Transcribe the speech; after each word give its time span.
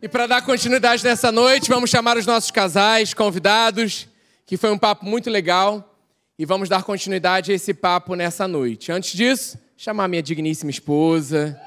E 0.00 0.08
para 0.08 0.28
dar 0.28 0.42
continuidade 0.42 1.02
nessa 1.02 1.32
noite, 1.32 1.68
vamos 1.68 1.90
chamar 1.90 2.16
os 2.16 2.24
nossos 2.24 2.52
casais, 2.52 3.12
convidados, 3.12 4.06
que 4.46 4.56
foi 4.56 4.70
um 4.70 4.78
papo 4.78 5.04
muito 5.04 5.28
legal. 5.28 5.92
E 6.38 6.44
vamos 6.44 6.68
dar 6.68 6.84
continuidade 6.84 7.50
a 7.50 7.54
esse 7.56 7.74
papo 7.74 8.14
nessa 8.14 8.46
noite. 8.46 8.92
Antes 8.92 9.12
disso, 9.12 9.58
chamar 9.76 10.06
minha 10.06 10.22
digníssima 10.22 10.70
esposa, 10.70 11.60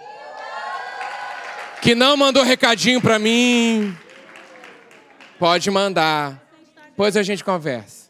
que 1.81 1.93
não 1.93 2.15
mandou 2.15 2.41
recadinho 2.41 3.01
para 3.01 3.19
mim. 3.19 3.93
Pode 5.37 5.69
mandar. 5.69 6.41
Depois 6.87 7.17
a 7.17 7.23
gente 7.23 7.43
conversa. 7.43 8.09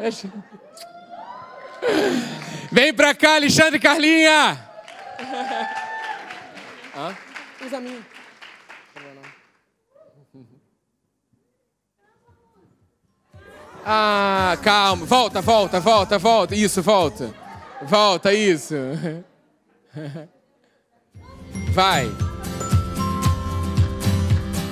Vem 2.70 2.92
pra 2.92 3.14
cá, 3.14 3.36
Alexandre 3.36 3.78
Carlinha! 3.78 4.68
Hã? 6.94 7.16
Usa 7.64 7.78
a 7.78 7.80
minha. 7.80 8.11
Ah, 13.84 14.56
calma. 14.62 15.04
Volta, 15.04 15.40
volta, 15.40 15.80
volta, 15.80 16.18
volta. 16.18 16.54
Isso, 16.54 16.82
volta. 16.82 17.34
Volta, 17.82 18.32
isso. 18.32 18.74
Vai. 21.72 22.10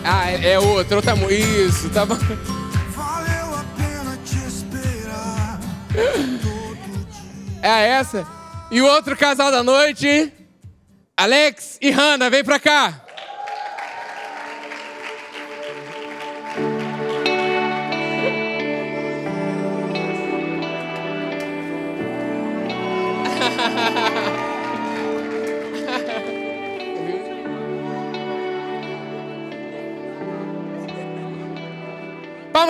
Ah, 0.05 0.31
é, 0.31 0.53
é 0.53 0.59
outro, 0.59 0.97
outra 0.97 1.15
Isso, 1.33 1.91
tá 1.91 2.07
bom. 2.07 2.15
Valeu 2.15 3.55
a 3.55 3.65
pena 3.77 4.19
te 4.25 4.37
esperar. 4.37 5.61
É 7.63 7.89
essa? 7.89 8.27
E 8.71 8.81
o 8.81 8.87
outro 8.87 9.17
casal 9.17 9.51
da 9.51 9.63
noite, 9.63 10.33
Alex 11.17 11.79
e 11.83 11.91
Hannah, 11.91 12.31
vem 12.31 12.45
pra 12.45 12.59
cá. 12.59 13.05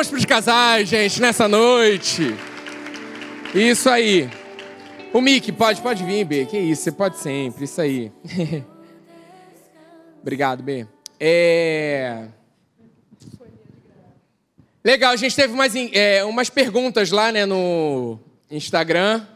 Palmas 0.01 0.09
para 0.09 0.19
os 0.19 0.25
casais, 0.25 0.89
gente, 0.89 1.20
nessa 1.20 1.47
noite. 1.47 2.34
Isso 3.55 3.91
aí. 3.91 4.31
O 5.12 5.20
Mickey, 5.20 5.53
pode, 5.53 5.83
pode 5.83 6.03
vir, 6.05 6.25
B. 6.25 6.47
Que 6.47 6.59
isso, 6.59 6.84
você 6.84 6.93
pode 6.93 7.19
sempre. 7.19 7.65
Isso 7.65 7.79
aí. 7.83 8.11
Obrigado, 10.23 10.62
B. 10.62 10.87
É... 11.19 12.28
Legal, 14.83 15.12
a 15.12 15.17
gente 15.17 15.37
teve 15.37 15.53
umas, 15.53 15.75
é, 15.75 16.25
umas 16.25 16.48
perguntas 16.48 17.11
lá 17.11 17.31
né, 17.31 17.45
no 17.45 18.19
Instagram. 18.51 19.27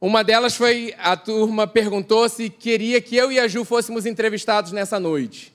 Uma 0.00 0.24
delas 0.24 0.56
foi: 0.56 0.94
a 0.96 1.18
turma 1.18 1.66
perguntou 1.66 2.26
se 2.30 2.48
queria 2.48 2.98
que 3.02 3.14
eu 3.14 3.30
e 3.30 3.38
a 3.38 3.46
Ju 3.46 3.62
fôssemos 3.62 4.06
entrevistados 4.06 4.72
nessa 4.72 4.98
noite. 4.98 5.51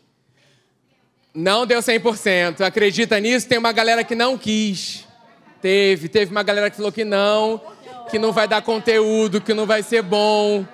Não 1.39 1.67
deu 1.67 1.79
100%. 1.81 2.61
Acredita 2.61 3.19
nisso? 3.19 3.47
Tem 3.47 3.59
uma 3.59 3.71
galera 3.71 4.03
que 4.03 4.15
não 4.15 4.39
quis. 4.39 5.05
Teve. 5.61 6.09
Teve 6.09 6.31
uma 6.31 6.41
galera 6.41 6.67
que 6.67 6.77
falou 6.77 6.91
que 6.91 7.05
não, 7.05 7.61
que 8.09 8.17
não 8.17 8.31
vai 8.31 8.47
dar 8.47 8.63
conteúdo, 8.63 9.39
que 9.39 9.53
não 9.53 9.67
vai 9.67 9.83
ser 9.83 10.01
bom. 10.01 10.65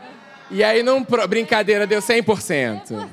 E 0.50 0.64
aí, 0.64 0.82
não, 0.82 1.06
brincadeira, 1.28 1.86
deu 1.86 2.00
100%. 2.00 3.10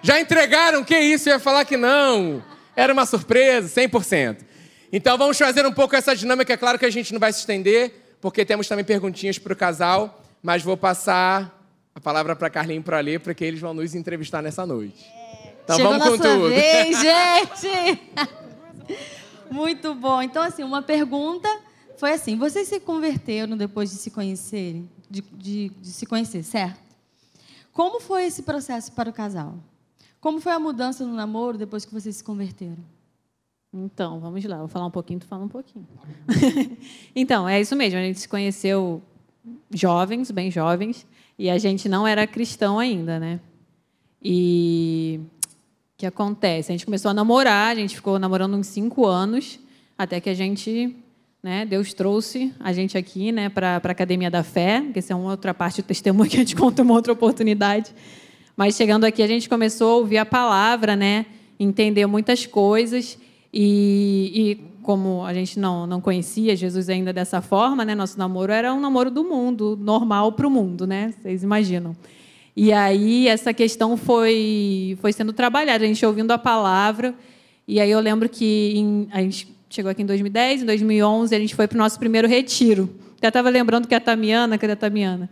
Já 0.00 0.18
entregaram? 0.18 0.82
Que 0.82 0.98
isso? 0.98 1.28
Eu 1.28 1.34
ia 1.34 1.38
falar 1.38 1.66
que 1.66 1.76
não. 1.76 2.42
Era 2.74 2.94
uma 2.94 3.04
surpresa, 3.04 3.68
100%. 3.78 4.38
Então 4.90 5.18
vamos 5.18 5.36
fazer 5.36 5.66
um 5.66 5.72
pouco 5.72 5.94
essa 5.94 6.16
dinâmica. 6.16 6.54
É 6.54 6.56
claro 6.56 6.78
que 6.78 6.86
a 6.86 6.90
gente 6.90 7.12
não 7.12 7.20
vai 7.20 7.30
se 7.30 7.40
estender 7.40 7.92
porque 8.22 8.42
temos 8.42 8.68
também 8.68 8.86
perguntinhas 8.86 9.38
para 9.38 9.52
o 9.52 9.56
casal, 9.56 10.24
mas 10.42 10.62
vou 10.62 10.78
passar 10.78 11.62
a 11.94 12.00
palavra 12.00 12.34
para 12.34 12.48
Carlinhos 12.48 12.80
e 12.80 12.84
para 12.84 12.96
Alê, 12.96 13.18
porque 13.18 13.44
eles 13.44 13.60
vão 13.60 13.74
nos 13.74 13.94
entrevistar 13.94 14.40
nessa 14.40 14.64
noite. 14.64 15.15
Então 15.66 15.76
Chegou 15.76 15.98
vamos 15.98 16.08
com 16.10 16.18
tudo. 16.18 16.48
Vez, 16.48 16.96
gente! 17.02 18.00
Muito 19.50 19.96
bom. 19.96 20.22
Então, 20.22 20.40
assim, 20.40 20.62
uma 20.62 20.80
pergunta 20.80 21.48
foi 21.96 22.12
assim: 22.12 22.36
vocês 22.36 22.68
se 22.68 22.78
converteram 22.78 23.56
depois 23.56 23.90
de 23.90 23.96
se 23.96 24.08
conhecerem? 24.12 24.88
De, 25.10 25.20
de, 25.20 25.68
de 25.70 25.88
se 25.88 26.06
conhecer, 26.06 26.44
certo? 26.44 26.78
Como 27.72 28.00
foi 28.00 28.26
esse 28.26 28.44
processo 28.44 28.92
para 28.92 29.10
o 29.10 29.12
casal? 29.12 29.54
Como 30.20 30.40
foi 30.40 30.52
a 30.52 30.58
mudança 30.58 31.04
no 31.04 31.14
namoro 31.14 31.58
depois 31.58 31.84
que 31.84 31.92
vocês 31.92 32.14
se 32.16 32.24
converteram? 32.24 32.78
Então, 33.72 34.20
vamos 34.20 34.44
lá. 34.44 34.58
Vou 34.58 34.68
falar 34.68 34.86
um 34.86 34.90
pouquinho, 34.90 35.18
tu 35.18 35.26
fala 35.26 35.44
um 35.44 35.48
pouquinho. 35.48 35.86
então, 37.14 37.48
é 37.48 37.60
isso 37.60 37.74
mesmo. 37.74 37.98
A 37.98 38.02
gente 38.02 38.20
se 38.20 38.28
conheceu 38.28 39.02
jovens, 39.70 40.30
bem 40.30 40.48
jovens, 40.48 41.04
e 41.36 41.50
a 41.50 41.58
gente 41.58 41.88
não 41.88 42.06
era 42.06 42.24
cristão 42.24 42.78
ainda, 42.78 43.18
né? 43.18 43.40
E 44.22 45.20
que 45.96 46.04
acontece? 46.04 46.70
A 46.70 46.74
gente 46.74 46.84
começou 46.84 47.10
a 47.10 47.14
namorar, 47.14 47.72
a 47.72 47.74
gente 47.74 47.96
ficou 47.96 48.18
namorando 48.18 48.54
uns 48.54 48.66
cinco 48.66 49.06
anos, 49.06 49.58
até 49.96 50.20
que 50.20 50.28
a 50.28 50.34
gente, 50.34 50.94
né, 51.42 51.64
Deus 51.64 51.94
trouxe 51.94 52.52
a 52.60 52.72
gente 52.72 52.98
aqui, 52.98 53.32
né, 53.32 53.48
para 53.48 53.80
a 53.82 53.90
Academia 53.90 54.30
da 54.30 54.42
Fé, 54.42 54.84
que 54.92 54.98
essa 54.98 55.14
é 55.14 55.16
uma 55.16 55.30
outra 55.30 55.54
parte 55.54 55.80
do 55.80 55.86
testemunho 55.86 56.28
que 56.28 56.36
a 56.36 56.40
gente 56.40 56.54
conta 56.56 56.82
uma 56.82 56.92
outra 56.92 57.14
oportunidade. 57.14 57.94
Mas 58.54 58.76
chegando 58.76 59.04
aqui, 59.04 59.22
a 59.22 59.26
gente 59.26 59.48
começou 59.48 59.92
a 59.92 59.96
ouvir 59.96 60.18
a 60.18 60.26
palavra, 60.26 60.94
né, 60.94 61.24
entender 61.58 62.04
muitas 62.04 62.44
coisas 62.44 63.18
e, 63.50 64.32
e, 64.34 64.82
como 64.82 65.24
a 65.24 65.32
gente 65.32 65.58
não, 65.58 65.86
não 65.86 66.00
conhecia 66.00 66.54
Jesus 66.54 66.90
ainda 66.90 67.10
dessa 67.10 67.40
forma, 67.40 67.86
né, 67.86 67.94
nosso 67.94 68.18
namoro 68.18 68.52
era 68.52 68.72
um 68.74 68.80
namoro 68.80 69.10
do 69.10 69.24
mundo, 69.24 69.78
normal 69.80 70.32
para 70.32 70.46
o 70.46 70.50
mundo, 70.50 70.86
né? 70.86 71.14
Vocês 71.22 71.42
imaginam. 71.42 71.96
E 72.56 72.72
aí 72.72 73.28
essa 73.28 73.52
questão 73.52 73.98
foi, 73.98 74.96
foi 75.02 75.12
sendo 75.12 75.32
trabalhada, 75.32 75.84
a 75.84 75.86
gente 75.86 76.04
ouvindo 76.06 76.30
a 76.30 76.38
palavra. 76.38 77.14
E 77.68 77.78
aí 77.78 77.90
eu 77.90 78.00
lembro 78.00 78.28
que 78.28 78.72
em, 78.74 79.08
a 79.12 79.20
gente 79.20 79.54
chegou 79.68 79.90
aqui 79.90 80.02
em 80.02 80.06
2010, 80.06 80.62
em 80.62 80.66
2011 80.66 81.34
a 81.34 81.38
gente 81.38 81.54
foi 81.54 81.68
para 81.68 81.76
o 81.76 81.78
nosso 81.78 81.98
primeiro 81.98 82.26
retiro. 82.26 82.88
Já 83.20 83.28
estava 83.28 83.50
lembrando 83.50 83.86
que 83.86 83.94
a 83.94 84.00
Tamiana, 84.00 84.56
cadê 84.56 84.72
a 84.72 84.76
Tamiana? 84.76 85.28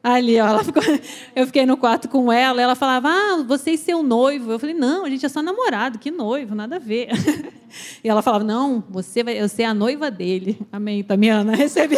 Ali, 0.00 0.40
ó, 0.40 0.46
ela 0.46 0.62
ficou, 0.62 0.82
eu 1.34 1.46
fiquei 1.46 1.66
no 1.66 1.76
quarto 1.76 2.08
com 2.08 2.32
ela, 2.32 2.62
ela 2.62 2.76
falava, 2.76 3.08
ah, 3.08 3.44
você 3.46 3.72
e 3.72 3.78
seu 3.78 4.02
noivo. 4.02 4.52
Eu 4.52 4.58
falei, 4.58 4.74
não, 4.74 5.04
a 5.04 5.10
gente 5.10 5.26
é 5.26 5.28
só 5.28 5.42
namorado, 5.42 5.98
que 5.98 6.12
noivo, 6.12 6.54
nada 6.54 6.76
a 6.76 6.78
ver. 6.78 7.08
E 8.02 8.08
ela 8.08 8.22
falava, 8.22 8.44
não, 8.44 8.82
você 8.88 9.22
vai, 9.22 9.38
eu 9.38 9.46
ser 9.46 9.64
a 9.64 9.74
noiva 9.74 10.10
dele. 10.10 10.58
Amém, 10.72 11.04
Tamiana, 11.04 11.52
recebi. 11.54 11.96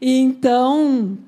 então, 0.00 1.18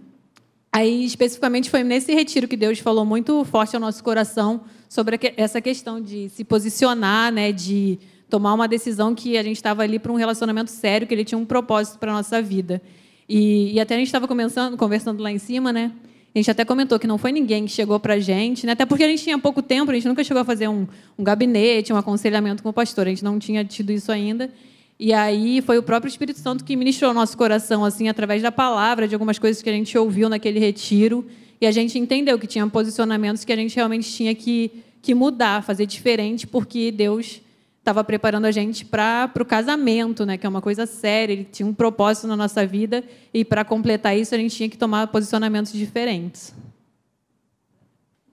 aí 0.72 1.04
especificamente 1.04 1.68
foi 1.68 1.84
nesse 1.84 2.12
retiro 2.14 2.48
que 2.48 2.56
Deus 2.56 2.78
falou 2.78 3.04
muito 3.04 3.44
forte 3.44 3.76
ao 3.76 3.80
nosso 3.80 4.02
coração 4.02 4.62
sobre 4.88 5.18
essa 5.36 5.60
questão 5.60 6.00
de 6.00 6.30
se 6.30 6.42
posicionar, 6.44 7.30
né, 7.30 7.52
de 7.52 7.98
tomar 8.28 8.54
uma 8.54 8.66
decisão 8.66 9.14
que 9.14 9.36
a 9.36 9.42
gente 9.42 9.56
estava 9.56 9.82
ali 9.82 9.98
para 9.98 10.10
um 10.10 10.16
relacionamento 10.16 10.70
sério, 10.70 11.06
que 11.06 11.12
ele 11.12 11.24
tinha 11.24 11.38
um 11.38 11.44
propósito 11.44 11.98
para 11.98 12.10
a 12.12 12.14
nossa 12.14 12.40
vida. 12.40 12.80
E, 13.28 13.74
e 13.74 13.80
até 13.80 13.94
a 13.94 13.98
gente 13.98 14.06
estava 14.06 14.26
conversando 14.26 15.22
lá 15.22 15.30
em 15.30 15.38
cima, 15.38 15.72
né? 15.72 15.92
A 16.34 16.38
gente 16.38 16.50
até 16.50 16.64
comentou 16.64 16.98
que 16.98 17.06
não 17.06 17.18
foi 17.18 17.30
ninguém 17.30 17.66
que 17.66 17.70
chegou 17.70 18.00
para 18.00 18.14
a 18.14 18.18
gente, 18.18 18.64
né? 18.64 18.72
até 18.72 18.86
porque 18.86 19.04
a 19.04 19.08
gente 19.08 19.22
tinha 19.22 19.38
pouco 19.38 19.60
tempo, 19.60 19.90
a 19.90 19.94
gente 19.94 20.08
nunca 20.08 20.24
chegou 20.24 20.40
a 20.40 20.44
fazer 20.44 20.66
um, 20.66 20.88
um 21.18 21.22
gabinete, 21.22 21.92
um 21.92 21.96
aconselhamento 21.96 22.62
com 22.62 22.70
o 22.70 22.72
pastor, 22.72 23.06
a 23.06 23.10
gente 23.10 23.22
não 23.22 23.38
tinha 23.38 23.62
tido 23.62 23.92
isso 23.92 24.10
ainda. 24.10 24.50
E 24.98 25.12
aí 25.12 25.60
foi 25.60 25.78
o 25.78 25.82
próprio 25.82 26.08
Espírito 26.08 26.38
Santo 26.38 26.64
que 26.64 26.76
ministrou 26.76 27.12
nosso 27.12 27.36
coração, 27.36 27.84
assim, 27.84 28.08
através 28.08 28.40
da 28.42 28.52
palavra, 28.52 29.08
de 29.08 29.14
algumas 29.14 29.38
coisas 29.38 29.62
que 29.62 29.68
a 29.68 29.72
gente 29.72 29.96
ouviu 29.98 30.28
naquele 30.28 30.60
retiro. 30.60 31.26
E 31.60 31.66
a 31.66 31.70
gente 31.70 31.98
entendeu 31.98 32.38
que 32.38 32.46
tinha 32.46 32.66
posicionamentos 32.66 33.44
que 33.44 33.52
a 33.52 33.56
gente 33.56 33.74
realmente 33.76 34.10
tinha 34.10 34.34
que, 34.34 34.82
que 35.00 35.14
mudar, 35.14 35.62
fazer 35.62 35.86
diferente, 35.86 36.46
porque 36.46 36.90
Deus 36.90 37.40
estava 37.82 38.04
preparando 38.04 38.44
a 38.44 38.52
gente 38.52 38.84
para 38.84 39.30
o 39.40 39.44
casamento, 39.44 40.24
né, 40.24 40.38
que 40.38 40.46
é 40.46 40.48
uma 40.48 40.62
coisa 40.62 40.86
séria, 40.86 41.32
ele 41.32 41.44
tinha 41.50 41.66
um 41.66 41.74
propósito 41.74 42.28
na 42.28 42.36
nossa 42.36 42.64
vida 42.64 43.02
e 43.34 43.44
para 43.44 43.64
completar 43.64 44.16
isso 44.16 44.32
a 44.34 44.38
gente 44.38 44.54
tinha 44.54 44.68
que 44.68 44.78
tomar 44.78 45.08
posicionamentos 45.08 45.72
diferentes. 45.72 46.54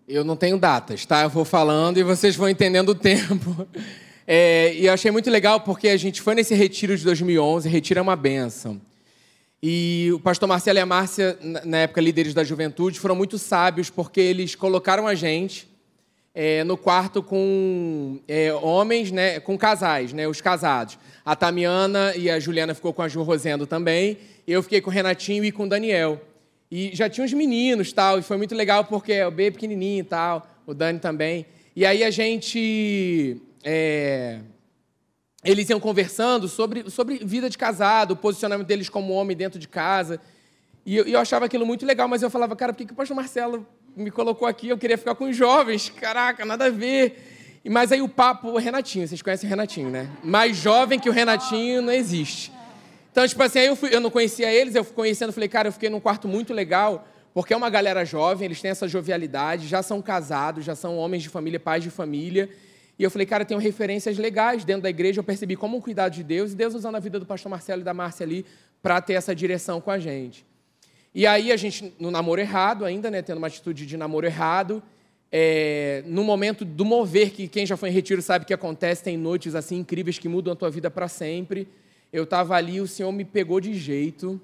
Eu 0.07 0.23
não 0.23 0.35
tenho 0.35 0.57
datas, 0.57 1.05
tá? 1.05 1.23
Eu 1.23 1.29
vou 1.29 1.45
falando 1.45 1.97
e 1.97 2.03
vocês 2.03 2.35
vão 2.35 2.49
entendendo 2.49 2.89
o 2.89 2.95
tempo. 2.95 3.67
É, 4.31 4.75
e 4.75 4.85
eu 4.85 4.93
achei 4.93 5.09
muito 5.09 5.27
legal 5.27 5.59
porque 5.59 5.87
a 5.87 5.97
gente 5.97 6.21
foi 6.21 6.35
nesse 6.35 6.53
retiro 6.53 6.95
de 6.95 7.03
2011, 7.03 7.67
retiro 7.67 7.97
é 7.97 8.01
uma 8.03 8.15
benção. 8.15 8.79
E 9.59 10.11
o 10.13 10.19
pastor 10.19 10.47
Marcelo 10.47 10.77
e 10.77 10.81
a 10.81 10.85
Márcia, 10.85 11.35
na 11.65 11.77
época 11.77 11.99
líderes 11.99 12.35
da 12.35 12.43
juventude, 12.43 12.99
foram 12.99 13.15
muito 13.15 13.39
sábios 13.39 13.89
porque 13.89 14.21
eles 14.21 14.53
colocaram 14.53 15.07
a 15.07 15.15
gente 15.15 15.67
é, 16.31 16.63
no 16.63 16.77
quarto 16.77 17.23
com 17.23 18.19
é, 18.27 18.53
homens, 18.53 19.11
né, 19.11 19.39
com 19.39 19.57
casais, 19.57 20.13
né, 20.13 20.27
os 20.27 20.41
casados. 20.41 20.99
A 21.25 21.35
Tamiana 21.35 22.13
e 22.15 22.29
a 22.29 22.39
Juliana 22.39 22.75
ficou 22.75 22.93
com 22.93 23.01
a 23.01 23.07
Ju 23.07 23.23
Rosendo 23.23 23.65
também. 23.65 24.15
Eu 24.47 24.61
fiquei 24.61 24.79
com 24.79 24.91
o 24.91 24.93
Renatinho 24.93 25.43
e 25.43 25.51
com 25.51 25.63
o 25.63 25.67
Daniel. 25.67 26.21
E 26.69 26.91
já 26.93 27.09
tinha 27.09 27.25
uns 27.25 27.33
meninos 27.33 27.91
tal, 27.91 28.19
e 28.19 28.21
foi 28.21 28.37
muito 28.37 28.53
legal 28.53 28.85
porque 28.85 29.23
o 29.23 29.31
B 29.31 29.47
é 29.47 29.51
pequenininho 29.51 30.01
e 30.01 30.03
tal, 30.03 30.47
o 30.67 30.73
Dani 30.75 30.99
também. 30.99 31.47
E 31.75 31.83
aí 31.83 32.03
a 32.03 32.11
gente. 32.11 33.41
É, 33.63 34.39
eles 35.43 35.69
iam 35.69 35.79
conversando 35.79 36.47
sobre, 36.47 36.89
sobre 36.89 37.19
vida 37.23 37.49
de 37.49 37.57
casado, 37.57 38.11
o 38.11 38.15
posicionamento 38.15 38.67
deles 38.67 38.89
como 38.89 39.13
homem 39.13 39.35
dentro 39.35 39.59
de 39.59 39.67
casa. 39.67 40.19
E 40.85 40.95
eu, 40.95 41.05
eu 41.05 41.19
achava 41.19 41.45
aquilo 41.45 41.65
muito 41.65 41.85
legal, 41.85 42.07
mas 42.07 42.21
eu 42.21 42.29
falava, 42.29 42.55
cara, 42.55 42.73
por 42.73 42.79
que, 42.79 42.85
que 42.85 42.93
o 42.93 42.95
pastor 42.95 43.15
Marcelo 43.15 43.65
me 43.95 44.11
colocou 44.11 44.47
aqui? 44.47 44.69
Eu 44.69 44.77
queria 44.77 44.97
ficar 44.97 45.15
com 45.15 45.29
os 45.29 45.35
jovens. 45.35 45.89
Caraca, 45.89 46.45
nada 46.45 46.65
a 46.65 46.69
ver. 46.69 47.61
Mas 47.69 47.91
aí 47.91 48.01
o 48.01 48.09
papo, 48.09 48.49
o 48.49 48.57
Renatinho, 48.57 49.07
vocês 49.07 49.21
conhecem 49.21 49.47
o 49.47 49.49
Renatinho, 49.49 49.89
né? 49.89 50.09
Mais 50.23 50.57
jovem 50.57 50.99
que 50.99 51.09
o 51.09 51.11
Renatinho 51.11 51.81
não 51.81 51.91
existe. 51.91 52.51
Então, 53.11 53.27
tipo 53.27 53.41
assim, 53.43 53.59
aí 53.59 53.67
eu, 53.67 53.75
fui, 53.75 53.93
eu 53.93 53.99
não 53.99 54.09
conhecia 54.09 54.51
eles, 54.51 54.75
eu 54.75 54.83
fui 54.83 54.93
conhecendo, 54.93 55.33
falei, 55.33 55.49
cara, 55.49 55.67
eu 55.67 55.71
fiquei 55.71 55.89
num 55.89 55.99
quarto 55.99 56.27
muito 56.27 56.53
legal, 56.53 57.07
porque 57.33 57.53
é 57.53 57.57
uma 57.57 57.69
galera 57.69 58.05
jovem, 58.05 58.45
eles 58.45 58.61
têm 58.61 58.71
essa 58.71 58.87
jovialidade, 58.87 59.67
já 59.67 59.83
são 59.83 60.01
casados, 60.01 60.63
já 60.63 60.75
são 60.75 60.97
homens 60.97 61.23
de 61.23 61.29
família, 61.29 61.59
pais 61.59 61.83
de 61.83 61.89
família. 61.89 62.49
E 62.99 63.03
eu 63.03 63.09
falei, 63.09 63.25
cara, 63.25 63.45
tenho 63.45 63.61
referências 63.61 64.17
legais 64.17 64.65
dentro 64.65 64.83
da 64.83 64.89
igreja. 64.89 65.21
Eu 65.21 65.23
percebi 65.23 65.55
como 65.55 65.81
cuidado 65.81 66.13
de 66.13 66.21
Deus 66.21 66.51
e 66.51 66.55
Deus 66.55 66.75
usando 66.75 66.95
a 66.95 66.99
vida 66.99 67.17
do 67.17 67.25
pastor 67.25 67.49
Marcelo 67.49 67.79
e 67.79 67.85
da 67.85 67.93
Márcia 67.93 68.25
ali 68.25 68.45
para 68.81 68.99
ter 68.99 69.13
essa 69.13 69.33
direção 69.33 69.79
com 69.79 69.89
a 69.89 69.97
gente. 69.97 70.45
E 71.15 71.25
aí 71.25 71.49
a 71.49 71.55
gente, 71.55 71.93
no 71.97 72.11
namoro 72.11 72.41
errado 72.41 72.83
ainda, 72.83 73.09
né, 73.09 73.21
tendo 73.21 73.37
uma 73.37 73.47
atitude 73.47 73.85
de 73.85 73.95
namoro 73.95 74.25
errado, 74.25 74.83
é, 75.31 76.03
no 76.07 76.25
momento 76.25 76.65
do 76.65 76.83
mover, 76.83 77.31
que 77.31 77.47
quem 77.47 77.65
já 77.65 77.77
foi 77.77 77.89
em 77.89 77.91
retiro 77.93 78.21
sabe 78.21 78.45
que 78.45 78.53
acontece, 78.53 79.03
tem 79.03 79.17
noites 79.17 79.55
assim 79.55 79.77
incríveis 79.77 80.19
que 80.19 80.27
mudam 80.27 80.51
a 80.51 80.55
tua 80.55 80.69
vida 80.69 80.91
para 80.91 81.07
sempre. 81.07 81.67
Eu 82.11 82.25
estava 82.25 82.55
ali, 82.55 82.81
o 82.81 82.87
Senhor 82.87 83.11
me 83.13 83.23
pegou 83.23 83.61
de 83.61 83.73
jeito, 83.75 84.41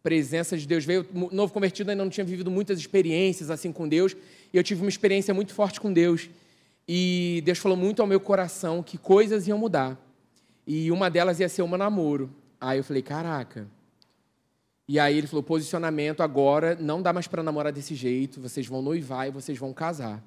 presença 0.00 0.56
de 0.56 0.66
Deus 0.66 0.84
veio. 0.84 1.04
Novo 1.32 1.52
convertido 1.52 1.90
ainda 1.90 2.04
não 2.04 2.10
tinha 2.10 2.24
vivido 2.24 2.50
muitas 2.50 2.78
experiências 2.78 3.50
assim 3.50 3.72
com 3.72 3.88
Deus, 3.88 4.16
e 4.52 4.56
eu 4.56 4.62
tive 4.62 4.80
uma 4.80 4.90
experiência 4.90 5.34
muito 5.34 5.52
forte 5.54 5.80
com 5.80 5.92
Deus. 5.92 6.30
E 6.86 7.42
Deus 7.44 7.58
falou 7.58 7.76
muito 7.76 8.02
ao 8.02 8.08
meu 8.08 8.20
coração 8.20 8.82
que 8.82 8.98
coisas 8.98 9.46
iam 9.46 9.58
mudar. 9.58 9.98
E 10.66 10.90
uma 10.90 11.10
delas 11.10 11.40
ia 11.40 11.48
ser 11.48 11.62
um 11.62 11.76
namoro. 11.76 12.30
Aí 12.60 12.78
eu 12.78 12.84
falei, 12.84 13.02
caraca. 13.02 13.66
E 14.88 14.98
aí 14.98 15.16
ele 15.16 15.28
falou, 15.28 15.42
posicionamento 15.42 16.20
agora, 16.20 16.76
não 16.80 17.00
dá 17.00 17.12
mais 17.12 17.28
para 17.28 17.42
namorar 17.42 17.72
desse 17.72 17.94
jeito, 17.94 18.40
vocês 18.40 18.66
vão 18.66 18.82
noivar 18.82 19.28
e 19.28 19.30
vocês 19.30 19.56
vão 19.56 19.72
casar. 19.72 20.20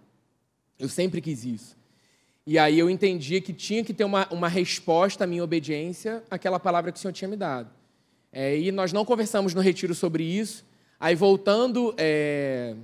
Eu 0.79 0.87
sempre 0.87 1.19
quis 1.19 1.43
isso. 1.43 1.77
E 2.45 2.57
aí 2.57 2.79
eu 2.79 2.89
entendi 2.89 3.39
que 3.41 3.53
tinha 3.53 3.83
que 3.83 3.93
ter 3.93 4.03
uma, 4.03 4.27
uma 4.31 4.47
resposta 4.47 5.23
à 5.23 5.27
minha 5.27 5.43
obediência 5.43 6.23
àquela 6.31 6.59
palavra 6.59 6.91
que 6.91 6.97
o 6.97 7.01
Senhor 7.01 7.13
tinha 7.13 7.27
me 7.27 7.35
dado. 7.35 7.69
É, 8.31 8.57
e 8.57 8.71
nós 8.71 8.91
não 8.91 9.05
conversamos 9.05 9.53
no 9.53 9.61
retiro 9.61 9.93
sobre 9.93 10.23
isso. 10.23 10.65
Aí 10.99 11.13
voltando 11.13 11.93
é, 11.97 12.75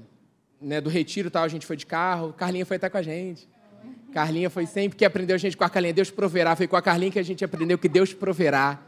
né, 0.62 0.80
do 0.80 0.90
retiro, 0.90 1.32
tal, 1.32 1.44
a 1.44 1.48
gente 1.48 1.66
foi 1.66 1.76
de 1.76 1.86
carro, 1.86 2.34
Carlinha 2.34 2.66
foi 2.66 2.78
até 2.78 2.90
com 2.90 2.98
a 2.98 3.02
gente. 3.02 3.48
Carlinha 4.14 4.50
foi 4.50 4.66
sempre 4.66 4.98
que 4.98 5.06
aprendeu 5.06 5.36
a 5.36 5.40
gente 5.40 5.56
com 5.56 5.64
a 5.64 5.70
Carlinha, 5.70 5.94
Deus 5.94 6.10
proverá. 6.10 6.56
Foi 6.56 6.68
com 6.68 6.76
a 6.76 6.82
Carlinha 6.82 7.12
que 7.12 7.20
a 7.20 7.24
gente 7.24 7.44
aprendeu 7.46 7.78
que 7.78 7.88
Deus 7.88 8.14
proverá. 8.14 8.80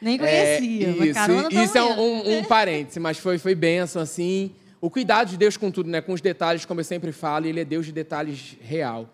Nem 0.00 0.18
conhecia, 0.18 0.88
é, 0.88 0.90
isso, 0.90 1.62
isso 1.62 1.78
é 1.78 1.82
um, 1.82 2.38
um, 2.38 2.44
parêntese, 2.44 3.00
mas 3.00 3.18
foi, 3.18 3.38
foi 3.38 3.54
bênção, 3.54 4.02
assim. 4.02 4.52
O 4.80 4.90
cuidado 4.90 5.30
de 5.30 5.36
Deus 5.38 5.56
com 5.56 5.70
tudo, 5.70 5.88
né? 5.88 6.00
Com 6.00 6.12
os 6.12 6.20
detalhes, 6.20 6.64
como 6.64 6.80
eu 6.80 6.84
sempre 6.84 7.12
falo, 7.12 7.46
ele 7.46 7.60
é 7.60 7.64
Deus 7.64 7.86
de 7.86 7.92
detalhes 7.92 8.56
real. 8.60 9.08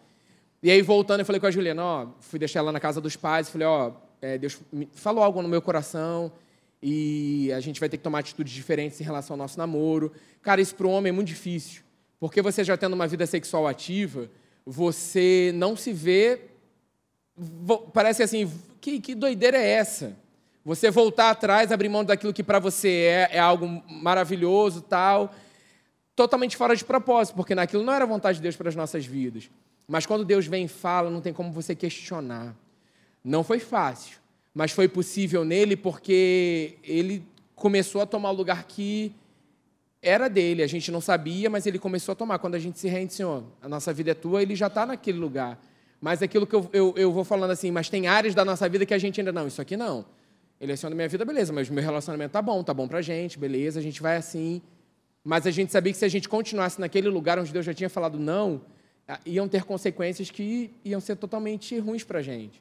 E 0.62 0.70
aí, 0.70 0.82
voltando, 0.82 1.20
eu 1.20 1.26
falei 1.26 1.40
com 1.40 1.46
a 1.46 1.50
Juliana, 1.50 1.82
ó, 1.82 2.06
fui 2.20 2.38
deixar 2.38 2.60
ela 2.60 2.72
na 2.72 2.80
casa 2.80 3.00
dos 3.00 3.16
pais, 3.16 3.48
falei, 3.48 3.66
ó, 3.66 3.92
é, 4.20 4.38
Deus 4.38 4.60
falou 4.92 5.22
algo 5.22 5.42
no 5.42 5.48
meu 5.48 5.60
coração 5.60 6.32
e 6.82 7.52
a 7.52 7.60
gente 7.60 7.78
vai 7.80 7.88
ter 7.88 7.96
que 7.96 8.02
tomar 8.02 8.20
atitudes 8.20 8.52
diferentes 8.52 9.00
em 9.00 9.04
relação 9.04 9.34
ao 9.34 9.38
nosso 9.38 9.58
namoro. 9.58 10.12
Cara, 10.40 10.60
isso 10.60 10.74
para 10.74 10.86
o 10.86 10.90
homem 10.90 11.10
é 11.10 11.12
muito 11.12 11.28
difícil, 11.28 11.82
porque 12.18 12.40
você 12.42 12.62
já 12.64 12.76
tendo 12.76 12.92
uma 12.92 13.06
vida 13.06 13.26
sexual 13.26 13.66
ativa, 13.66 14.28
você 14.64 15.52
não 15.54 15.76
se 15.76 15.92
vê. 15.92 16.40
Parece 17.92 18.22
assim, 18.22 18.50
que, 18.82 19.00
que 19.00 19.14
doideira 19.14 19.56
é 19.56 19.70
essa? 19.70 20.16
Você 20.64 20.90
voltar 20.90 21.30
atrás, 21.30 21.72
abrir 21.72 21.88
mão 21.88 22.04
daquilo 22.04 22.32
que 22.32 22.42
para 22.42 22.58
você 22.58 22.88
é, 22.88 23.30
é 23.32 23.38
algo 23.38 23.82
maravilhoso, 23.88 24.80
tal, 24.80 25.34
totalmente 26.14 26.56
fora 26.56 26.76
de 26.76 26.84
propósito, 26.84 27.34
porque 27.34 27.54
naquilo 27.54 27.82
não 27.82 27.92
era 27.92 28.04
vontade 28.04 28.38
de 28.38 28.42
Deus 28.42 28.56
para 28.56 28.68
as 28.68 28.76
nossas 28.76 29.06
vidas. 29.06 29.50
Mas 29.88 30.06
quando 30.06 30.24
Deus 30.24 30.46
vem 30.46 30.64
e 30.64 30.68
fala, 30.68 31.10
não 31.10 31.20
tem 31.20 31.32
como 31.32 31.52
você 31.52 31.74
questionar. 31.74 32.54
Não 33.24 33.42
foi 33.42 33.58
fácil, 33.58 34.18
mas 34.54 34.72
foi 34.72 34.88
possível 34.88 35.44
nele 35.44 35.76
porque 35.76 36.76
ele 36.82 37.24
começou 37.54 38.00
a 38.00 38.06
tomar 38.06 38.30
o 38.30 38.34
lugar 38.34 38.64
que 38.64 39.12
era 40.02 40.28
dele, 40.28 40.64
a 40.64 40.66
gente 40.66 40.90
não 40.90 41.00
sabia, 41.00 41.48
mas 41.48 41.64
ele 41.64 41.78
começou 41.78 42.12
a 42.12 42.16
tomar. 42.16 42.40
Quando 42.40 42.56
a 42.56 42.58
gente 42.58 42.76
se 42.76 42.88
rende, 42.88 43.14
Senhor, 43.14 43.44
a 43.62 43.68
nossa 43.68 43.92
vida 43.92 44.10
é 44.10 44.14
tua, 44.14 44.42
ele 44.42 44.56
já 44.56 44.66
está 44.66 44.84
naquele 44.84 45.18
lugar. 45.18 45.62
Mas 46.00 46.20
aquilo 46.20 46.44
que 46.44 46.56
eu, 46.56 46.68
eu, 46.72 46.92
eu, 46.96 47.12
vou 47.12 47.22
falando 47.22 47.52
assim, 47.52 47.70
mas 47.70 47.88
tem 47.88 48.08
áreas 48.08 48.34
da 48.34 48.44
nossa 48.44 48.68
vida 48.68 48.84
que 48.84 48.92
a 48.92 48.98
gente 48.98 49.20
ainda 49.20 49.30
não, 49.30 49.46
isso 49.46 49.62
aqui 49.62 49.76
não. 49.76 50.04
Ele 50.60 50.72
é 50.72 50.76
Senhor 50.76 50.90
da 50.90 50.96
minha 50.96 51.08
vida, 51.08 51.24
beleza, 51.24 51.52
mas 51.52 51.70
o 51.70 51.72
meu 51.72 51.84
relacionamento 51.84 52.32
tá 52.32 52.42
bom, 52.42 52.64
tá 52.64 52.74
bom 52.74 52.88
pra 52.88 53.00
gente, 53.00 53.38
beleza, 53.38 53.78
a 53.78 53.82
gente 53.82 54.02
vai 54.02 54.16
assim. 54.16 54.60
Mas 55.22 55.46
a 55.46 55.52
gente 55.52 55.70
sabia 55.70 55.92
que 55.92 55.98
se 55.98 56.04
a 56.04 56.08
gente 56.08 56.28
continuasse 56.28 56.80
naquele 56.80 57.08
lugar 57.08 57.38
onde 57.38 57.52
Deus 57.52 57.64
já 57.64 57.72
tinha 57.72 57.88
falado 57.88 58.18
não, 58.18 58.60
iam 59.24 59.46
ter 59.46 59.62
consequências 59.62 60.32
que 60.32 60.72
iam 60.84 61.00
ser 61.00 61.14
totalmente 61.14 61.78
ruins 61.78 62.02
pra 62.02 62.20
gente. 62.20 62.60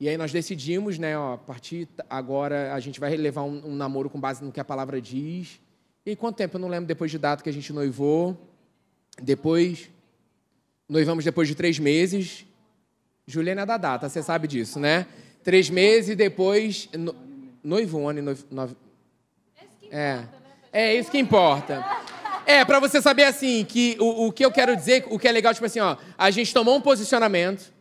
E 0.00 0.08
aí 0.08 0.16
nós 0.16 0.32
decidimos, 0.32 0.98
né, 0.98 1.16
ó, 1.16 1.34
a 1.34 1.38
partir 1.38 1.88
agora 2.10 2.74
a 2.74 2.80
gente 2.80 2.98
vai 2.98 3.16
levar 3.16 3.42
um, 3.42 3.68
um 3.68 3.76
namoro 3.76 4.10
com 4.10 4.18
base 4.18 4.44
no 4.44 4.50
que 4.50 4.58
a 4.58 4.64
palavra 4.64 5.00
diz 5.00 5.60
e 6.06 6.14
quanto 6.14 6.36
tempo? 6.36 6.56
Eu 6.56 6.60
não 6.60 6.68
lembro 6.68 6.86
depois 6.86 7.10
de 7.10 7.18
data 7.18 7.42
que 7.42 7.48
a 7.48 7.52
gente 7.52 7.72
noivou. 7.72 8.36
Depois. 9.20 9.90
Noivamos 10.88 11.24
depois 11.24 11.48
de 11.48 11.54
três 11.54 11.78
meses. 11.78 12.44
Juliana 13.26 13.62
é 13.62 13.66
da 13.66 13.78
data, 13.78 14.08
você 14.08 14.22
sabe 14.22 14.46
disso, 14.46 14.78
né? 14.78 15.06
Três 15.42 15.70
meses 15.70 16.14
depois. 16.14 16.88
No, 16.92 17.14
noivo 17.62 17.98
um 17.98 18.08
ano 18.08 18.18
e 18.18 18.22
noivo. 18.22 18.44
Nove, 18.50 18.76
é. 19.90 20.24
É 20.72 20.94
isso 20.94 21.10
que 21.10 21.18
importa. 21.18 21.84
É, 22.44 22.64
para 22.64 22.78
você 22.78 23.00
saber 23.00 23.24
assim, 23.24 23.64
que 23.64 23.96
o, 23.98 24.26
o 24.26 24.32
que 24.32 24.44
eu 24.44 24.52
quero 24.52 24.76
dizer, 24.76 25.06
o 25.08 25.18
que 25.18 25.26
é 25.26 25.32
legal, 25.32 25.54
tipo 25.54 25.64
assim, 25.64 25.80
ó, 25.80 25.96
a 26.18 26.30
gente 26.30 26.52
tomou 26.52 26.76
um 26.76 26.80
posicionamento, 26.80 27.72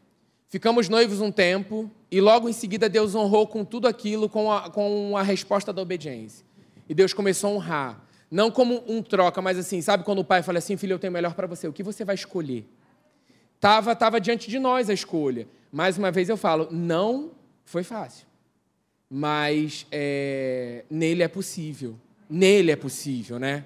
ficamos 0.48 0.88
noivos 0.88 1.20
um 1.20 1.32
tempo, 1.32 1.92
e 2.10 2.22
logo 2.22 2.48
em 2.48 2.54
seguida 2.54 2.88
Deus 2.88 3.16
honrou 3.16 3.48
com 3.48 3.66
tudo 3.66 3.88
aquilo, 3.88 4.30
com 4.30 4.52
a, 4.52 4.70
com 4.70 5.18
a 5.18 5.24
resposta 5.24 5.74
da 5.74 5.82
obediência. 5.82 6.46
E 6.88 6.94
Deus 6.94 7.14
começou 7.14 7.50
a 7.50 7.54
honrar. 7.56 8.03
Não 8.34 8.50
como 8.50 8.84
um 8.88 9.00
troca, 9.04 9.44
mas 9.44 9.60
assim, 9.60 9.80
sabe 9.80 10.04
quando 10.04 10.18
o 10.18 10.26
pai 10.26 10.42
fala 10.42 10.58
assim, 10.58 10.76
filho, 10.76 10.94
eu 10.94 10.98
tenho 10.98 11.14
melhor 11.14 11.36
para 11.36 11.46
você, 11.46 11.68
o 11.68 11.72
que 11.72 11.84
você 11.84 12.04
vai 12.04 12.16
escolher? 12.16 12.68
Tava, 13.60 13.96
tava 13.96 14.20
diante 14.20 14.50
de 14.50 14.58
nós 14.58 14.90
a 14.90 14.94
escolha. 14.94 15.48
Mais 15.72 16.00
uma 16.00 16.10
vez 16.10 16.30
eu 16.30 16.36
falo, 16.36 16.68
não 16.72 17.30
foi 17.64 17.84
fácil. 17.84 18.26
Mas 19.08 19.86
é, 19.92 20.84
nele 20.90 21.22
é 21.22 21.28
possível. 21.28 21.96
Nele 22.28 22.72
é 22.72 22.76
possível, 22.76 23.38
né? 23.38 23.66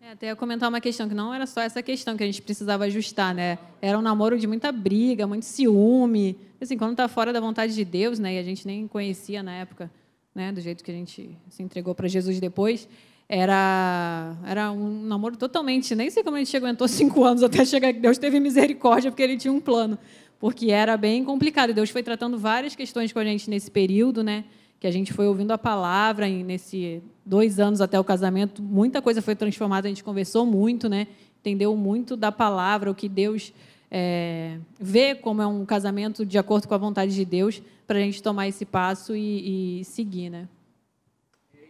É, 0.00 0.12
até 0.12 0.26
ia 0.28 0.36
comentar 0.36 0.68
uma 0.68 0.80
questão, 0.80 1.08
que 1.08 1.14
não 1.14 1.34
era 1.34 1.44
só 1.44 1.60
essa 1.60 1.82
questão 1.82 2.16
que 2.16 2.22
a 2.22 2.26
gente 2.26 2.42
precisava 2.42 2.84
ajustar, 2.84 3.34
né? 3.34 3.58
Era 3.82 3.98
um 3.98 4.02
namoro 4.02 4.38
de 4.38 4.46
muita 4.46 4.70
briga, 4.70 5.26
muito 5.26 5.46
ciúme. 5.46 6.38
Assim, 6.60 6.78
quando 6.78 6.92
está 6.92 7.08
fora 7.08 7.32
da 7.32 7.40
vontade 7.40 7.74
de 7.74 7.84
Deus, 7.84 8.20
né? 8.20 8.34
E 8.34 8.38
a 8.38 8.42
gente 8.44 8.68
nem 8.68 8.86
conhecia 8.86 9.42
na 9.42 9.52
época, 9.56 9.90
né? 10.32 10.52
Do 10.52 10.60
jeito 10.60 10.84
que 10.84 10.92
a 10.92 10.94
gente 10.94 11.36
se 11.48 11.60
entregou 11.60 11.92
para 11.92 12.06
Jesus 12.06 12.38
depois 12.38 12.86
era, 13.28 14.36
era 14.46 14.70
um 14.72 15.02
namoro 15.04 15.36
totalmente. 15.36 15.94
Nem 15.94 16.10
sei 16.10 16.22
como 16.22 16.36
a 16.36 16.38
gente 16.38 16.56
aguentou 16.56 16.86
cinco 16.88 17.24
anos 17.24 17.42
até 17.42 17.64
chegar. 17.64 17.92
Deus 17.92 18.18
teve 18.18 18.38
misericórdia 18.40 19.10
porque 19.10 19.22
ele 19.22 19.36
tinha 19.36 19.52
um 19.52 19.60
plano. 19.60 19.98
Porque 20.38 20.70
era 20.70 20.96
bem 20.96 21.24
complicado. 21.24 21.72
Deus 21.72 21.90
foi 21.90 22.02
tratando 22.02 22.38
várias 22.38 22.74
questões 22.74 23.12
com 23.12 23.18
a 23.18 23.24
gente 23.24 23.48
nesse 23.48 23.70
período, 23.70 24.22
né? 24.22 24.44
Que 24.78 24.86
a 24.86 24.90
gente 24.90 25.12
foi 25.12 25.26
ouvindo 25.26 25.52
a 25.52 25.58
palavra 25.58 26.28
e 26.28 26.42
nesse 26.42 27.02
dois 27.24 27.58
anos 27.58 27.80
até 27.80 27.98
o 27.98 28.04
casamento, 28.04 28.62
muita 28.62 29.00
coisa 29.00 29.22
foi 29.22 29.34
transformada. 29.34 29.88
A 29.88 29.90
gente 29.90 30.04
conversou 30.04 30.44
muito, 30.44 30.88
né? 30.88 31.06
Entendeu 31.40 31.74
muito 31.76 32.16
da 32.16 32.30
palavra, 32.30 32.90
o 32.90 32.94
que 32.94 33.08
Deus 33.08 33.52
é, 33.90 34.58
vê 34.78 35.14
como 35.14 35.40
é 35.40 35.46
um 35.46 35.64
casamento 35.64 36.26
de 36.26 36.36
acordo 36.36 36.66
com 36.66 36.74
a 36.74 36.78
vontade 36.78 37.14
de 37.14 37.24
Deus, 37.24 37.62
para 37.86 37.98
a 37.98 38.02
gente 38.02 38.22
tomar 38.22 38.48
esse 38.48 38.64
passo 38.64 39.14
e, 39.14 39.80
e 39.80 39.84
seguir, 39.84 40.30
né? 40.30 40.48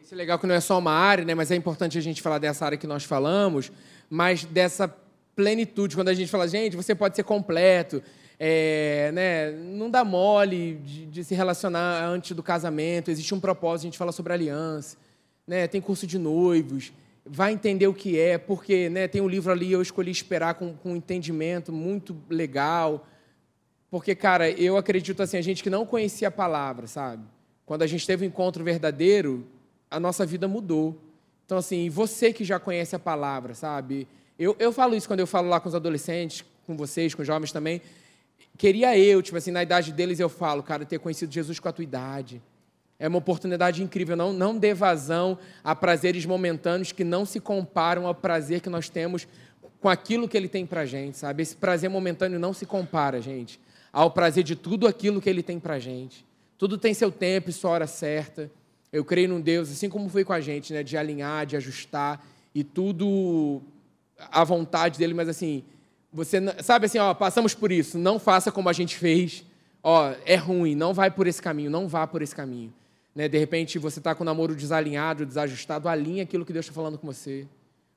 Isso 0.04 0.12
é 0.12 0.18
legal 0.18 0.38
que 0.38 0.46
não 0.46 0.54
é 0.54 0.60
só 0.60 0.78
uma 0.78 0.92
área, 0.92 1.24
né? 1.24 1.34
mas 1.34 1.50
é 1.50 1.56
importante 1.56 1.96
a 1.96 2.00
gente 2.02 2.20
falar 2.20 2.36
dessa 2.36 2.66
área 2.66 2.76
que 2.76 2.86
nós 2.86 3.04
falamos, 3.04 3.72
mas 4.10 4.44
dessa 4.44 4.86
plenitude, 5.34 5.96
quando 5.96 6.08
a 6.08 6.14
gente 6.14 6.30
fala, 6.30 6.46
gente, 6.46 6.76
você 6.76 6.94
pode 6.94 7.16
ser 7.16 7.22
completo, 7.22 8.02
é, 8.38 9.10
né? 9.14 9.50
não 9.52 9.88
dá 9.88 10.04
mole 10.04 10.74
de, 10.84 11.06
de, 11.06 11.24
se 11.24 11.34
relacionar 11.34 12.04
antes 12.04 12.36
do 12.36 12.42
casamento, 12.42 13.10
existe 13.10 13.34
um 13.34 13.40
propósito, 13.40 13.84
a 13.84 13.88
gente 13.88 13.96
fala 13.96 14.12
sobre 14.12 14.34
aliança, 14.34 14.98
né? 15.46 15.66
tem 15.66 15.80
curso 15.80 16.06
de 16.06 16.18
noivos, 16.18 16.92
vai 17.24 17.54
entender 17.54 17.86
o 17.86 17.94
que 17.94 18.20
é, 18.20 18.36
porque 18.36 18.90
né, 18.90 19.08
tem 19.08 19.22
um 19.22 19.28
livro 19.28 19.50
ali, 19.50 19.72
eu 19.72 19.80
escolhi 19.80 20.10
esperar 20.10 20.52
com, 20.52 20.74
com 20.74 20.92
um 20.92 20.96
entendimento 20.96 21.72
muito 21.72 22.14
legal, 22.28 23.06
porque, 23.90 24.14
cara, 24.14 24.50
eu 24.50 24.76
acredito 24.76 25.22
assim, 25.22 25.38
a 25.38 25.42
gente 25.42 25.62
que 25.62 25.70
não 25.70 25.86
conhecia 25.86 26.28
a 26.28 26.30
palavra, 26.30 26.86
sabe? 26.86 27.24
Quando 27.64 27.80
a 27.80 27.86
gente 27.86 28.06
teve 28.06 28.26
um 28.26 28.28
encontro 28.28 28.62
verdadeiro, 28.62 29.46
a 29.94 30.00
nossa 30.00 30.26
vida 30.26 30.48
mudou. 30.48 30.98
Então, 31.46 31.58
assim, 31.58 31.88
você 31.88 32.32
que 32.32 32.44
já 32.44 32.58
conhece 32.58 32.96
a 32.96 32.98
palavra, 32.98 33.54
sabe? 33.54 34.08
Eu, 34.38 34.56
eu 34.58 34.72
falo 34.72 34.94
isso 34.94 35.06
quando 35.06 35.20
eu 35.20 35.26
falo 35.26 35.48
lá 35.48 35.60
com 35.60 35.68
os 35.68 35.74
adolescentes, 35.74 36.44
com 36.66 36.76
vocês, 36.76 37.14
com 37.14 37.22
os 37.22 37.26
jovens 37.26 37.52
também. 37.52 37.80
Queria 38.56 38.98
eu, 38.98 39.22
tipo 39.22 39.36
assim, 39.36 39.50
na 39.50 39.62
idade 39.62 39.92
deles 39.92 40.18
eu 40.18 40.28
falo, 40.28 40.62
cara, 40.62 40.84
ter 40.84 40.98
conhecido 40.98 41.32
Jesus 41.32 41.60
com 41.60 41.68
a 41.68 41.72
tua 41.72 41.84
idade. 41.84 42.42
É 42.98 43.08
uma 43.08 43.18
oportunidade 43.18 43.82
incrível. 43.82 44.16
Não, 44.16 44.32
não 44.32 44.56
dê 44.56 44.72
vazão 44.72 45.38
a 45.62 45.74
prazeres 45.74 46.24
momentâneos 46.24 46.92
que 46.92 47.04
não 47.04 47.24
se 47.24 47.40
comparam 47.40 48.06
ao 48.06 48.14
prazer 48.14 48.60
que 48.60 48.70
nós 48.70 48.88
temos 48.88 49.26
com 49.80 49.88
aquilo 49.88 50.28
que 50.28 50.36
Ele 50.36 50.48
tem 50.48 50.64
para 50.64 50.86
gente, 50.86 51.18
sabe? 51.18 51.42
Esse 51.42 51.56
prazer 51.56 51.90
momentâneo 51.90 52.38
não 52.38 52.54
se 52.54 52.64
compara, 52.64 53.20
gente, 53.20 53.60
ao 53.92 54.10
prazer 54.10 54.42
de 54.42 54.56
tudo 54.56 54.86
aquilo 54.86 55.20
que 55.20 55.28
Ele 55.28 55.42
tem 55.42 55.60
para 55.60 55.78
gente. 55.78 56.24
Tudo 56.56 56.78
tem 56.78 56.94
seu 56.94 57.12
tempo 57.12 57.50
e 57.50 57.52
sua 57.52 57.70
hora 57.72 57.86
certa. 57.86 58.50
Eu 58.94 59.04
creio 59.04 59.28
num 59.28 59.40
Deus, 59.40 59.72
assim 59.72 59.88
como 59.88 60.08
foi 60.08 60.24
com 60.24 60.32
a 60.32 60.40
gente, 60.40 60.72
né? 60.72 60.84
De 60.84 60.96
alinhar, 60.96 61.44
de 61.46 61.56
ajustar 61.56 62.24
e 62.54 62.62
tudo 62.62 63.60
à 64.30 64.44
vontade 64.44 65.00
dele, 65.00 65.12
mas 65.12 65.28
assim, 65.28 65.64
você 66.12 66.40
sabe 66.62 66.86
assim, 66.86 66.98
ó, 66.98 67.12
passamos 67.12 67.54
por 67.54 67.72
isso, 67.72 67.98
não 67.98 68.20
faça 68.20 68.52
como 68.52 68.68
a 68.68 68.72
gente 68.72 68.96
fez. 68.96 69.44
Ó, 69.82 70.14
é 70.24 70.36
ruim, 70.36 70.76
não 70.76 70.94
vai 70.94 71.10
por 71.10 71.26
esse 71.26 71.42
caminho, 71.42 71.68
não 71.72 71.88
vá 71.88 72.06
por 72.06 72.22
esse 72.22 72.36
caminho. 72.36 72.72
Né? 73.12 73.26
De 73.26 73.36
repente 73.36 73.80
você 73.80 73.98
está 73.98 74.14
com 74.14 74.22
o 74.22 74.24
namoro 74.24 74.54
desalinhado, 74.54 75.26
desajustado, 75.26 75.88
alinha 75.88 76.22
aquilo 76.22 76.44
que 76.44 76.52
Deus 76.52 76.64
está 76.64 76.72
falando 76.72 76.96
com 76.96 77.08
você. 77.08 77.48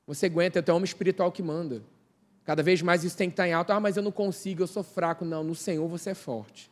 Você 0.04 0.26
aguenta, 0.26 0.58
é 0.58 0.72
o 0.72 0.74
homem 0.74 0.84
espiritual 0.84 1.30
que 1.30 1.44
manda. 1.44 1.80
Cada 2.44 2.60
vez 2.60 2.82
mais 2.82 3.04
isso 3.04 3.16
tem 3.16 3.28
que 3.28 3.34
estar 3.34 3.44
tá 3.44 3.48
em 3.48 3.52
alto. 3.52 3.70
Ah, 3.70 3.78
mas 3.78 3.96
eu 3.96 4.02
não 4.02 4.10
consigo, 4.10 4.64
eu 4.64 4.66
sou 4.66 4.82
fraco. 4.82 5.24
Não, 5.24 5.44
no 5.44 5.54
Senhor 5.54 5.86
você 5.86 6.10
é 6.10 6.14
forte. 6.14 6.68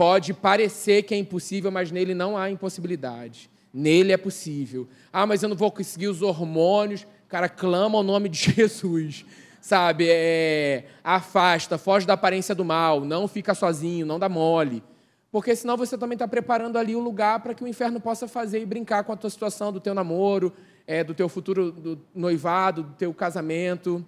Pode 0.00 0.32
parecer 0.32 1.02
que 1.02 1.12
é 1.12 1.18
impossível, 1.18 1.70
mas 1.70 1.90
nele 1.90 2.14
não 2.14 2.34
há 2.34 2.50
impossibilidade. 2.50 3.50
Nele 3.70 4.12
é 4.12 4.16
possível. 4.16 4.88
Ah, 5.12 5.26
mas 5.26 5.42
eu 5.42 5.48
não 5.50 5.54
vou 5.54 5.70
conseguir 5.70 6.08
os 6.08 6.22
hormônios. 6.22 7.06
Cara, 7.28 7.50
clama 7.50 7.98
o 7.98 8.02
nome 8.02 8.30
de 8.30 8.38
Jesus. 8.56 9.26
Sabe? 9.60 10.06
É, 10.08 10.86
afasta, 11.04 11.76
foge 11.76 12.06
da 12.06 12.14
aparência 12.14 12.54
do 12.54 12.64
mal. 12.64 13.04
Não 13.04 13.28
fica 13.28 13.52
sozinho, 13.52 14.06
não 14.06 14.18
dá 14.18 14.26
mole. 14.26 14.82
Porque 15.30 15.54
senão 15.54 15.76
você 15.76 15.98
também 15.98 16.14
está 16.16 16.26
preparando 16.26 16.78
ali 16.78 16.96
o 16.96 17.00
lugar 17.00 17.40
para 17.40 17.52
que 17.52 17.62
o 17.62 17.68
inferno 17.68 18.00
possa 18.00 18.26
fazer 18.26 18.62
e 18.62 18.64
brincar 18.64 19.04
com 19.04 19.12
a 19.12 19.16
tua 19.18 19.28
situação, 19.28 19.70
do 19.70 19.80
teu 19.80 19.92
namoro, 19.92 20.50
é, 20.86 21.04
do 21.04 21.12
teu 21.12 21.28
futuro 21.28 21.70
do 21.70 22.00
noivado, 22.14 22.84
do 22.84 22.94
teu 22.94 23.12
casamento, 23.12 24.02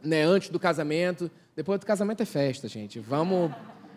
né, 0.00 0.22
antes 0.22 0.50
do 0.50 0.60
casamento. 0.60 1.28
Depois 1.56 1.80
do 1.80 1.86
casamento 1.86 2.22
é 2.22 2.24
festa, 2.24 2.68
gente. 2.68 3.00
Vamos. 3.00 3.50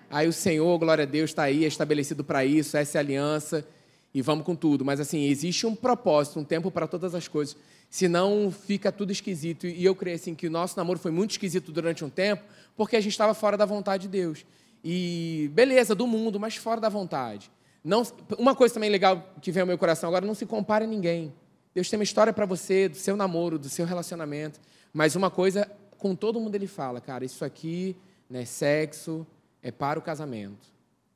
Aí 0.09 0.27
o 0.27 0.33
Senhor, 0.33 0.77
glória 0.77 1.03
a 1.03 1.07
Deus, 1.07 1.31
está 1.31 1.43
aí, 1.43 1.65
é 1.65 1.67
estabelecido 1.67 2.23
para 2.23 2.45
isso, 2.45 2.77
essa 2.77 2.97
é 2.97 2.99
a 2.99 3.01
aliança 3.01 3.65
e 4.13 4.21
vamos 4.21 4.45
com 4.45 4.55
tudo. 4.55 4.85
Mas 4.85 4.99
assim, 4.99 5.25
existe 5.25 5.67
um 5.67 5.75
propósito, 5.75 6.39
um 6.39 6.43
tempo 6.43 6.71
para 6.71 6.87
todas 6.87 7.13
as 7.13 7.27
coisas. 7.27 7.55
Senão 7.89 8.51
fica 8.51 8.91
tudo 8.91 9.11
esquisito. 9.11 9.67
E 9.67 9.83
eu 9.83 9.95
creio 9.95 10.15
assim 10.15 10.33
que 10.33 10.47
o 10.47 10.51
nosso 10.51 10.77
namoro 10.77 10.99
foi 10.99 11.11
muito 11.11 11.31
esquisito 11.31 11.71
durante 11.71 12.03
um 12.03 12.09
tempo, 12.09 12.43
porque 12.75 12.95
a 12.95 13.01
gente 13.01 13.11
estava 13.11 13.33
fora 13.33 13.57
da 13.57 13.65
vontade 13.65 14.03
de 14.03 14.09
Deus. 14.09 14.45
E 14.83 15.49
beleza, 15.53 15.93
do 15.93 16.07
mundo, 16.07 16.39
mas 16.39 16.55
fora 16.55 16.79
da 16.79 16.89
vontade. 16.89 17.51
Não, 17.83 18.03
uma 18.37 18.55
coisa 18.55 18.73
também 18.73 18.89
legal 18.89 19.33
que 19.41 19.51
vem 19.51 19.61
ao 19.61 19.67
meu 19.67 19.77
coração 19.77 20.09
agora, 20.09 20.25
não 20.25 20.33
se 20.33 20.45
compare 20.45 20.85
a 20.85 20.87
ninguém. 20.87 21.33
Deus 21.73 21.89
tem 21.89 21.97
uma 21.97 22.03
história 22.03 22.33
para 22.33 22.45
você, 22.45 22.89
do 22.89 22.97
seu 22.97 23.15
namoro, 23.15 23.59
do 23.59 23.69
seu 23.69 23.85
relacionamento. 23.85 24.59
Mas 24.91 25.15
uma 25.15 25.29
coisa, 25.29 25.69
com 25.97 26.15
todo 26.15 26.39
mundo 26.39 26.55
ele 26.55 26.67
fala, 26.67 26.99
cara, 26.99 27.23
isso 27.23 27.45
aqui, 27.45 27.95
né, 28.29 28.45
sexo, 28.45 29.25
é 29.67 29.71
para 29.71 29.99
o 29.99 30.01
casamento. 30.01 30.69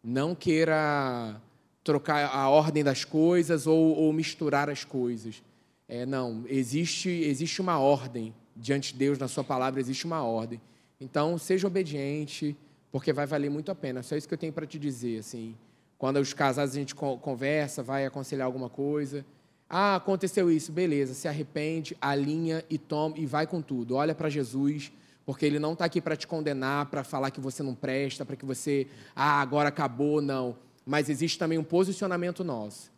Não 0.03 0.36
queira 0.36 1.41
trocar 1.86 2.25
a 2.36 2.50
ordem 2.50 2.84
das 2.84 3.05
coisas 3.05 3.65
ou, 3.65 3.96
ou 3.96 4.12
misturar 4.12 4.70
as 4.70 4.84
coisas. 4.84 5.41
É, 5.88 6.05
não, 6.05 6.43
existe, 6.50 7.10
existe 7.10 7.62
uma 7.62 7.79
ordem 7.79 8.36
diante 8.53 8.91
de 8.91 9.00
Deus, 9.00 9.17
na 9.17 9.29
sua 9.29 9.43
palavra 9.43 9.79
existe 9.79 10.03
uma 10.05 10.22
ordem. 10.22 10.60
Então, 11.00 11.38
seja 11.38 11.65
obediente, 11.65 12.58
porque 12.91 13.13
vai 13.13 13.25
valer 13.25 13.50
muito 13.50 13.72
a 13.72 13.75
pena. 13.75 14.03
Só 14.03 14.17
isso 14.17 14.27
que 14.27 14.34
eu 14.34 14.38
tenho 14.38 14.51
para 14.51 14.67
te 14.67 14.77
dizer, 14.77 15.20
assim. 15.20 15.55
Quando 15.98 16.17
os 16.17 16.34
casados 16.34 16.75
a 16.75 16.77
gente 16.77 16.93
conversa, 16.93 17.81
vai 17.81 18.05
aconselhar 18.05 18.46
alguma 18.46 18.67
coisa. 18.67 19.25
Ah, 19.70 19.96
aconteceu 19.96 20.51
isso, 20.51 20.74
beleza. 20.74 21.13
Se 21.13 21.25
arrepende, 21.25 21.96
alinha 22.01 22.65
e 22.70 22.77
toma 22.77 23.17
e 23.17 23.25
vai 23.25 23.48
com 23.48 23.62
tudo. 23.62 23.96
Olha 23.96 24.13
para 24.13 24.29
Jesus, 24.29 24.91
porque 25.25 25.45
Ele 25.45 25.59
não 25.59 25.73
está 25.73 25.85
aqui 25.85 26.01
para 26.01 26.15
te 26.15 26.27
condenar, 26.27 26.87
para 26.87 27.03
falar 27.03 27.31
que 27.31 27.39
você 27.39 27.61
não 27.61 27.75
presta, 27.75 28.25
para 28.25 28.35
que 28.35 28.45
você, 28.45 28.87
ah, 29.15 29.41
agora 29.41 29.69
acabou, 29.69 30.21
não. 30.21 30.57
Mas 30.85 31.09
existe 31.09 31.37
também 31.37 31.57
um 31.57 31.63
posicionamento 31.63 32.43
nosso. 32.43 32.91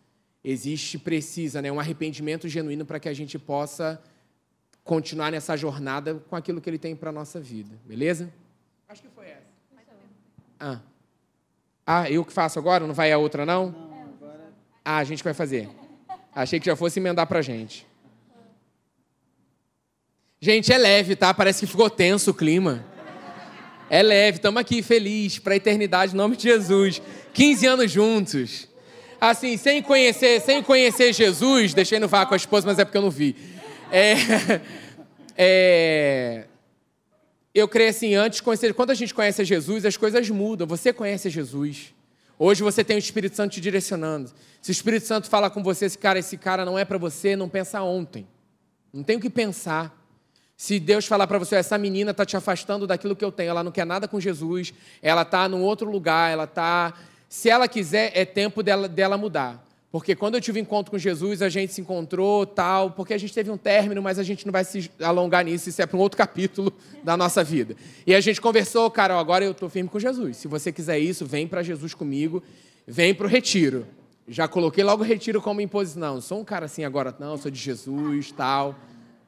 Existe, 0.44 0.98
precisa, 0.98 1.62
né, 1.62 1.72
um 1.72 1.80
arrependimento 1.80 2.48
genuíno 2.48 2.86
para 2.86 3.00
que 3.00 3.08
a 3.08 3.14
gente 3.14 3.38
possa 3.40 4.02
continuar 4.84 5.32
nessa 5.32 5.56
jornada 5.56 6.16
com 6.30 6.36
aquilo 6.36 6.60
que 6.60 6.70
Ele 6.70 6.78
tem 6.78 6.96
para 6.96 7.10
a 7.10 7.14
nossa 7.14 7.40
vida. 7.40 7.76
Beleza? 7.86 8.32
Acho 8.88 9.02
que 9.02 9.10
foi 9.10 9.28
essa. 9.28 9.54
Ah. 10.60 10.80
ah, 11.86 12.10
eu 12.10 12.24
que 12.24 12.32
faço 12.32 12.58
agora? 12.58 12.86
Não 12.88 12.94
vai 12.94 13.12
a 13.12 13.18
outra, 13.18 13.46
não? 13.46 13.72
Não, 13.72 14.02
agora... 14.02 14.54
Ah, 14.84 14.98
a 14.98 15.04
gente 15.04 15.24
vai 15.24 15.34
fazer. 15.34 15.70
Achei 16.34 16.60
que 16.60 16.66
já 16.66 16.76
fosse 16.76 17.00
emendar 17.00 17.28
pra 17.28 17.42
gente. 17.42 17.86
Gente, 20.44 20.74
é 20.74 20.78
leve, 20.78 21.16
tá? 21.16 21.34
Parece 21.34 21.62
que 21.62 21.72
ficou 21.72 21.90
tenso 21.90 22.32
o 22.32 22.34
clima. 22.34 22.84
É 23.90 24.04
leve, 24.04 24.40
estamos 24.40 24.60
aqui 24.60 24.84
feliz 24.84 25.40
para 25.40 25.54
a 25.54 25.56
eternidade, 25.56 26.14
em 26.14 26.18
nome 26.18 26.36
de 26.36 26.44
Jesus. 26.44 27.02
15 27.34 27.66
anos 27.66 27.90
juntos. 27.90 28.68
Assim, 29.22 29.56
sem 29.56 29.82
conhecer, 29.82 30.42
sem 30.42 30.62
conhecer 30.62 31.14
Jesus, 31.14 31.74
deixei 31.74 31.98
no 31.98 32.10
vácuo 32.10 32.34
a 32.34 32.36
esposa, 32.36 32.68
mas 32.68 32.78
é 32.78 32.84
porque 32.84 32.98
eu 32.98 33.04
não 33.04 33.10
vi. 33.10 33.38
É, 33.90 34.16
é, 35.38 36.44
eu 37.56 37.66
creio 37.66 37.92
assim, 37.92 38.14
antes 38.14 38.40
de 38.40 38.44
conhecer, 38.44 38.74
quando 38.74 38.92
a 38.92 38.96
gente 38.96 39.14
conhece 39.14 39.46
Jesus, 39.46 39.86
as 39.86 39.96
coisas 39.96 40.30
mudam. 40.30 40.68
Você 40.68 40.92
conhece 40.92 41.30
Jesus. 41.30 41.94
Hoje 42.38 42.62
você 42.64 42.84
tem 42.84 42.98
o 42.98 43.00
Espírito 43.00 43.38
Santo 43.38 43.54
te 43.54 43.62
direcionando. 43.62 44.30
Se 44.62 44.72
o 44.72 44.74
Espírito 44.74 45.08
Santo 45.08 45.30
fala 45.30 45.50
com 45.50 45.64
você, 45.64 45.86
esse 45.86 45.98
cara, 45.98 46.20
esse 46.20 46.36
cara 46.36 46.66
não 46.66 46.78
é 46.78 46.84
para 46.84 46.98
você, 46.98 47.34
não 47.34 47.48
pensa 47.48 47.82
ontem. 47.82 48.28
Não 48.92 49.04
tem 49.04 49.16
o 49.16 49.22
que 49.22 49.30
pensar. 49.30 50.03
Se 50.56 50.80
Deus 50.80 51.06
falar 51.06 51.28
para 51.28 51.40
você, 51.40 51.56
essa 51.56 51.78
menina 51.78 52.12
está 52.12 52.26
te 52.26 52.38
afastando 52.38 52.86
daquilo 52.88 53.16
que 53.16 53.26
eu 53.26 53.32
tenho, 53.32 53.50
ela 53.50 53.64
não 53.64 53.72
quer 53.72 53.86
nada 53.86 54.08
com 54.08 54.20
Jesus, 54.20 54.74
ela 55.02 55.24
está 55.24 55.50
num 55.50 55.62
outro 55.62 55.90
lugar, 55.90 56.32
ela 56.32 56.46
está. 56.46 56.94
Se 57.28 57.50
ela 57.50 57.68
quiser, 57.68 58.12
é 58.14 58.24
tempo 58.24 58.62
dela, 58.62 58.88
dela 58.88 59.18
mudar. 59.18 59.64
Porque 59.94 60.16
quando 60.16 60.34
eu 60.34 60.42
tive 60.42 60.60
encontro 60.60 60.90
com 60.90 60.98
Jesus, 60.98 61.40
a 61.44 61.50
gente 61.50 61.72
se 61.72 61.80
encontrou, 61.80 62.48
tal, 62.48 62.90
porque 62.90 63.14
a 63.14 63.18
gente 63.18 63.32
teve 63.32 63.52
um 63.52 63.58
término, 63.58 64.02
mas 64.02 64.18
a 64.18 64.24
gente 64.24 64.44
não 64.44 64.52
vai 64.52 64.64
se 64.64 64.90
alongar 65.00 65.46
nisso, 65.46 65.70
isso 65.70 65.80
é 65.84 65.86
para 65.86 65.96
um 65.96 66.00
outro 66.00 66.18
capítulo 66.18 66.74
da 67.04 67.16
nossa 67.16 67.44
vida. 67.44 67.76
E 68.06 68.16
a 68.16 68.20
gente 68.20 68.42
conversou, 68.42 68.90
cara, 68.90 69.20
agora 69.20 69.46
eu 69.46 69.52
estou 69.52 69.70
firme 69.70 69.88
com 69.88 70.00
Jesus. 70.00 70.38
Se 70.38 70.48
você 70.48 70.72
quiser 70.72 70.98
isso, 70.98 71.28
vem 71.28 71.48
para 71.48 71.62
Jesus 71.62 71.94
comigo, 71.94 72.42
vem 72.88 73.14
para 73.14 73.28
o 73.28 73.30
retiro. 73.30 73.86
Já 74.28 74.48
coloquei 74.48 74.84
logo 74.84 75.04
o 75.04 75.06
retiro 75.06 75.40
como 75.40 75.62
imposição. 75.62 76.16
Não, 76.16 76.22
sou 76.22 76.40
um 76.40 76.44
cara 76.44 76.66
assim 76.66 76.84
agora, 76.84 77.16
não, 77.20 77.38
sou 77.38 77.52
de 77.52 77.60
Jesus, 77.60 78.32
tal. 78.32 78.76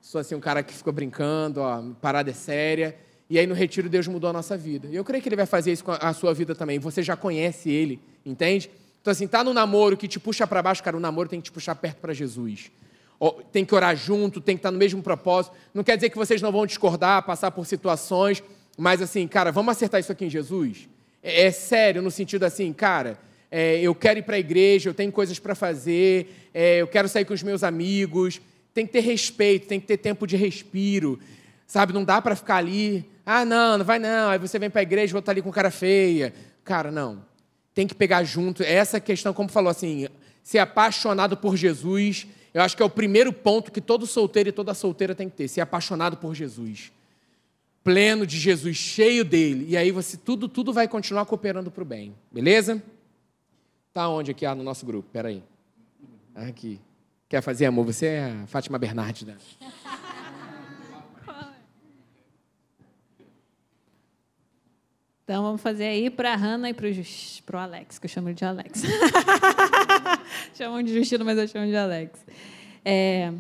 Sou 0.05 0.21
assim 0.21 0.35
um 0.35 0.39
cara 0.39 0.62
que 0.62 0.71
ficou 0.71 0.93
brincando, 0.93 1.62
ó, 1.62 1.81
parada 2.00 2.29
é 2.29 2.33
séria. 2.33 2.95
E 3.27 3.39
aí 3.39 3.47
no 3.47 3.55
retiro 3.55 3.89
Deus 3.89 4.07
mudou 4.07 4.29
a 4.29 4.33
nossa 4.33 4.55
vida. 4.55 4.88
E 4.88 4.95
eu 4.95 5.03
creio 5.03 5.19
que 5.19 5.27
ele 5.27 5.35
vai 5.35 5.47
fazer 5.47 5.71
isso 5.71 5.83
com 5.83 5.93
a 5.93 6.13
sua 6.13 6.31
vida 6.31 6.53
também. 6.53 6.77
Você 6.77 7.01
já 7.01 7.15
conhece 7.15 7.71
ele, 7.71 8.00
entende? 8.24 8.69
Então, 9.01 9.12
assim, 9.12 9.25
tá 9.27 9.43
no 9.43 9.51
namoro 9.51 9.97
que 9.97 10.07
te 10.07 10.19
puxa 10.19 10.45
para 10.45 10.62
baixo, 10.62 10.83
cara, 10.83 10.95
o 10.95 11.00
namoro 11.00 11.27
tem 11.27 11.41
que 11.41 11.45
te 11.45 11.51
puxar 11.51 11.74
perto 11.74 11.97
para 11.97 12.13
Jesus. 12.13 12.69
Tem 13.51 13.65
que 13.65 13.74
orar 13.74 13.95
junto, 13.95 14.39
tem 14.39 14.55
que 14.55 14.59
estar 14.59 14.69
tá 14.69 14.74
no 14.74 14.77
mesmo 14.77 15.01
propósito. 15.01 15.55
Não 15.74 15.83
quer 15.83 15.95
dizer 15.95 16.12
que 16.12 16.17
vocês 16.17 16.39
não 16.39 16.51
vão 16.51 16.67
discordar, 16.67 17.25
passar 17.25 17.50
por 17.50 17.65
situações, 17.65 18.43
mas 18.77 19.01
assim, 19.01 19.27
cara, 19.27 19.51
vamos 19.51 19.71
acertar 19.71 20.00
isso 20.00 20.12
aqui 20.12 20.25
em 20.25 20.29
Jesus? 20.29 20.88
É, 21.24 21.47
é 21.47 21.51
sério, 21.51 22.03
no 22.03 22.12
sentido 22.12 22.43
assim, 22.43 22.71
cara, 22.74 23.17
é, 23.50 23.79
eu 23.81 23.95
quero 23.95 24.19
ir 24.19 24.24
para 24.24 24.35
a 24.35 24.39
igreja, 24.39 24.88
eu 24.88 24.93
tenho 24.93 25.12
coisas 25.12 25.39
para 25.39 25.55
fazer, 25.55 26.47
é, 26.53 26.77
eu 26.77 26.88
quero 26.88 27.09
sair 27.09 27.25
com 27.25 27.33
os 27.33 27.41
meus 27.41 27.63
amigos. 27.63 28.39
Tem 28.75 28.86
que 28.86 28.94
ter 28.94 29.00
respeito, 29.00 29.67
tem 29.67 29.79
que 29.79 29.88
ter 29.88 29.98
tempo 29.98 30.27
de 30.27 30.36
respiro, 30.36 31.20
sabe? 31.65 31.94
Não 31.94 32.03
dá 32.03 32.22
para 32.22 32.36
ficar 32.36 32.58
ali, 32.58 33.10
ah, 33.25 33.44
não, 33.44 33.79
não 33.79 33.86
vai 33.86 33.98
não, 33.98 34.29
aí 34.29 34.38
você 34.38 34.60
vem 34.60 34.70
para 34.70 34.82
a 34.82 34.84
igreja 34.84 35.13
vou 35.13 35.20
estar 35.20 35.32
ali 35.32 35.41
com 35.41 35.51
cara 35.51 35.72
feia. 35.72 36.32
Cara, 36.63 36.91
não 36.91 37.24
tem 37.75 37.86
que 37.86 37.94
pegar 37.94 38.24
junto. 38.24 38.63
Essa 38.63 39.00
questão, 39.01 39.34
como 39.34 39.50
falou 39.50 39.70
assim, 39.70 40.08
ser 40.41 40.60
apaixonado 40.60 41.36
por 41.36 41.58
Jesus, 41.58 42.25
eu 42.53 42.62
acho 42.62 42.75
que 42.75 42.82
é 42.82 42.86
o 42.86 42.89
primeiro 42.89 43.34
ponto 43.34 43.72
que 43.72 43.82
todo 43.82 44.08
solteiro 44.08 44.48
e 44.50 44.53
toda 44.53 44.74
solteira 44.74 45.13
tem 45.13 45.29
que 45.29 45.36
ter, 45.36 45.48
ser 45.50 45.60
apaixonado 45.60 46.15
por 46.15 46.34
Jesus. 46.34 46.94
Pleno 47.84 48.25
de 48.25 48.39
Jesus, 48.39 48.77
cheio 48.77 49.25
dele. 49.25 49.65
E 49.67 49.77
aí 49.77 49.91
você 49.91 50.15
tudo, 50.15 50.48
tudo 50.48 50.72
vai 50.72 50.88
continuar 50.88 51.25
cooperando 51.25 51.70
para 51.70 51.84
o 51.84 51.86
bem. 51.86 52.15
Beleza? 52.32 52.82
Tá 53.94 54.08
onde 54.08 54.32
aqui 54.32 54.46
ah, 54.46 54.55
no 54.55 54.63
nosso 54.63 54.86
grupo? 54.86 55.10
Peraí. 55.12 55.44
Aqui. 56.34 56.79
Quer 57.27 57.41
fazer 57.41 57.65
amor? 57.65 57.86
Você 57.86 58.05
é 58.05 58.32
a 58.44 58.48
Fátima 58.48 58.77
Bernardes, 58.77 59.24
né? 59.24 59.36
Então 65.24 65.41
vamos 65.41 65.60
fazer 65.60 65.86
aí 65.86 66.12
para 66.12 66.34
a 66.34 66.36
Hanna 66.36 66.70
e 66.70 66.74
para 66.74 66.88
o 66.88 67.58
Alex, 67.58 67.98
que 67.98 68.05
eu 68.05 68.10
chamo 68.10 68.32
de 68.32 68.46
Alex. 68.46 68.84
Chamam 70.53 70.84
de 70.84 70.94
Justino, 70.94 71.25
mas 71.25 71.36
eu 71.36 71.48
chamo 71.48 71.65
de 71.65 71.75
Alex. 71.75 72.24
É, 72.86 73.34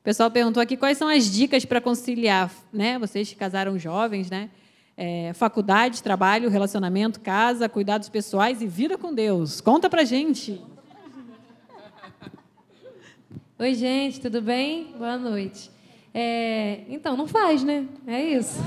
o 0.00 0.02
pessoal 0.02 0.30
perguntou 0.30 0.62
aqui 0.62 0.78
quais 0.78 0.96
são 0.96 1.08
as 1.08 1.30
dicas 1.30 1.66
para 1.66 1.78
conciliar, 1.78 2.50
né? 2.72 2.98
Vocês 2.98 3.28
que 3.28 3.34
casaram 3.34 3.78
jovens, 3.78 4.30
né? 4.30 4.48
É, 4.96 5.34
faculdade, 5.34 6.02
trabalho, 6.02 6.48
relacionamento, 6.48 7.20
casa, 7.20 7.68
cuidados 7.68 8.08
pessoais 8.08 8.62
e 8.62 8.66
vida 8.66 8.96
com 8.96 9.12
Deus. 9.12 9.60
Conta 9.60 9.90
pra 9.90 10.04
gente. 10.04 10.58
Oi, 13.58 13.72
gente, 13.72 14.20
tudo 14.20 14.42
bem? 14.42 14.92
Boa 14.98 15.16
noite. 15.16 15.70
É, 16.12 16.80
então, 16.90 17.16
não 17.16 17.26
faz, 17.26 17.64
né? 17.64 17.86
É 18.06 18.20
isso. 18.22 18.58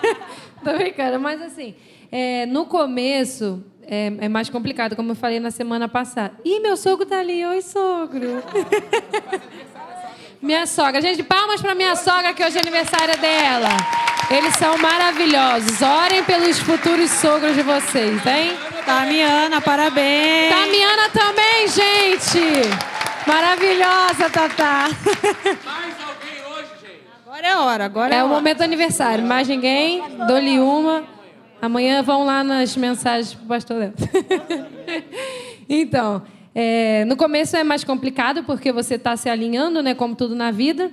Tô 0.64 0.72
brincando, 0.78 1.20
mas 1.20 1.42
assim, 1.42 1.74
é, 2.10 2.46
no 2.46 2.64
começo 2.64 3.62
é, 3.82 4.10
é, 4.18 4.28
mais 4.30 4.48
complicado, 4.48 4.96
como 4.96 5.10
eu 5.10 5.14
falei 5.14 5.38
na 5.40 5.50
semana 5.50 5.90
passada. 5.90 6.32
Ih, 6.42 6.58
meu 6.60 6.74
sogro 6.74 7.04
tá 7.04 7.18
ali. 7.18 7.44
Oi, 7.44 7.60
sogro. 7.60 8.42
minha 10.40 10.64
sogra. 10.64 11.02
Gente, 11.02 11.22
palmas 11.22 11.60
para 11.60 11.74
minha 11.74 11.94
sogra, 11.94 12.32
que 12.32 12.42
hoje 12.42 12.56
é 12.56 12.62
aniversário 12.62 13.20
dela. 13.20 13.68
Eles 14.30 14.54
são 14.56 14.78
maravilhosos. 14.78 15.82
Orem 15.82 16.24
pelos 16.24 16.58
futuros 16.58 17.10
sogros 17.10 17.54
de 17.54 17.62
vocês, 17.62 18.24
hein? 18.24 18.52
Tamiana, 18.86 19.60
parabéns. 19.60 20.48
Tamiana 20.48 21.10
também, 21.10 21.68
gente. 21.68 22.89
Maravilhosa, 23.30 24.28
Tatá. 24.28 24.88
Mais 25.64 25.94
alguém 26.00 26.44
hoje, 26.52 26.70
gente? 26.80 27.04
Agora 27.24 27.46
é 27.46 27.56
hora, 27.56 27.84
agora 27.84 28.14
é, 28.16 28.18
é 28.18 28.24
o 28.24 28.28
momento 28.28 28.58
do 28.58 28.64
aniversário. 28.64 29.24
Mais 29.24 29.46
ninguém? 29.46 30.02
Dou-lhe 30.26 30.58
uma. 30.58 31.04
Amanhã 31.62 32.02
vão 32.02 32.24
lá 32.24 32.42
nas 32.42 32.76
mensagens 32.76 33.32
pro 33.32 33.46
pastor 33.46 33.76
Léo. 33.78 33.92
então, 35.70 36.24
é, 36.52 37.04
no 37.04 37.16
começo 37.16 37.56
é 37.56 37.62
mais 37.62 37.84
complicado 37.84 38.42
porque 38.42 38.72
você 38.72 38.96
está 38.96 39.16
se 39.16 39.28
alinhando, 39.28 39.80
né, 39.80 39.94
como 39.94 40.16
tudo 40.16 40.34
na 40.34 40.50
vida. 40.50 40.90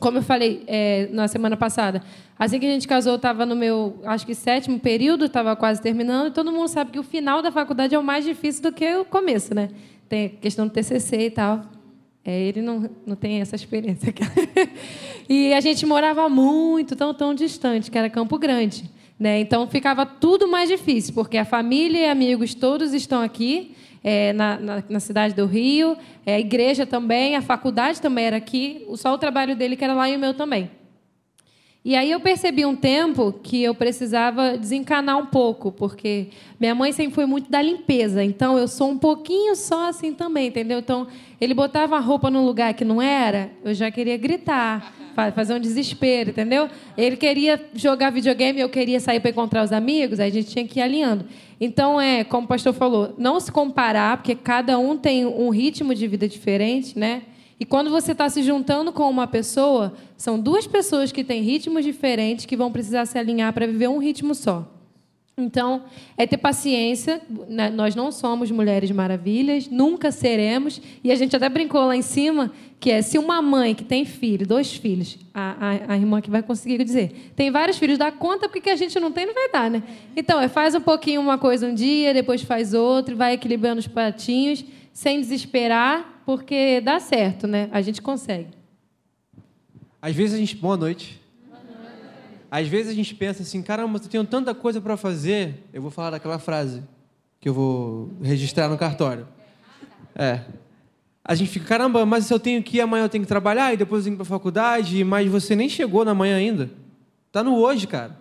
Como 0.00 0.18
eu 0.18 0.22
falei 0.22 0.64
é, 0.66 1.08
na 1.12 1.28
semana 1.28 1.56
passada, 1.56 2.02
assim 2.36 2.58
que 2.58 2.66
a 2.66 2.70
gente 2.70 2.88
casou, 2.88 3.14
estava 3.14 3.46
no 3.46 3.54
meu, 3.54 4.00
acho 4.04 4.26
que 4.26 4.34
sétimo 4.34 4.80
período, 4.80 5.26
estava 5.26 5.54
quase 5.54 5.80
terminando, 5.80 6.26
e 6.26 6.30
todo 6.32 6.50
mundo 6.50 6.66
sabe 6.66 6.90
que 6.90 6.98
o 6.98 7.04
final 7.04 7.40
da 7.40 7.52
faculdade 7.52 7.94
é 7.94 7.98
o 8.00 8.02
mais 8.02 8.24
difícil 8.24 8.64
do 8.64 8.72
que 8.72 8.96
o 8.96 9.04
começo, 9.04 9.54
né? 9.54 9.68
Tem 10.08 10.28
questão 10.28 10.66
do 10.66 10.72
TCC 10.72 11.26
e 11.26 11.30
tal. 11.30 11.62
É, 12.24 12.40
ele 12.40 12.62
não, 12.62 12.88
não 13.04 13.16
tem 13.16 13.40
essa 13.40 13.56
experiência. 13.56 14.14
e 15.28 15.52
a 15.52 15.60
gente 15.60 15.84
morava 15.84 16.28
muito, 16.28 16.94
tão, 16.94 17.12
tão 17.12 17.34
distante, 17.34 17.90
que 17.90 17.98
era 17.98 18.08
Campo 18.08 18.38
Grande. 18.38 18.88
Né? 19.18 19.40
Então 19.40 19.66
ficava 19.66 20.06
tudo 20.06 20.48
mais 20.48 20.68
difícil, 20.68 21.14
porque 21.14 21.36
a 21.36 21.44
família 21.44 22.00
e 22.00 22.08
amigos 22.08 22.54
todos 22.54 22.92
estão 22.92 23.22
aqui, 23.22 23.74
é, 24.02 24.32
na, 24.32 24.58
na, 24.58 24.84
na, 24.88 25.00
cidade 25.00 25.34
do 25.34 25.46
Rio, 25.46 25.96
é, 26.26 26.34
a 26.34 26.40
igreja 26.40 26.84
também, 26.84 27.36
a 27.36 27.42
faculdade 27.42 28.00
também 28.00 28.24
era 28.24 28.36
aqui, 28.36 28.84
só 28.96 29.14
o 29.14 29.18
trabalho 29.18 29.54
dele 29.54 29.76
que 29.76 29.84
era 29.84 29.94
lá 29.94 30.08
e 30.08 30.16
o 30.16 30.18
meu 30.18 30.34
também. 30.34 30.70
E 31.84 31.96
aí 31.96 32.12
eu 32.12 32.20
percebi 32.20 32.64
um 32.64 32.76
tempo 32.76 33.32
que 33.42 33.60
eu 33.60 33.74
precisava 33.74 34.56
desencanar 34.56 35.18
um 35.18 35.26
pouco, 35.26 35.72
porque 35.72 36.28
minha 36.60 36.76
mãe 36.76 36.92
sempre 36.92 37.12
foi 37.12 37.26
muito 37.26 37.50
da 37.50 37.60
limpeza, 37.60 38.22
então 38.22 38.56
eu 38.56 38.68
sou 38.68 38.90
um 38.90 38.96
pouquinho 38.96 39.56
só 39.56 39.88
assim 39.88 40.12
também, 40.12 40.46
entendeu? 40.46 40.78
Então, 40.78 41.08
ele 41.40 41.52
botava 41.52 41.96
a 41.96 41.98
roupa 41.98 42.30
num 42.30 42.46
lugar 42.46 42.72
que 42.74 42.84
não 42.84 43.02
era, 43.02 43.50
eu 43.64 43.74
já 43.74 43.90
queria 43.90 44.16
gritar, 44.16 44.94
fazer 45.34 45.54
um 45.54 45.58
desespero, 45.58 46.30
entendeu? 46.30 46.68
Ele 46.96 47.16
queria 47.16 47.60
jogar 47.74 48.10
videogame, 48.10 48.60
eu 48.60 48.68
queria 48.68 49.00
sair 49.00 49.18
para 49.18 49.30
encontrar 49.30 49.64
os 49.64 49.72
amigos, 49.72 50.20
aí 50.20 50.30
a 50.30 50.32
gente 50.32 50.50
tinha 50.50 50.64
que 50.64 50.78
ir 50.78 50.82
alinhando. 50.82 51.24
Então, 51.60 52.00
é, 52.00 52.22
como 52.22 52.44
o 52.44 52.48
pastor 52.48 52.72
falou, 52.72 53.12
não 53.18 53.40
se 53.40 53.50
comparar, 53.50 54.18
porque 54.18 54.36
cada 54.36 54.78
um 54.78 54.96
tem 54.96 55.26
um 55.26 55.50
ritmo 55.50 55.96
de 55.96 56.06
vida 56.06 56.28
diferente, 56.28 56.96
né? 56.96 57.22
E 57.62 57.64
quando 57.64 57.90
você 57.90 58.10
está 58.10 58.28
se 58.28 58.42
juntando 58.42 58.92
com 58.92 59.08
uma 59.08 59.24
pessoa, 59.24 59.92
são 60.16 60.36
duas 60.36 60.66
pessoas 60.66 61.12
que 61.12 61.22
têm 61.22 61.42
ritmos 61.42 61.84
diferentes 61.84 62.44
que 62.44 62.56
vão 62.56 62.72
precisar 62.72 63.06
se 63.06 63.16
alinhar 63.16 63.52
para 63.52 63.68
viver 63.68 63.86
um 63.88 63.98
ritmo 63.98 64.34
só. 64.34 64.68
Então, 65.38 65.84
é 66.18 66.26
ter 66.26 66.38
paciência. 66.38 67.22
Né? 67.48 67.70
Nós 67.70 67.94
não 67.94 68.10
somos 68.10 68.50
mulheres 68.50 68.90
maravilhas, 68.90 69.68
nunca 69.68 70.10
seremos. 70.10 70.82
E 71.04 71.12
a 71.12 71.14
gente 71.14 71.36
até 71.36 71.48
brincou 71.48 71.82
lá 71.82 71.94
em 71.94 72.02
cima 72.02 72.50
que 72.80 72.90
é 72.90 73.00
se 73.00 73.16
uma 73.16 73.40
mãe 73.40 73.76
que 73.76 73.84
tem 73.84 74.04
filho, 74.04 74.44
dois 74.44 74.74
filhos, 74.74 75.16
a, 75.32 75.68
a, 75.68 75.92
a 75.92 75.96
irmã 75.96 76.20
que 76.20 76.28
vai 76.28 76.42
conseguir 76.42 76.82
dizer, 76.82 77.32
tem 77.36 77.48
vários 77.48 77.78
filhos, 77.78 77.96
dá 77.96 78.10
conta 78.10 78.48
porque 78.48 78.70
a 78.70 78.74
gente 78.74 78.98
não 78.98 79.12
tem, 79.12 79.24
não 79.24 79.34
vai 79.34 79.48
dar, 79.52 79.70
né? 79.70 79.84
Então, 80.16 80.40
é, 80.40 80.48
faz 80.48 80.74
um 80.74 80.80
pouquinho 80.80 81.20
uma 81.20 81.38
coisa 81.38 81.68
um 81.68 81.74
dia, 81.74 82.12
depois 82.12 82.42
faz 82.42 82.74
outra, 82.74 83.14
vai 83.14 83.34
equilibrando 83.34 83.78
os 83.78 83.86
pratinhos, 83.86 84.64
sem 84.92 85.20
desesperar 85.20 86.11
porque 86.24 86.80
dá 86.80 87.00
certo, 87.00 87.46
né? 87.46 87.68
A 87.72 87.80
gente 87.80 88.00
consegue. 88.00 88.48
Às 90.00 90.14
vezes 90.14 90.34
a 90.34 90.38
gente. 90.38 90.56
Boa 90.56 90.76
noite. 90.76 91.20
Às 92.50 92.68
vezes 92.68 92.92
a 92.92 92.94
gente 92.94 93.14
pensa 93.14 93.42
assim, 93.42 93.62
caramba, 93.62 93.98
eu 93.98 94.08
tenho 94.08 94.24
tanta 94.24 94.54
coisa 94.54 94.80
para 94.80 94.96
fazer. 94.96 95.64
Eu 95.72 95.80
vou 95.80 95.90
falar 95.90 96.10
daquela 96.10 96.38
frase 96.38 96.82
que 97.40 97.48
eu 97.48 97.54
vou 97.54 98.10
registrar 98.22 98.68
no 98.68 98.76
cartório. 98.76 99.26
É. 100.14 100.42
A 101.24 101.34
gente 101.34 101.50
fica, 101.50 101.64
caramba, 101.64 102.04
mas 102.04 102.26
se 102.26 102.34
eu 102.34 102.38
tenho 102.38 102.62
que 102.62 102.76
ir 102.76 102.80
amanhã 102.80 103.04
eu 103.04 103.08
tenho 103.08 103.24
que 103.24 103.28
trabalhar 103.28 103.72
e 103.72 103.76
depois 103.76 104.00
eu 104.00 104.04
tenho 104.04 104.16
que 104.16 104.22
ir 104.22 104.26
para 104.26 104.36
faculdade, 104.36 105.02
mas 105.02 105.30
você 105.30 105.56
nem 105.56 105.68
chegou 105.68 106.04
na 106.04 106.12
manhã 106.12 106.36
ainda. 106.36 106.68
Tá 107.30 107.42
no 107.42 107.56
hoje, 107.56 107.86
cara. 107.86 108.20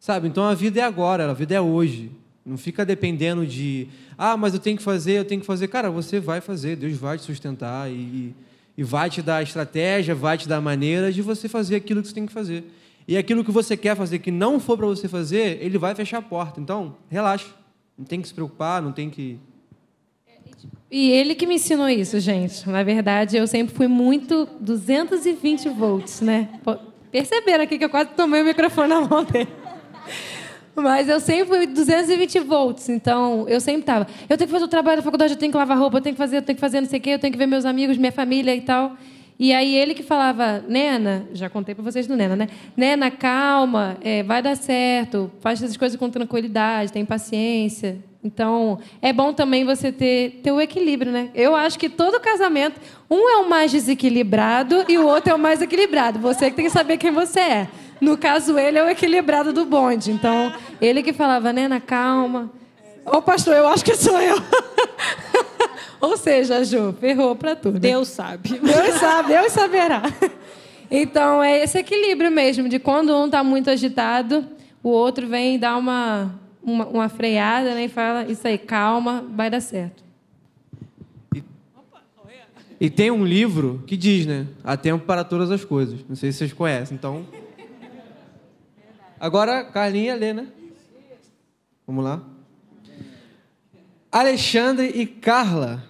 Sabe? 0.00 0.28
Então 0.28 0.44
a 0.44 0.54
vida 0.54 0.80
é 0.80 0.82
agora, 0.82 1.30
a 1.30 1.34
vida 1.34 1.54
é 1.54 1.60
hoje. 1.60 2.10
Não 2.48 2.56
fica 2.56 2.84
dependendo 2.84 3.46
de, 3.46 3.88
ah, 4.16 4.36
mas 4.36 4.54
eu 4.54 4.60
tenho 4.60 4.76
que 4.76 4.82
fazer, 4.82 5.12
eu 5.12 5.24
tenho 5.24 5.40
que 5.40 5.46
fazer. 5.46 5.68
Cara, 5.68 5.90
você 5.90 6.18
vai 6.18 6.40
fazer, 6.40 6.76
Deus 6.76 6.96
vai 6.96 7.18
te 7.18 7.24
sustentar 7.24 7.90
e, 7.90 8.34
e 8.76 8.82
vai 8.82 9.10
te 9.10 9.20
dar 9.20 9.42
estratégia, 9.42 10.14
vai 10.14 10.38
te 10.38 10.48
dar 10.48 10.60
maneiras 10.60 11.14
de 11.14 11.20
você 11.20 11.48
fazer 11.48 11.76
aquilo 11.76 12.00
que 12.00 12.08
você 12.08 12.14
tem 12.14 12.26
que 12.26 12.32
fazer. 12.32 12.64
E 13.06 13.16
aquilo 13.16 13.44
que 13.44 13.50
você 13.50 13.76
quer 13.76 13.96
fazer 13.96 14.18
que 14.18 14.30
não 14.30 14.58
for 14.58 14.76
para 14.76 14.86
você 14.86 15.08
fazer, 15.08 15.58
ele 15.62 15.78
vai 15.78 15.94
fechar 15.94 16.18
a 16.18 16.22
porta. 16.22 16.60
Então, 16.60 16.96
relaxa. 17.10 17.46
Não 17.98 18.04
tem 18.04 18.22
que 18.22 18.28
se 18.28 18.34
preocupar, 18.34 18.80
não 18.80 18.92
tem 18.92 19.10
que. 19.10 19.38
E 20.88 21.10
ele 21.10 21.34
que 21.34 21.46
me 21.46 21.56
ensinou 21.56 21.88
isso, 21.88 22.20
gente. 22.20 22.68
Na 22.68 22.82
verdade, 22.84 23.36
eu 23.36 23.46
sempre 23.46 23.74
fui 23.74 23.88
muito 23.88 24.48
220 24.60 25.68
volts, 25.70 26.20
né? 26.20 26.48
Perceberam 27.10 27.64
aqui 27.64 27.76
que 27.76 27.84
eu 27.84 27.90
quase 27.90 28.10
tomei 28.10 28.40
o 28.40 28.44
microfone 28.44 28.88
na 28.88 29.00
mão 29.00 29.24
dele. 29.24 29.48
Mas 30.82 31.08
eu 31.08 31.20
sempre 31.20 31.46
fui 31.46 31.66
220 31.66 32.40
volts, 32.40 32.88
então 32.88 33.46
eu 33.48 33.60
sempre 33.60 33.80
estava. 33.80 34.06
Eu 34.28 34.36
tenho 34.36 34.48
que 34.48 34.52
fazer 34.52 34.64
o 34.64 34.68
trabalho 34.68 34.98
da 34.98 35.02
faculdade, 35.02 35.32
eu 35.34 35.38
tenho 35.38 35.52
que 35.52 35.58
lavar 35.58 35.78
roupa, 35.78 35.98
eu 35.98 36.00
tenho 36.02 36.14
que 36.14 36.18
fazer, 36.18 36.38
eu 36.38 36.42
tenho 36.42 36.56
que 36.56 36.60
fazer 36.60 36.80
não 36.80 36.88
sei 36.88 36.98
o 36.98 37.02
quê, 37.02 37.10
eu 37.10 37.18
tenho 37.18 37.32
que 37.32 37.38
ver 37.38 37.46
meus 37.46 37.64
amigos, 37.64 37.96
minha 37.96 38.12
família 38.12 38.54
e 38.54 38.60
tal. 38.60 38.96
E 39.38 39.52
aí 39.52 39.76
ele 39.76 39.94
que 39.94 40.02
falava, 40.02 40.64
Nena, 40.66 41.28
já 41.32 41.48
contei 41.48 41.72
para 41.72 41.84
vocês 41.84 42.08
do 42.08 42.16
Nena, 42.16 42.34
né? 42.34 42.48
Nena, 42.76 43.08
calma, 43.08 43.96
é, 44.02 44.22
vai 44.24 44.42
dar 44.42 44.56
certo, 44.56 45.30
faz 45.40 45.62
essas 45.62 45.76
coisas 45.76 45.96
com 45.96 46.10
tranquilidade, 46.10 46.92
tem 46.92 47.04
paciência. 47.04 47.98
Então, 48.22 48.80
é 49.00 49.12
bom 49.12 49.32
também 49.32 49.64
você 49.64 49.92
ter, 49.92 50.40
ter 50.42 50.50
o 50.50 50.60
equilíbrio, 50.60 51.12
né? 51.12 51.30
Eu 51.36 51.54
acho 51.54 51.78
que 51.78 51.88
todo 51.88 52.18
casamento, 52.18 52.80
um 53.08 53.28
é 53.28 53.36
o 53.36 53.48
mais 53.48 53.70
desequilibrado 53.70 54.84
e 54.88 54.98
o 54.98 55.06
outro 55.06 55.30
é 55.30 55.34
o 55.36 55.38
mais 55.38 55.62
equilibrado. 55.62 56.18
Você 56.18 56.50
que 56.50 56.56
tem 56.56 56.64
que 56.64 56.72
saber 56.72 56.96
quem 56.96 57.12
você 57.12 57.38
é. 57.38 57.68
No 58.00 58.16
caso, 58.16 58.58
ele 58.58 58.78
é 58.78 58.84
o 58.84 58.88
equilibrado 58.88 59.52
do 59.52 59.64
bonde. 59.64 60.10
Então, 60.10 60.52
ele 60.80 61.02
que 61.02 61.12
falava, 61.12 61.52
Nena, 61.52 61.80
calma. 61.80 62.50
Ô, 63.04 63.20
pastor, 63.20 63.56
eu 63.56 63.66
acho 63.68 63.84
que 63.84 63.96
sou 63.96 64.20
eu. 64.20 64.36
Ou 66.00 66.16
seja, 66.16 66.64
Ju, 66.64 66.94
ferrou 67.00 67.34
para 67.34 67.56
tudo. 67.56 67.78
Deus 67.78 68.08
sabe. 68.08 68.58
Deus 68.58 68.94
sabe, 68.94 69.28
Deus 69.28 69.52
saberá. 69.52 70.02
Então, 70.90 71.42
é 71.42 71.62
esse 71.62 71.78
equilíbrio 71.78 72.30
mesmo, 72.30 72.68
de 72.68 72.78
quando 72.78 73.14
um 73.14 73.26
está 73.26 73.42
muito 73.42 73.68
agitado, 73.68 74.46
o 74.82 74.88
outro 74.88 75.26
vem 75.26 75.56
e 75.56 75.58
dá 75.58 75.76
uma, 75.76 76.34
uma, 76.62 76.86
uma 76.86 77.08
freada 77.08 77.74
né, 77.74 77.84
e 77.84 77.88
fala, 77.88 78.24
isso 78.30 78.46
aí, 78.46 78.56
calma, 78.56 79.24
vai 79.34 79.50
dar 79.50 79.60
certo. 79.60 80.04
E, 81.34 81.42
e 82.80 82.88
tem 82.88 83.10
um 83.10 83.24
livro 83.24 83.82
que 83.86 83.96
diz, 83.96 84.24
né? 84.24 84.46
Há 84.62 84.76
tempo 84.76 85.04
para 85.04 85.24
todas 85.24 85.50
as 85.50 85.64
coisas. 85.64 85.98
Não 86.08 86.14
sei 86.16 86.30
se 86.30 86.38
vocês 86.38 86.52
conhecem, 86.52 86.96
então 86.96 87.26
Agora, 89.20 89.64
Carlinha 89.64 90.14
lê, 90.14 90.32
né? 90.32 90.46
Vamos 91.86 92.04
lá. 92.04 92.22
Alexandre 94.12 94.86
e 94.88 95.06
Carla, 95.06 95.84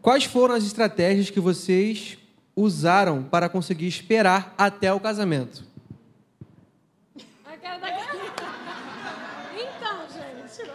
quais 0.00 0.24
foram 0.24 0.54
as 0.54 0.64
estratégias 0.64 1.30
que 1.30 1.40
vocês 1.40 2.16
usaram 2.54 3.22
para 3.24 3.48
conseguir 3.48 3.86
esperar 3.86 4.54
até 4.56 4.92
o 4.92 5.00
casamento? 5.00 5.64
Então, 9.54 10.06
gente. 10.08 10.70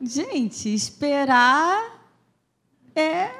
Gente, 0.00 0.74
esperar 0.74 2.00
é 2.96 3.30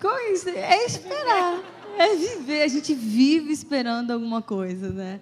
coisa, 0.00 0.50
é 0.50 0.84
esperar 0.86 1.77
é 2.00 2.16
viver, 2.16 2.62
a 2.62 2.68
gente 2.68 2.94
vive 2.94 3.52
esperando 3.52 4.10
alguma 4.10 4.40
coisa, 4.42 4.90
né? 4.90 5.20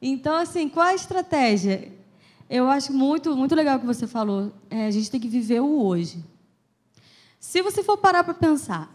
Então, 0.00 0.34
assim, 0.36 0.68
qual 0.68 0.86
a 0.86 0.94
estratégia? 0.94 1.92
Eu 2.48 2.68
acho 2.70 2.92
muito, 2.92 3.36
muito 3.36 3.54
legal 3.54 3.76
o 3.76 3.80
que 3.80 3.86
você 3.86 4.06
falou. 4.06 4.52
É, 4.70 4.86
a 4.86 4.90
gente 4.90 5.10
tem 5.10 5.20
que 5.20 5.28
viver 5.28 5.60
o 5.60 5.82
hoje. 5.84 6.24
Se 7.38 7.62
você 7.62 7.82
for 7.82 7.98
parar 7.98 8.24
para 8.24 8.34
pensar, 8.34 8.92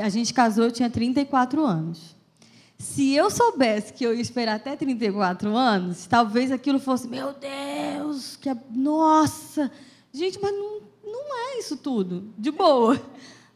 a 0.00 0.08
gente 0.08 0.32
casou, 0.32 0.64
eu 0.64 0.72
tinha 0.72 0.88
34 0.88 1.64
anos. 1.64 2.16
Se 2.78 3.12
eu 3.12 3.28
soubesse 3.28 3.92
que 3.92 4.04
eu 4.04 4.14
ia 4.14 4.20
esperar 4.20 4.54
até 4.54 4.76
34 4.76 5.54
anos, 5.56 6.06
talvez 6.06 6.52
aquilo 6.52 6.78
fosse, 6.78 7.08
meu 7.08 7.34
Deus, 7.34 8.36
que 8.36 8.48
a... 8.48 8.56
nossa. 8.70 9.70
Gente, 10.12 10.38
mas 10.40 10.52
não, 10.52 10.82
não 11.04 11.36
é 11.36 11.58
isso 11.58 11.76
tudo, 11.76 12.32
de 12.38 12.52
boa. 12.52 13.00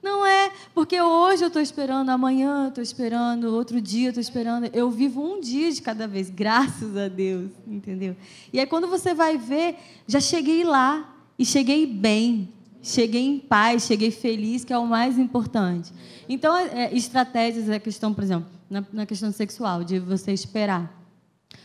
Não 0.03 0.27
é, 0.27 0.51
porque 0.75 1.01
hoje 1.01 1.45
eu 1.45 1.49
estou 1.49 1.63
esperando, 1.63 2.11
amanhã 2.11 2.65
eu 2.65 2.69
estou 2.71 2.83
esperando, 2.83 3.55
outro 3.55 3.81
dia 3.81 4.09
eu 4.09 4.11
estou 4.11 4.21
esperando. 4.21 4.69
Eu 4.73 4.91
vivo 4.91 5.23
um 5.23 5.41
dia 5.41 5.71
de 5.71 5.81
cada 5.81 6.09
vez, 6.09 6.29
graças 6.29 6.97
a 6.97 7.07
Deus, 7.07 7.53
entendeu? 7.67 8.17
E 8.53 8.59
aí 8.59 8.67
quando 8.67 8.89
você 8.89 9.15
vai 9.15 9.39
ver, 9.39 9.77
já 10.07 10.21
cheguei 10.21 10.65
lá 10.65 11.15
e 11.39 11.45
cheguei 11.45 11.87
bem, 11.87 12.49
cheguei 12.83 13.25
em 13.25 13.39
paz, 13.39 13.85
cheguei 13.85 14.11
feliz, 14.11 14.65
que 14.65 14.73
é 14.73 14.79
o 14.79 14.87
mais 14.87 15.19
importante. 15.19 15.93
Então, 16.29 16.57
é, 16.57 16.87
é 16.87 16.97
estratégias 16.97 17.69
é 17.69 17.77
a 17.77 17.81
questão, 17.81 18.13
por 18.13 18.25
exemplo, 18.25 18.49
na, 18.69 18.85
na 18.93 19.07
questão 19.07 19.31
sexual, 19.31 19.85
de 19.85 20.01
você 20.01 20.33
esperar. 20.33 21.01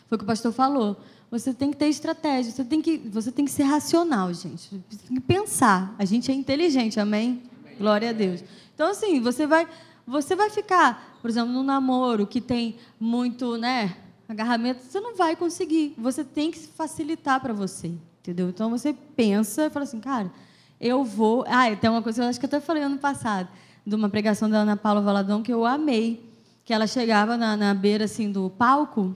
Foi 0.08 0.16
o 0.16 0.20
que 0.20 0.24
o 0.24 0.28
pastor 0.28 0.54
falou. 0.54 0.96
Você 1.30 1.54
tem 1.54 1.72
que 1.72 1.78
ter 1.78 1.88
estratégia, 1.88 2.52
você 2.52 2.64
tem 2.64 2.82
que, 2.82 2.98
você 2.98 3.32
tem 3.32 3.44
que 3.44 3.52
ser 3.52 3.64
racional, 3.64 4.34
gente. 4.34 4.82
Você 4.90 5.08
tem 5.08 5.16
que 5.16 5.22
pensar. 5.22 5.94
A 5.98 6.06
gente 6.06 6.32
é 6.32 6.34
inteligente, 6.34 7.00
amém? 7.00 7.42
Glória 7.78 8.10
a 8.10 8.14
Deus. 8.14 8.44
Então, 8.74 8.92
assim, 8.92 9.20
você 9.20 9.48
vai, 9.48 9.68
você 10.06 10.36
vai 10.36 10.50
ficar, 10.50 11.18
por 11.22 11.30
exemplo, 11.30 11.52
num 11.52 11.64
namoro 11.64 12.28
que 12.28 12.42
tem 12.42 12.78
muito, 13.00 13.58
né, 13.58 13.96
agarramento, 14.28 14.84
você 14.84 15.00
não 15.00 15.16
vai 15.16 15.36
conseguir. 15.36 15.94
Você 15.98 16.24
tem 16.24 16.52
que 16.52 16.60
facilitar 16.60 17.40
para 17.40 17.54
você, 17.54 17.94
entendeu? 18.20 18.50
Então, 18.50 18.70
você 18.70 18.94
pensa 19.16 19.66
e 19.66 19.70
fala 19.70 19.84
assim, 19.84 20.00
cara, 20.00 20.32
eu 20.80 21.04
vou... 21.04 21.44
Ah, 21.48 21.74
tem 21.76 21.90
uma 21.90 22.02
coisa, 22.02 22.24
eu 22.24 22.28
acho 22.28 22.40
que 22.40 22.46
eu 22.46 22.48
até 22.48 22.60
falei 22.60 22.84
ano 22.84 22.98
passado, 22.98 23.50
de 23.86 23.96
uma 23.96 24.10
pregação 24.10 24.50
da 24.50 24.60
Ana 24.60 24.76
Paula 24.76 25.02
Valadão 25.02 25.42
que 25.42 25.52
eu 25.52 25.66
amei, 25.66 26.30
que 26.66 26.74
ela 26.74 26.86
chegava 26.86 27.38
na, 27.38 27.56
na 27.56 27.74
beira, 27.74 28.06
assim, 28.06 28.32
do 28.32 28.50
palco, 28.50 29.16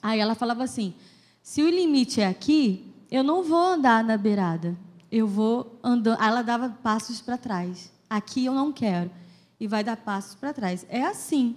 aí 0.00 0.20
ela 0.20 0.34
falava 0.34 0.62
assim, 0.62 0.94
se 1.42 1.62
o 1.62 1.68
limite 1.68 2.20
é 2.20 2.26
aqui, 2.26 2.94
eu 3.10 3.24
não 3.24 3.42
vou 3.42 3.58
andar 3.58 4.04
na 4.04 4.16
beirada, 4.16 4.76
eu 5.10 5.26
vou 5.26 5.78
andando. 5.82 6.20
Ela 6.22 6.42
dava 6.42 6.68
passos 6.82 7.20
para 7.20 7.36
trás. 7.36 7.90
Aqui 8.08 8.44
eu 8.44 8.54
não 8.54 8.72
quero. 8.72 9.10
E 9.60 9.66
vai 9.66 9.82
dar 9.82 9.96
passos 9.96 10.34
para 10.34 10.52
trás. 10.52 10.86
É 10.88 11.02
assim. 11.02 11.56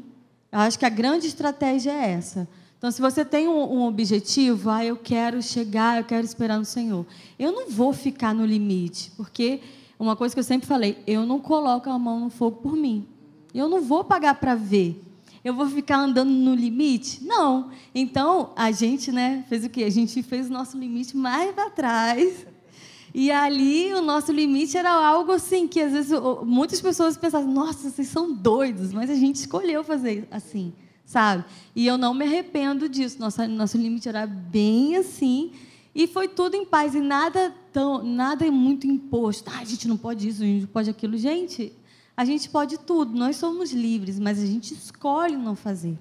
Eu 0.51 0.59
acho 0.59 0.77
que 0.77 0.85
a 0.85 0.89
grande 0.89 1.27
estratégia 1.27 1.91
é 1.91 2.11
essa. 2.11 2.47
Então, 2.77 2.89
se 2.89 2.99
você 2.99 3.23
tem 3.23 3.47
um, 3.47 3.73
um, 3.73 3.83
objetivo, 3.83 4.69
ah, 4.69 4.83
eu 4.83 4.97
quero 4.97 5.41
chegar, 5.41 5.99
eu 5.99 6.03
quero 6.03 6.25
esperar 6.25 6.57
no 6.57 6.65
Senhor. 6.65 7.05
Eu 7.37 7.51
não 7.51 7.69
vou 7.69 7.93
ficar 7.93 8.33
no 8.33 8.43
limite, 8.43 9.11
porque 9.15 9.61
uma 9.99 10.15
coisa 10.15 10.33
que 10.33 10.39
eu 10.39 10.43
sempre 10.43 10.67
falei, 10.67 10.97
eu 11.05 11.23
não 11.25 11.39
coloco 11.39 11.89
a 11.89 11.99
mão 11.99 12.21
no 12.21 12.29
fogo 12.31 12.57
por 12.57 12.75
mim. 12.75 13.07
Eu 13.53 13.69
não 13.69 13.81
vou 13.81 14.03
pagar 14.03 14.33
para 14.35 14.55
ver. 14.55 14.99
Eu 15.43 15.53
vou 15.53 15.67
ficar 15.67 15.99
andando 15.99 16.31
no 16.31 16.55
limite? 16.55 17.23
Não. 17.23 17.69
Então, 17.93 18.51
a 18.55 18.71
gente 18.71 19.11
né, 19.11 19.45
fez 19.47 19.63
o 19.63 19.69
quê? 19.69 19.83
A 19.83 19.89
gente 19.91 20.23
fez 20.23 20.49
o 20.49 20.53
nosso 20.53 20.75
limite 20.75 21.15
mais 21.15 21.53
para 21.53 21.69
trás 21.69 22.47
e 23.13 23.29
ali 23.29 23.93
o 23.93 24.01
nosso 24.01 24.31
limite 24.31 24.77
era 24.77 24.91
algo 24.91 25.33
assim 25.33 25.67
que 25.67 25.81
às 25.81 25.91
vezes 25.91 26.11
muitas 26.43 26.79
pessoas 26.79 27.17
pensavam, 27.17 27.51
nossa, 27.51 27.89
vocês 27.89 28.07
são 28.07 28.33
doidos, 28.33 28.93
mas 28.93 29.09
a 29.09 29.15
gente 29.15 29.35
escolheu 29.35 29.83
fazer 29.83 30.27
assim, 30.31 30.73
sabe? 31.05 31.43
E 31.75 31.85
eu 31.85 31.97
não 31.97 32.13
me 32.13 32.25
arrependo 32.25 32.87
disso. 32.87 33.19
Nosso, 33.19 33.45
nosso 33.47 33.77
limite 33.77 34.07
era 34.07 34.25
bem 34.25 34.95
assim. 34.95 35.51
E 35.93 36.07
foi 36.07 36.29
tudo 36.29 36.55
em 36.55 36.65
paz 36.65 36.95
e 36.95 37.01
nada 37.01 37.53
tão, 37.73 38.01
nada 38.01 38.45
é 38.47 38.51
muito 38.51 38.87
imposto. 38.87 39.51
Ah, 39.53 39.59
a 39.59 39.65
gente 39.65 39.89
não 39.89 39.97
pode 39.97 40.27
isso, 40.27 40.41
a 40.41 40.45
gente 40.45 40.61
não 40.61 40.69
pode 40.69 40.89
aquilo. 40.89 41.17
Gente, 41.17 41.73
a 42.15 42.23
gente 42.23 42.49
pode 42.49 42.77
tudo. 42.79 43.13
Nós 43.13 43.35
somos 43.35 43.73
livres, 43.73 44.17
mas 44.17 44.41
a 44.41 44.45
gente 44.45 44.73
escolhe 44.73 45.35
não 45.35 45.53
fazer. 45.53 45.97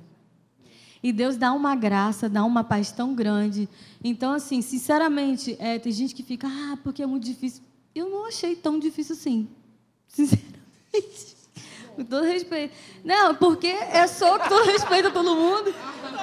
E 1.02 1.12
Deus 1.12 1.36
dá 1.36 1.52
uma 1.52 1.74
graça, 1.74 2.28
dá 2.28 2.44
uma 2.44 2.62
paz 2.62 2.92
tão 2.92 3.14
grande. 3.14 3.68
Então, 4.04 4.32
assim, 4.32 4.60
sinceramente, 4.60 5.56
é, 5.58 5.78
tem 5.78 5.92
gente 5.92 6.14
que 6.14 6.22
fica, 6.22 6.46
ah, 6.46 6.78
porque 6.82 7.02
é 7.02 7.06
muito 7.06 7.24
difícil. 7.24 7.62
Eu 7.94 8.08
não 8.08 8.26
achei 8.26 8.54
tão 8.54 8.78
difícil 8.78 9.14
assim. 9.14 9.48
Sinceramente. 10.08 11.40
Com 11.96 12.04
todo 12.04 12.24
respeito. 12.24 12.74
Não, 13.04 13.34
porque 13.34 13.66
é 13.66 14.06
só 14.06 14.38
com 14.38 14.48
todo 14.48 14.66
respeito 14.66 15.08
a 15.08 15.10
todo 15.10 15.34
mundo. 15.34 15.74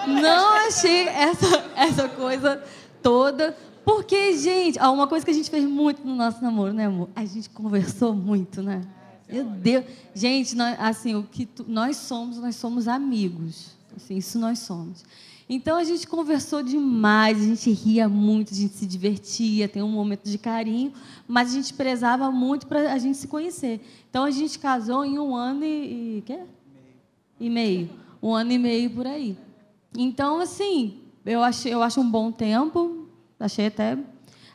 Não 0.07 0.53
achei 0.67 1.07
essa, 1.07 1.71
essa 1.75 2.09
coisa 2.09 2.63
toda. 3.01 3.55
Porque, 3.83 4.37
gente, 4.37 4.79
ó, 4.79 4.91
uma 4.91 5.07
coisa 5.07 5.25
que 5.25 5.31
a 5.31 5.33
gente 5.33 5.49
fez 5.49 5.63
muito 5.63 6.05
no 6.05 6.15
nosso 6.15 6.41
namoro, 6.41 6.73
né, 6.73 6.85
amor? 6.85 7.09
A 7.15 7.25
gente 7.25 7.49
conversou 7.49 8.13
muito, 8.13 8.61
né? 8.61 8.81
Meu 9.29 9.43
Deus. 9.43 9.85
Gente, 10.13 10.55
nós, 10.55 10.77
assim, 10.79 11.15
o 11.15 11.23
que 11.23 11.45
tu, 11.45 11.65
nós 11.67 11.97
somos, 11.97 12.37
nós 12.37 12.55
somos 12.55 12.87
amigos. 12.87 13.76
Assim, 13.97 14.17
isso 14.17 14.39
nós 14.39 14.59
somos. 14.59 15.03
Então 15.49 15.77
a 15.77 15.83
gente 15.83 16.05
conversou 16.07 16.61
demais, 16.61 17.41
a 17.41 17.45
gente 17.45 17.71
ria 17.71 18.09
muito, 18.09 18.53
a 18.53 18.57
gente 18.57 18.73
se 18.73 18.85
divertia, 18.85 19.67
tem 19.67 19.81
um 19.81 19.89
momento 19.89 20.29
de 20.29 20.37
carinho, 20.37 20.91
mas 21.27 21.51
a 21.51 21.53
gente 21.53 21.73
prezava 21.73 22.29
muito 22.31 22.67
para 22.67 22.91
a 22.91 22.97
gente 22.97 23.17
se 23.17 23.27
conhecer. 23.27 23.79
Então 24.09 24.25
a 24.25 24.31
gente 24.31 24.59
casou 24.59 25.05
em 25.05 25.17
um 25.17 25.35
ano 25.35 25.63
e, 25.63 26.17
e 26.17 26.23
quê? 26.25 26.39
E 27.39 27.49
meio, 27.49 27.89
um 28.21 28.33
ano 28.33 28.51
e 28.51 28.57
meio 28.57 28.89
por 28.89 29.07
aí. 29.07 29.37
Então 29.97 30.41
assim, 30.41 30.99
eu 31.25 31.41
achei, 31.41 31.73
eu 31.73 31.81
acho 31.81 32.01
um 32.01 32.09
bom 32.09 32.29
tempo, 32.29 33.07
achei 33.39 33.67
até 33.67 33.97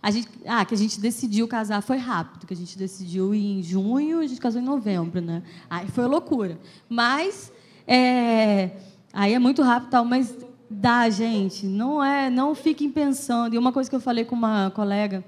a 0.02 0.10
gente, 0.10 0.28
ah, 0.46 0.64
que 0.64 0.74
a 0.74 0.76
gente 0.76 1.00
decidiu 1.00 1.48
casar 1.48 1.80
foi 1.80 1.96
rápido, 1.96 2.46
que 2.46 2.52
a 2.52 2.56
gente 2.56 2.76
decidiu 2.76 3.32
em 3.34 3.62
junho, 3.62 4.18
a 4.18 4.26
gente 4.26 4.40
casou 4.40 4.60
em 4.60 4.64
novembro, 4.64 5.20
né? 5.20 5.42
Aí 5.70 5.88
foi 5.88 6.06
loucura. 6.06 6.58
Mas 6.88 7.52
é, 7.86 8.72
Aí 9.12 9.34
é 9.34 9.38
muito 9.38 9.62
rápido, 9.62 9.90
tal, 9.90 10.04
mas 10.04 10.34
dá, 10.70 11.08
gente. 11.10 11.66
Não 11.66 12.02
é, 12.02 12.30
não 12.30 12.54
fiquem 12.54 12.90
pensando. 12.90 13.54
E 13.54 13.58
uma 13.58 13.72
coisa 13.72 13.90
que 13.90 13.96
eu 13.96 14.00
falei 14.00 14.24
com 14.24 14.34
uma 14.34 14.70
colega 14.70 15.24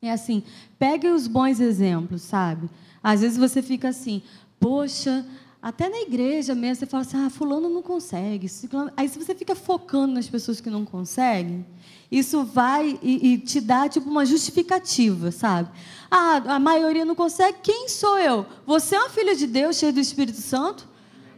é 0.00 0.12
assim: 0.12 0.42
pegue 0.78 1.08
os 1.08 1.26
bons 1.26 1.60
exemplos, 1.60 2.22
sabe? 2.22 2.70
Às 3.02 3.20
vezes 3.20 3.38
você 3.38 3.62
fica 3.62 3.88
assim, 3.88 4.22
poxa, 4.58 5.24
até 5.62 5.88
na 5.88 6.00
igreja 6.00 6.54
mesmo, 6.54 6.76
você 6.76 6.86
fala 6.86 7.02
assim, 7.02 7.16
ah, 7.24 7.30
fulano 7.30 7.68
não 7.68 7.82
consegue. 7.82 8.48
Aí 8.96 9.08
se 9.08 9.18
você 9.18 9.34
fica 9.34 9.54
focando 9.54 10.14
nas 10.14 10.28
pessoas 10.28 10.60
que 10.60 10.70
não 10.70 10.84
conseguem, 10.84 11.66
isso 12.10 12.44
vai 12.44 12.98
e, 13.02 13.32
e, 13.32 13.38
te 13.38 13.60
dá 13.60 13.88
tipo 13.88 14.08
uma 14.08 14.24
justificativa, 14.24 15.30
sabe? 15.32 15.68
Ah, 16.10 16.54
a 16.54 16.58
maioria 16.58 17.04
não 17.04 17.14
consegue, 17.14 17.58
quem 17.62 17.88
sou 17.88 18.18
eu? 18.18 18.46
Você 18.64 18.94
é 18.94 19.00
uma 19.00 19.10
filha 19.10 19.34
de 19.34 19.46
Deus, 19.46 19.76
cheia 19.76 19.92
do 19.92 19.98
Espírito 19.98 20.40
Santo? 20.40 20.86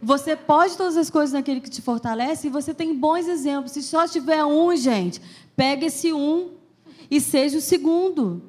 Você 0.02 0.36
pode 0.36 0.76
todas 0.76 0.96
as 0.96 1.10
coisas 1.10 1.32
naquele 1.32 1.60
que 1.60 1.70
te 1.70 1.82
fortalece 1.82 2.46
e 2.46 2.50
você 2.50 2.72
tem 2.72 2.94
bons 2.94 3.26
exemplos. 3.26 3.72
Se 3.72 3.82
só 3.82 4.06
tiver 4.06 4.44
um, 4.44 4.74
gente, 4.76 5.20
pega 5.56 5.86
esse 5.86 6.12
um 6.12 6.50
e 7.10 7.20
seja 7.20 7.58
o 7.58 7.60
segundo. 7.60 8.42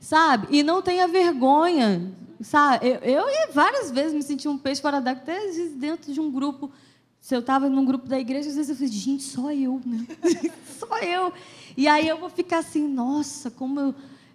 Sabe? 0.00 0.48
E 0.50 0.62
não 0.62 0.80
tenha 0.80 1.06
vergonha. 1.06 2.10
Sabe? 2.40 2.86
Eu, 2.86 3.28
eu 3.28 3.52
várias 3.52 3.90
vezes 3.90 4.14
me 4.14 4.22
senti 4.22 4.48
um 4.48 4.56
peixe 4.56 4.80
fora 4.80 5.00
d'água, 5.00 5.22
até 5.22 5.38
dentro 5.76 6.12
de 6.12 6.20
um 6.20 6.30
grupo. 6.30 6.70
Se 7.20 7.34
eu 7.34 7.40
estava 7.40 7.68
num 7.68 7.84
grupo 7.84 8.06
da 8.08 8.18
igreja, 8.18 8.48
às 8.48 8.56
vezes 8.56 8.70
eu 8.70 8.76
falei, 8.76 8.92
gente, 8.92 9.22
só 9.24 9.52
eu, 9.52 9.80
né? 9.84 10.06
só 10.78 10.98
eu. 10.98 11.32
E 11.76 11.86
aí 11.86 12.08
eu 12.08 12.18
vou 12.18 12.30
ficar 12.30 12.58
assim, 12.58 12.86
nossa, 12.88 13.50
como 13.50 13.78
eu. 13.80 13.94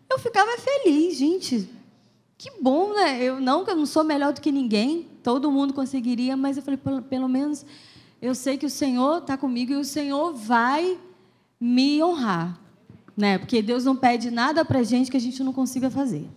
Eu 0.09 0.19
ficava 0.19 0.51
feliz, 0.57 1.17
gente. 1.17 1.67
Que 2.37 2.51
bom, 2.61 2.93
né? 2.93 3.23
Eu 3.23 3.39
não, 3.39 3.65
eu 3.65 3.75
não 3.75 3.85
sou 3.85 4.03
melhor 4.03 4.33
do 4.33 4.41
que 4.41 4.51
ninguém 4.51 5.07
todo 5.23 5.51
mundo 5.51 5.73
conseguiria, 5.73 6.36
mas 6.36 6.57
eu 6.57 6.63
falei, 6.63 6.77
pelo, 6.77 7.01
pelo 7.01 7.29
menos 7.29 7.65
eu 8.21 8.36
sei 8.36 8.57
que 8.57 8.65
o 8.65 8.69
Senhor 8.69 9.19
está 9.19 9.38
comigo 9.38 9.71
e 9.71 9.75
o 9.75 9.83
Senhor 9.83 10.33
vai 10.33 10.97
me 11.59 12.03
honrar. 12.03 12.59
Né? 13.15 13.38
Porque 13.38 13.62
Deus 13.62 13.86
não 13.86 13.95
pede 13.95 14.29
nada 14.29 14.65
para 14.65 14.79
a 14.79 14.83
gente 14.83 15.09
que 15.09 15.17
a 15.17 15.19
gente 15.19 15.43
não 15.43 15.53
consiga 15.53 15.89
fazer. 15.89 16.29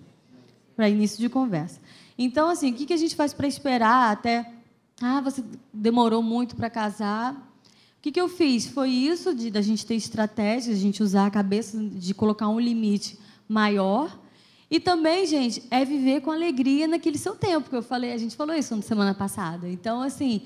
Para 0.74 0.88
início 0.88 1.18
de 1.18 1.28
conversa. 1.28 1.80
Então, 2.18 2.48
assim, 2.48 2.70
o 2.70 2.74
que, 2.74 2.86
que 2.86 2.92
a 2.92 2.96
gente 2.96 3.14
faz 3.14 3.32
para 3.32 3.46
esperar 3.46 4.12
até. 4.12 4.52
Ah, 5.00 5.20
você 5.20 5.44
demorou 5.72 6.22
muito 6.22 6.56
para 6.56 6.70
casar. 6.70 7.34
O 7.34 8.02
que, 8.02 8.12
que 8.12 8.20
eu 8.20 8.28
fiz? 8.28 8.66
Foi 8.66 8.90
isso 8.90 9.34
de 9.34 9.50
da 9.50 9.60
gente 9.60 9.84
ter 9.84 9.94
estratégia, 9.94 10.72
a 10.72 10.76
gente 10.76 11.02
usar 11.02 11.26
a 11.26 11.30
cabeça 11.30 11.78
de 11.78 12.14
colocar 12.14 12.48
um 12.48 12.60
limite 12.60 13.18
maior 13.48 14.16
e 14.68 14.80
também, 14.80 15.26
gente, 15.26 15.62
é 15.70 15.84
viver 15.84 16.20
com 16.20 16.30
alegria 16.30 16.88
naquele 16.88 17.18
seu 17.18 17.36
tempo, 17.36 17.70
que 17.70 17.76
eu 17.76 17.82
falei, 17.82 18.12
a 18.12 18.18
gente 18.18 18.36
falou 18.36 18.54
isso 18.54 18.74
na 18.74 18.82
semana 18.82 19.14
passada. 19.14 19.68
Então, 19.68 20.02
assim, 20.02 20.42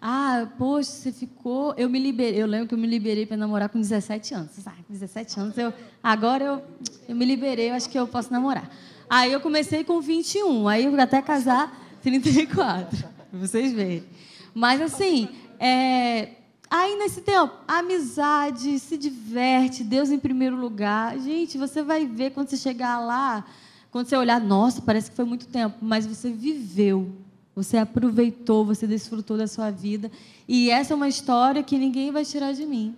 ah, 0.00 0.46
poxa, 0.58 0.90
você 0.90 1.10
ficou. 1.10 1.72
Eu 1.78 1.88
me 1.88 1.98
liberei, 1.98 2.42
eu 2.42 2.46
lembro 2.46 2.68
que 2.68 2.74
eu 2.74 2.78
me 2.78 2.86
liberei 2.86 3.24
para 3.24 3.36
namorar 3.36 3.70
com 3.70 3.80
17 3.80 4.34
anos. 4.34 4.50
Ah, 4.66 4.74
com 4.86 4.92
17 4.92 5.40
anos, 5.40 5.56
eu, 5.56 5.72
agora 6.02 6.44
eu, 6.44 6.62
eu 7.08 7.16
me 7.16 7.24
liberei, 7.24 7.70
eu 7.70 7.74
acho 7.74 7.88
que 7.88 7.98
eu 7.98 8.06
posso 8.06 8.30
namorar. 8.30 8.70
Aí 9.08 9.32
eu 9.32 9.40
comecei 9.40 9.84
com 9.84 10.00
21, 10.00 10.68
aí 10.68 10.84
eu 10.84 11.00
até 11.00 11.22
casar 11.22 11.72
34, 12.02 12.98
para 12.98 13.38
vocês 13.40 13.72
verem. 13.72 14.04
Mas, 14.52 14.82
assim, 14.82 15.30
é, 15.58 16.28
aí 16.68 16.96
nesse 16.96 17.22
tempo, 17.22 17.54
amizade, 17.66 18.78
se 18.78 18.98
diverte, 18.98 19.82
Deus 19.82 20.10
em 20.10 20.18
primeiro 20.18 20.56
lugar. 20.56 21.18
Gente, 21.18 21.56
você 21.56 21.82
vai 21.82 22.06
ver 22.06 22.32
quando 22.32 22.50
você 22.50 22.58
chegar 22.58 22.98
lá 22.98 23.46
quando 23.92 24.06
você 24.06 24.16
olhar, 24.16 24.40
nossa, 24.40 24.80
parece 24.80 25.10
que 25.10 25.16
foi 25.16 25.26
muito 25.26 25.46
tempo, 25.46 25.76
mas 25.82 26.06
você 26.06 26.30
viveu. 26.30 27.12
Você 27.54 27.76
aproveitou, 27.76 28.64
você 28.64 28.86
desfrutou 28.86 29.36
da 29.36 29.46
sua 29.46 29.70
vida. 29.70 30.10
E 30.48 30.70
essa 30.70 30.94
é 30.94 30.96
uma 30.96 31.08
história 31.08 31.62
que 31.62 31.76
ninguém 31.76 32.10
vai 32.10 32.24
tirar 32.24 32.52
de 32.52 32.64
mim. 32.64 32.96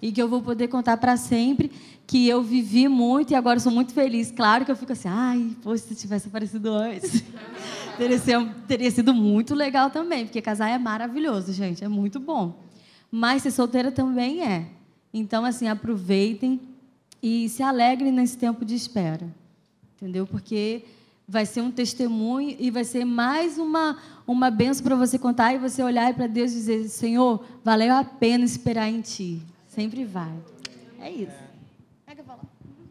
E 0.00 0.12
que 0.12 0.22
eu 0.22 0.28
vou 0.28 0.40
poder 0.40 0.68
contar 0.68 0.98
para 0.98 1.16
sempre. 1.16 1.72
Que 2.06 2.28
eu 2.28 2.44
vivi 2.44 2.86
muito 2.86 3.32
e 3.32 3.34
agora 3.34 3.58
sou 3.58 3.72
muito 3.72 3.92
feliz. 3.92 4.30
Claro 4.30 4.64
que 4.64 4.70
eu 4.70 4.76
fico 4.76 4.92
assim, 4.92 5.08
ai, 5.08 5.50
poxa, 5.60 5.82
se 5.82 5.96
tivesse 5.96 6.28
aparecido 6.28 6.72
antes. 6.72 7.24
teria, 7.98 8.18
sido, 8.20 8.54
teria 8.68 8.90
sido 8.92 9.12
muito 9.12 9.52
legal 9.52 9.90
também. 9.90 10.26
Porque 10.26 10.40
casar 10.40 10.68
é 10.68 10.78
maravilhoso, 10.78 11.52
gente. 11.52 11.82
É 11.82 11.88
muito 11.88 12.20
bom. 12.20 12.54
Mas 13.10 13.42
ser 13.42 13.50
solteira 13.50 13.90
também 13.90 14.44
é. 14.46 14.68
Então, 15.12 15.44
assim, 15.44 15.66
aproveitem 15.66 16.60
e 17.20 17.48
se 17.48 17.64
alegrem 17.64 18.12
nesse 18.12 18.38
tempo 18.38 18.64
de 18.64 18.76
espera. 18.76 19.28
Entendeu? 19.96 20.26
Porque 20.26 20.84
vai 21.26 21.44
ser 21.44 21.60
um 21.60 21.70
testemunho 21.70 22.54
e 22.58 22.70
vai 22.70 22.84
ser 22.84 23.04
mais 23.04 23.58
uma, 23.58 23.96
uma 24.26 24.50
benção 24.50 24.84
para 24.84 24.94
você 24.94 25.18
contar 25.18 25.54
e 25.54 25.58
você 25.58 25.82
olhar 25.82 26.12
para 26.14 26.26
Deus 26.26 26.52
e 26.52 26.54
dizer: 26.54 26.88
Senhor, 26.88 27.44
valeu 27.64 27.94
a 27.94 28.04
pena 28.04 28.44
esperar 28.44 28.88
em 28.88 29.00
Ti. 29.00 29.42
Sempre 29.66 30.04
vai. 30.04 30.32
É 31.00 31.10
isso. 31.10 31.46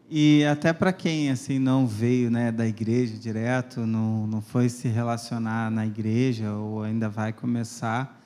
E 0.08 0.44
até 0.44 0.72
para 0.72 0.92
quem 0.92 1.30
assim 1.30 1.58
não 1.58 1.84
veio 1.84 2.30
né, 2.30 2.52
da 2.52 2.64
igreja 2.64 3.16
direto, 3.16 3.80
não, 3.80 4.24
não 4.26 4.40
foi 4.40 4.68
se 4.68 4.86
relacionar 4.86 5.68
na 5.68 5.84
igreja 5.84 6.52
ou 6.52 6.84
ainda 6.84 7.08
vai 7.08 7.32
começar, 7.32 8.22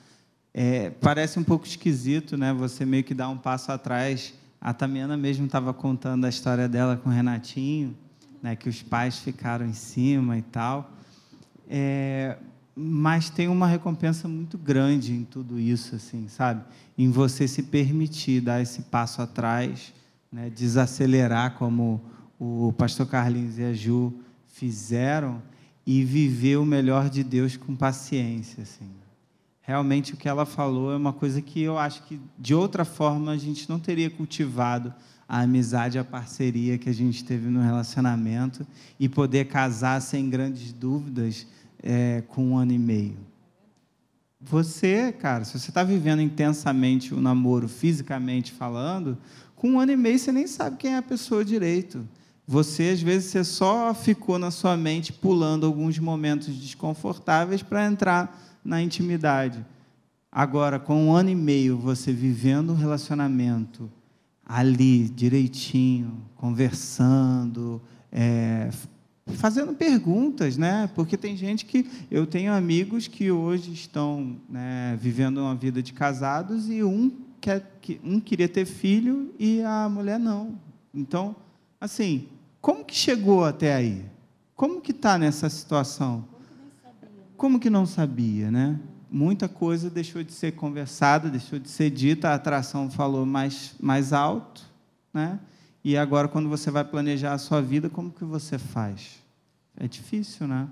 é, 0.53 0.91
parece 0.91 1.39
um 1.39 1.43
pouco 1.43 1.65
esquisito, 1.65 2.37
né? 2.37 2.53
Você 2.53 2.85
meio 2.85 3.03
que 3.03 3.15
dá 3.15 3.27
um 3.29 3.37
passo 3.37 3.71
atrás. 3.71 4.33
A 4.59 4.73
Tamiana 4.73 5.17
mesmo 5.17 5.47
estava 5.47 5.73
contando 5.73 6.25
a 6.25 6.29
história 6.29 6.69
dela 6.69 6.97
com 6.97 7.09
o 7.09 7.11
Renatinho 7.11 7.97
né, 8.41 8.55
que 8.55 8.67
os 8.67 8.81
pais 8.81 9.19
ficaram 9.19 9.65
em 9.65 9.73
cima 9.73 10.37
e 10.37 10.41
tal. 10.41 10.91
É, 11.69 12.37
mas 12.75 13.29
tem 13.29 13.47
uma 13.47 13.67
recompensa 13.67 14.27
muito 14.27 14.57
grande 14.57 15.13
em 15.13 15.23
tudo 15.23 15.59
isso, 15.59 15.95
assim, 15.95 16.27
sabe? 16.27 16.63
Em 16.97 17.09
você 17.09 17.47
se 17.47 17.63
permitir 17.63 18.41
dar 18.41 18.61
esse 18.61 18.83
passo 18.83 19.21
atrás, 19.21 19.93
né, 20.31 20.49
desacelerar 20.49 21.55
como 21.55 22.01
o 22.39 22.73
pastor 22.77 23.07
Carlinhos 23.07 23.59
e 23.59 23.63
a 23.63 23.73
Ju 23.73 24.13
fizeram 24.47 25.41
e 25.85 26.03
viver 26.03 26.57
o 26.57 26.65
melhor 26.65 27.09
de 27.09 27.23
Deus 27.23 27.57
com 27.57 27.75
paciência, 27.75 28.63
assim. 28.63 28.89
Realmente 29.61 30.13
o 30.13 30.17
que 30.17 30.27
ela 30.27 30.45
falou 30.45 30.91
é 30.91 30.97
uma 30.97 31.13
coisa 31.13 31.41
que 31.41 31.61
eu 31.61 31.77
acho 31.77 32.03
que 32.03 32.19
de 32.37 32.53
outra 32.53 32.83
forma 32.83 33.31
a 33.31 33.37
gente 33.37 33.69
não 33.69 33.79
teria 33.79 34.09
cultivado 34.09 34.93
a 35.31 35.43
amizade, 35.43 35.97
a 35.97 36.03
parceria 36.03 36.77
que 36.77 36.89
a 36.89 36.93
gente 36.93 37.23
teve 37.23 37.47
no 37.47 37.61
relacionamento 37.61 38.67
e 38.99 39.07
poder 39.07 39.45
casar 39.45 40.01
sem 40.01 40.29
grandes 40.29 40.73
dúvidas 40.73 41.47
é, 41.81 42.21
com 42.27 42.49
um 42.49 42.57
ano 42.57 42.73
e 42.73 42.77
meio. 42.77 43.15
Você, 44.41 45.13
cara, 45.13 45.45
se 45.45 45.57
você 45.57 45.69
está 45.69 45.85
vivendo 45.85 46.21
intensamente 46.21 47.13
o 47.13 47.21
namoro, 47.21 47.69
fisicamente 47.69 48.51
falando, 48.51 49.17
com 49.55 49.69
um 49.69 49.79
ano 49.79 49.93
e 49.93 49.95
meio 49.95 50.19
você 50.19 50.33
nem 50.33 50.47
sabe 50.47 50.75
quem 50.75 50.95
é 50.95 50.97
a 50.97 51.01
pessoa 51.01 51.45
direito. 51.45 52.05
Você, 52.45 52.89
às 52.89 53.01
vezes, 53.01 53.31
você 53.31 53.45
só 53.45 53.93
ficou 53.93 54.37
na 54.37 54.51
sua 54.51 54.75
mente 54.75 55.13
pulando 55.13 55.65
alguns 55.65 55.97
momentos 55.97 56.53
desconfortáveis 56.53 57.63
para 57.63 57.85
entrar 57.85 58.37
na 58.65 58.81
intimidade. 58.81 59.65
Agora, 60.29 60.77
com 60.77 61.05
um 61.05 61.13
ano 61.13 61.29
e 61.29 61.35
meio, 61.35 61.77
você 61.77 62.11
vivendo 62.11 62.73
um 62.73 62.75
relacionamento, 62.75 63.89
ali 64.51 65.07
direitinho, 65.07 66.21
conversando, 66.35 67.81
é, 68.11 68.69
fazendo 69.35 69.73
perguntas, 69.73 70.57
né? 70.57 70.89
Porque 70.93 71.15
tem 71.15 71.37
gente 71.37 71.65
que 71.65 71.89
eu 72.11 72.27
tenho 72.27 72.51
amigos 72.51 73.07
que 73.07 73.31
hoje 73.31 73.71
estão 73.71 74.35
né, 74.49 74.97
vivendo 74.99 75.37
uma 75.37 75.55
vida 75.55 75.81
de 75.81 75.93
casados 75.93 76.69
e 76.69 76.83
um 76.83 77.09
quer 77.39 77.65
um 78.03 78.19
queria 78.19 78.49
ter 78.49 78.65
filho 78.65 79.33
e 79.39 79.61
a 79.61 79.87
mulher 79.87 80.19
não. 80.19 80.59
Então, 80.93 81.33
assim, 81.79 82.27
como 82.59 82.83
que 82.83 82.93
chegou 82.93 83.45
até 83.45 83.73
aí? 83.73 84.05
Como 84.53 84.81
que 84.81 84.91
está 84.91 85.17
nessa 85.17 85.49
situação? 85.49 86.25
Como 87.37 87.57
que 87.57 87.69
não 87.69 87.85
sabia, 87.85 88.51
né? 88.51 88.77
Muita 89.11 89.49
coisa 89.49 89.89
deixou 89.89 90.23
de 90.23 90.31
ser 90.31 90.53
conversada, 90.53 91.29
deixou 91.29 91.59
de 91.59 91.69
ser 91.69 91.89
dita, 91.89 92.29
a 92.29 92.35
atração 92.35 92.89
falou 92.89 93.25
mais, 93.25 93.75
mais 93.79 94.13
alto, 94.13 94.63
né? 95.13 95.37
E 95.83 95.97
agora, 95.97 96.27
quando 96.27 96.47
você 96.47 96.71
vai 96.71 96.85
planejar 96.85 97.33
a 97.33 97.37
sua 97.37 97.61
vida, 97.61 97.89
como 97.89 98.11
que 98.11 98.23
você 98.23 98.57
faz? 98.57 99.19
É 99.75 99.87
difícil, 99.87 100.47
né? 100.47 100.67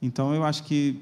Então, 0.00 0.32
eu 0.34 0.44
acho 0.44 0.62
que 0.64 1.00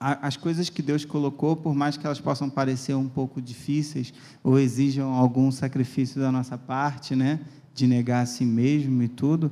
as 0.00 0.36
coisas 0.36 0.68
que 0.68 0.82
Deus 0.82 1.04
colocou, 1.04 1.56
por 1.56 1.74
mais 1.74 1.96
que 1.96 2.04
elas 2.04 2.20
possam 2.20 2.50
parecer 2.50 2.94
um 2.94 3.08
pouco 3.08 3.40
difíceis 3.40 4.12
ou 4.42 4.58
exijam 4.58 5.14
algum 5.14 5.50
sacrifício 5.50 6.20
da 6.20 6.30
nossa 6.30 6.58
parte, 6.58 7.16
né? 7.16 7.40
De 7.72 7.86
negar 7.86 8.22
a 8.22 8.26
si 8.26 8.44
mesmo 8.44 9.02
e 9.02 9.08
tudo, 9.08 9.50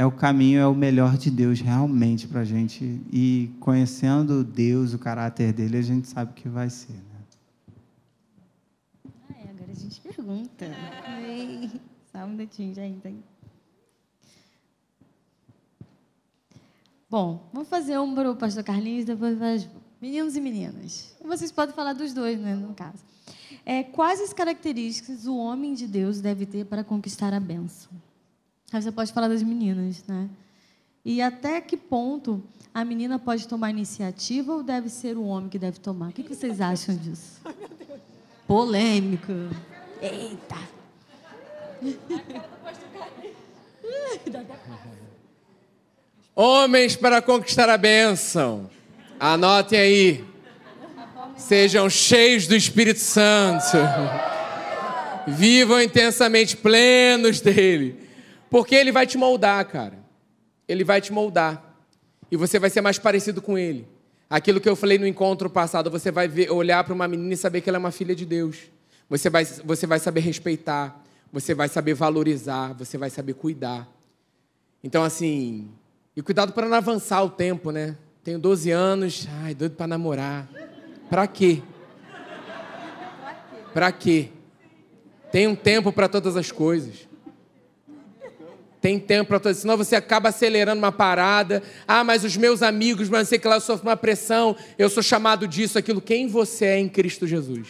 é 0.00 0.06
o 0.06 0.10
caminho, 0.10 0.58
é 0.58 0.66
o 0.66 0.74
melhor 0.74 1.18
de 1.18 1.30
Deus 1.30 1.60
realmente 1.60 2.26
para 2.26 2.40
a 2.40 2.44
gente. 2.44 3.02
E 3.12 3.50
conhecendo 3.60 4.42
Deus, 4.42 4.94
o 4.94 4.98
caráter 4.98 5.52
dele, 5.52 5.76
a 5.76 5.82
gente 5.82 6.08
sabe 6.08 6.30
o 6.30 6.34
que 6.34 6.48
vai 6.48 6.70
ser. 6.70 6.94
Né? 6.94 7.20
Ah, 9.28 9.34
é, 9.44 9.50
agora 9.50 9.70
a 9.70 9.74
gente 9.74 10.00
pergunta. 10.00 10.66
Só 12.10 12.24
um 12.24 12.28
minutinho, 12.28 12.74
gente. 12.74 13.14
Bom, 17.10 17.50
vamos 17.52 17.68
fazer 17.68 17.98
um 17.98 18.14
para 18.14 18.30
o 18.30 18.36
pastor 18.36 18.64
Carlinhos, 18.64 19.04
depois 19.04 19.36
para 19.36 19.52
as 19.52 19.68
meninos 20.00 20.34
e 20.34 20.40
meninas. 20.40 21.14
Vocês 21.22 21.52
podem 21.52 21.74
falar 21.74 21.92
dos 21.92 22.14
dois, 22.14 22.40
né, 22.40 22.54
no 22.54 22.72
caso. 22.72 23.04
É, 23.66 23.82
quais 23.82 24.18
as 24.18 24.32
características 24.32 25.26
o 25.26 25.36
homem 25.36 25.74
de 25.74 25.86
Deus 25.86 26.22
deve 26.22 26.46
ter 26.46 26.64
para 26.64 26.82
conquistar 26.82 27.34
a 27.34 27.40
bênção? 27.40 27.90
Aí 28.72 28.80
você 28.80 28.92
pode 28.92 29.12
falar 29.12 29.28
das 29.28 29.42
meninas, 29.42 30.04
né? 30.06 30.28
E 31.04 31.20
até 31.20 31.60
que 31.60 31.76
ponto 31.76 32.42
a 32.72 32.84
menina 32.84 33.18
pode 33.18 33.48
tomar 33.48 33.70
iniciativa 33.70 34.52
ou 34.52 34.62
deve 34.62 34.88
ser 34.88 35.16
o 35.16 35.24
homem 35.24 35.48
que 35.48 35.58
deve 35.58 35.80
tomar? 35.80 36.10
O 36.10 36.12
que 36.12 36.22
vocês 36.22 36.60
acham 36.60 36.94
disso? 36.94 37.40
Polêmico. 38.46 39.32
Eita. 40.00 40.56
Homens 46.34 46.94
para 46.94 47.20
conquistar 47.20 47.68
a 47.68 47.76
bênção. 47.76 48.70
Anotem 49.18 49.78
aí. 49.78 50.24
Sejam 51.36 51.90
cheios 51.90 52.46
do 52.46 52.54
Espírito 52.54 53.00
Santo. 53.00 53.76
Vivam 55.26 55.82
intensamente 55.82 56.56
plenos 56.56 57.40
dele. 57.40 58.09
Porque 58.50 58.74
ele 58.74 58.90
vai 58.90 59.06
te 59.06 59.16
moldar, 59.16 59.64
cara. 59.66 59.98
Ele 60.66 60.82
vai 60.82 61.00
te 61.00 61.12
moldar. 61.12 61.76
E 62.30 62.36
você 62.36 62.58
vai 62.58 62.68
ser 62.68 62.80
mais 62.80 62.98
parecido 62.98 63.40
com 63.40 63.56
ele. 63.56 63.86
Aquilo 64.28 64.60
que 64.60 64.68
eu 64.68 64.76
falei 64.76 64.98
no 64.98 65.06
encontro 65.06 65.48
passado, 65.48 65.90
você 65.90 66.10
vai 66.10 66.28
ver, 66.28 66.50
olhar 66.50 66.84
para 66.84 66.94
uma 66.94 67.08
menina 67.08 67.34
e 67.34 67.36
saber 67.36 67.60
que 67.60 67.68
ela 67.68 67.78
é 67.78 67.80
uma 67.80 67.90
filha 67.90 68.14
de 68.14 68.26
Deus. 68.26 68.58
Você 69.08 69.28
vai, 69.28 69.44
você 69.44 69.86
vai 69.86 69.98
saber 69.98 70.20
respeitar, 70.20 71.02
você 71.32 71.54
vai 71.54 71.68
saber 71.68 71.94
valorizar, 71.94 72.72
você 72.74 72.96
vai 72.96 73.10
saber 73.10 73.34
cuidar. 73.34 73.88
Então, 74.84 75.02
assim, 75.02 75.68
e 76.16 76.22
cuidado 76.22 76.52
para 76.52 76.68
não 76.68 76.76
avançar 76.76 77.22
o 77.24 77.30
tempo, 77.30 77.72
né? 77.72 77.96
Tenho 78.22 78.38
12 78.38 78.70
anos, 78.70 79.26
ai, 79.42 79.54
doido 79.54 79.74
para 79.74 79.88
namorar. 79.88 80.48
Para 81.08 81.26
quê? 81.26 81.62
Para 83.74 83.90
quê? 83.90 84.28
Tem 85.32 85.48
um 85.48 85.56
tempo 85.56 85.92
para 85.92 86.08
todas 86.08 86.36
as 86.36 86.52
coisas. 86.52 87.09
Tem 88.80 88.98
tempo 88.98 89.28
para 89.28 89.40
tudo, 89.40 89.54
senão 89.54 89.76
você 89.76 89.94
acaba 89.94 90.30
acelerando 90.30 90.78
uma 90.78 90.90
parada. 90.90 91.62
Ah, 91.86 92.02
mas 92.02 92.24
os 92.24 92.36
meus 92.36 92.62
amigos, 92.62 93.10
mas 93.10 93.28
sei 93.28 93.38
que 93.38 93.46
lá 93.46 93.56
eu 93.56 93.60
sofro 93.60 93.86
uma 93.86 93.96
pressão, 93.96 94.56
eu 94.78 94.88
sou 94.88 95.02
chamado 95.02 95.46
disso, 95.46 95.78
aquilo. 95.78 96.00
Quem 96.00 96.26
você 96.26 96.64
é 96.64 96.78
em 96.78 96.88
Cristo 96.88 97.26
Jesus? 97.26 97.68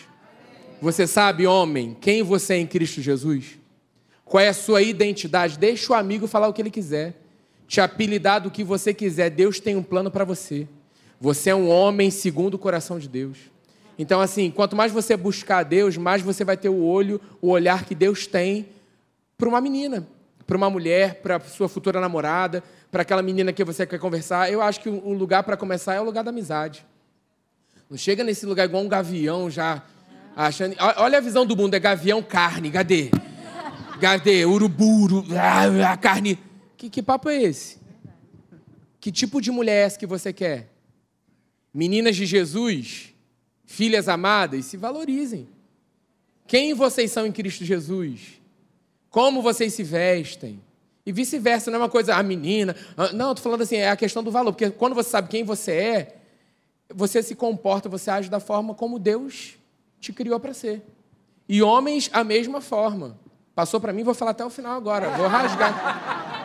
Você 0.81 1.07
sabe, 1.07 1.47
homem, 1.47 1.97
quem 2.01 2.23
você 2.23 2.55
é 2.55 2.59
em 2.59 2.67
Cristo 2.67 3.03
Jesus? 3.03 3.59
Qual 4.25 4.41
é 4.41 4.49
a 4.49 4.55
sua 4.55 4.83
identidade? 4.83 5.59
Deixa 5.59 5.93
o 5.93 5.97
amigo 5.97 6.29
falar 6.29 6.47
o 6.47 6.53
que 6.53 6.63
ele 6.63 6.71
quiser. 6.71 7.17
Te 7.67 7.81
apelidar 7.81 8.41
do 8.41 8.51
que 8.51 8.63
você 8.63 8.95
quiser. 8.95 9.31
Deus 9.31 9.59
tem 9.59 9.75
um 9.75 9.83
plano 9.83 10.13
para 10.13 10.25
você. 10.25 10.69
Você 11.21 11.51
é 11.51 11.55
um 11.55 11.69
homem 11.69 12.11
segundo 12.11 12.55
o 12.55 12.59
coração 12.59 13.01
de 13.01 13.09
Deus. 13.09 13.37
Então, 13.99 14.21
assim, 14.21 14.51
quanto 14.51 14.77
mais 14.77 14.93
você 14.93 15.17
buscar 15.17 15.59
a 15.59 15.63
Deus, 15.65 15.97
mais 15.97 16.23
você 16.23 16.45
vai 16.45 16.57
ter 16.57 16.69
o 16.69 16.83
olho, 16.83 17.21
o 17.43 17.49
olhar 17.49 17.85
que 17.85 17.95
Deus 17.97 18.29
tem 18.29 18.69
para 19.37 19.49
uma 19.49 19.61
menina 19.61 20.07
para 20.51 20.57
uma 20.57 20.69
mulher, 20.69 21.23
para 21.23 21.39
sua 21.39 21.69
futura 21.69 22.01
namorada, 22.01 22.61
para 22.91 23.03
aquela 23.03 23.23
menina 23.23 23.53
que 23.53 23.63
você 23.63 23.87
quer 23.87 24.01
conversar. 24.01 24.51
Eu 24.51 24.61
acho 24.61 24.81
que 24.81 24.89
um 24.89 25.13
lugar 25.13 25.45
para 25.45 25.57
começar 25.57 25.95
é 25.95 26.01
o 26.01 26.03
lugar 26.03 26.25
da 26.25 26.31
amizade. 26.31 26.85
Não 27.89 27.97
chega 27.97 28.25
nesse 28.25 28.45
lugar 28.45 28.65
igual 28.65 28.83
um 28.83 28.89
gavião 28.89 29.49
já 29.49 29.81
achando. 30.35 30.75
Olha 30.97 31.19
a 31.19 31.21
visão 31.21 31.47
do 31.47 31.57
mundo, 31.57 31.75
é 31.75 31.79
gavião 31.79 32.21
carne, 32.21 32.69
cadê? 32.69 33.13
Cadê? 34.01 34.45
Urubu, 34.45 35.25
a 35.89 35.97
carne. 35.97 36.37
Que, 36.77 36.91
que 36.91 37.01
papo 37.01 37.29
é 37.29 37.41
esse? 37.41 37.79
Que 38.99 39.13
tipo 39.13 39.41
de 39.41 39.53
mulher 39.53 39.75
é 39.75 39.83
essa 39.83 40.01
que 40.01 40.07
você 40.07 40.33
quer? 40.33 40.69
Meninas 41.73 42.17
de 42.17 42.27
Jesus, 42.27 43.15
filhas 43.65 44.09
amadas, 44.09 44.65
se 44.65 44.77
valorizem. 44.77 45.47
Quem 46.49 46.75
vocês 46.75 47.13
são 47.13 47.25
em 47.25 47.31
Cristo 47.31 47.65
Jesus? 47.65 48.40
Como 49.11 49.43
vocês 49.43 49.75
se 49.75 49.83
vestem? 49.83 50.61
E 51.05 51.13
vice-versa, 51.13 51.71
não 51.71 51.79
é 51.79 51.83
uma 51.83 51.89
coisa, 51.89 52.15
a 52.15 52.19
ah, 52.19 52.23
menina. 52.23 52.77
Ah, 52.97 53.13
não, 53.13 53.33
estou 53.33 53.43
falando 53.43 53.63
assim, 53.63 53.77
é 53.77 53.91
a 53.91 53.97
questão 53.97 54.23
do 54.23 54.31
valor, 54.31 54.53
porque 54.53 54.71
quando 54.71 54.95
você 54.95 55.11
sabe 55.11 55.29
quem 55.29 55.43
você 55.43 55.73
é, 55.73 56.17
você 56.95 57.23
se 57.23 57.35
comporta, 57.35 57.89
você 57.89 58.11
age 58.11 58.29
da 58.29 58.41
forma 58.41 58.75
como 58.75 58.99
Deus 58.99 59.57
te 60.01 60.13
criou 60.13 60.39
para 60.39 60.55
ser. 60.55 60.83
E 61.49 61.63
homens, 61.63 62.09
a 62.13 62.23
mesma 62.23 62.61
forma. 62.61 63.19
Passou 63.55 63.81
para 63.81 63.93
mim, 63.93 64.05
vou 64.05 64.15
falar 64.15 64.31
até 64.31 64.45
o 64.45 64.51
final 64.51 64.77
agora, 64.77 65.11
vou 65.11 65.27
rasgar. 65.27 66.40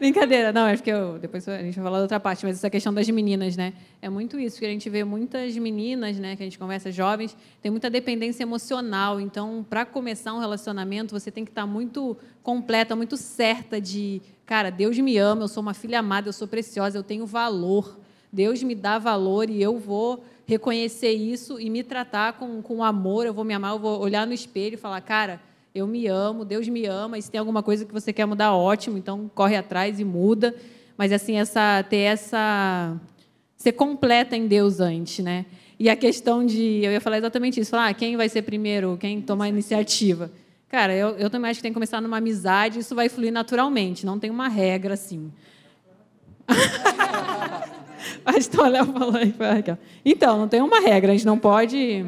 Brincadeira, 0.00 0.50
não, 0.50 0.62
acho 0.62 0.82
que 0.82 0.88
eu, 0.88 1.18
depois 1.18 1.46
a 1.46 1.58
gente 1.58 1.74
vai 1.74 1.84
falar 1.84 1.98
da 1.98 2.04
outra 2.04 2.18
parte, 2.18 2.46
mas 2.46 2.56
essa 2.56 2.70
questão 2.70 2.92
das 2.92 3.06
meninas, 3.10 3.54
né? 3.54 3.74
É 4.00 4.08
muito 4.08 4.40
isso, 4.40 4.58
que 4.58 4.64
a 4.64 4.68
gente 4.70 4.88
vê 4.88 5.04
muitas 5.04 5.54
meninas, 5.58 6.18
né, 6.18 6.34
que 6.36 6.42
a 6.42 6.46
gente 6.46 6.58
conversa 6.58 6.90
jovens, 6.90 7.36
tem 7.60 7.70
muita 7.70 7.90
dependência 7.90 8.42
emocional. 8.42 9.20
Então, 9.20 9.62
para 9.68 9.84
começar 9.84 10.32
um 10.32 10.38
relacionamento, 10.38 11.12
você 11.12 11.30
tem 11.30 11.44
que 11.44 11.50
estar 11.50 11.62
tá 11.62 11.66
muito 11.66 12.16
completa, 12.42 12.96
muito 12.96 13.18
certa 13.18 13.78
de, 13.78 14.22
cara, 14.46 14.70
Deus 14.70 14.98
me 14.98 15.18
ama, 15.18 15.42
eu 15.42 15.48
sou 15.48 15.62
uma 15.62 15.74
filha 15.74 15.98
amada, 15.98 16.30
eu 16.30 16.32
sou 16.32 16.48
preciosa, 16.48 16.96
eu 16.96 17.02
tenho 17.02 17.26
valor. 17.26 18.00
Deus 18.32 18.62
me 18.62 18.74
dá 18.74 18.98
valor 18.98 19.50
e 19.50 19.60
eu 19.60 19.76
vou 19.76 20.24
reconhecer 20.46 21.12
isso 21.12 21.60
e 21.60 21.68
me 21.68 21.82
tratar 21.82 22.38
com, 22.38 22.62
com 22.62 22.82
amor, 22.82 23.26
eu 23.26 23.34
vou 23.34 23.44
me 23.44 23.52
amar, 23.52 23.72
eu 23.72 23.78
vou 23.78 24.00
olhar 24.00 24.26
no 24.26 24.32
espelho 24.32 24.76
e 24.76 24.78
falar, 24.78 25.02
cara, 25.02 25.42
eu 25.74 25.86
me 25.86 26.06
amo, 26.06 26.44
Deus 26.44 26.68
me 26.68 26.84
ama, 26.86 27.18
e 27.18 27.22
se 27.22 27.30
tem 27.30 27.38
alguma 27.38 27.62
coisa 27.62 27.84
que 27.84 27.92
você 27.92 28.12
quer 28.12 28.26
mudar, 28.26 28.54
ótimo, 28.54 28.98
então 28.98 29.30
corre 29.34 29.56
atrás 29.56 30.00
e 30.00 30.04
muda. 30.04 30.54
Mas 30.96 31.12
assim, 31.12 31.36
essa 31.36 31.84
ter 31.88 31.98
essa 31.98 32.96
ser 33.56 33.72
completa 33.72 34.36
em 34.36 34.46
Deus 34.46 34.80
antes, 34.80 35.24
né? 35.24 35.46
E 35.78 35.88
a 35.88 35.96
questão 35.96 36.44
de, 36.44 36.84
eu 36.84 36.92
ia 36.92 37.00
falar 37.00 37.18
exatamente 37.18 37.60
isso, 37.60 37.70
falar, 37.70 37.88
ah, 37.88 37.94
quem 37.94 38.16
vai 38.16 38.28
ser 38.28 38.42
primeiro, 38.42 38.98
quem 39.00 39.20
tomar 39.20 39.44
a 39.44 39.48
iniciativa. 39.48 40.30
Cara, 40.68 40.94
eu, 40.94 41.10
eu 41.16 41.30
também 41.30 41.50
acho 41.50 41.58
que 41.58 41.62
tem 41.62 41.72
que 41.72 41.74
começar 41.74 42.00
numa 42.00 42.18
amizade, 42.18 42.78
isso 42.78 42.94
vai 42.94 43.08
fluir 43.08 43.32
naturalmente, 43.32 44.04
não 44.04 44.18
tem 44.18 44.30
uma 44.30 44.48
regra 44.48 44.94
assim. 44.94 45.32
Pastor 48.24 48.68
Léo 48.68 48.86
falou 48.86 49.16
aí, 49.16 49.34
Então, 50.04 50.38
não 50.38 50.48
tem 50.48 50.60
uma 50.60 50.80
regra, 50.80 51.12
a 51.12 51.14
gente 51.14 51.26
não 51.26 51.38
pode. 51.38 52.04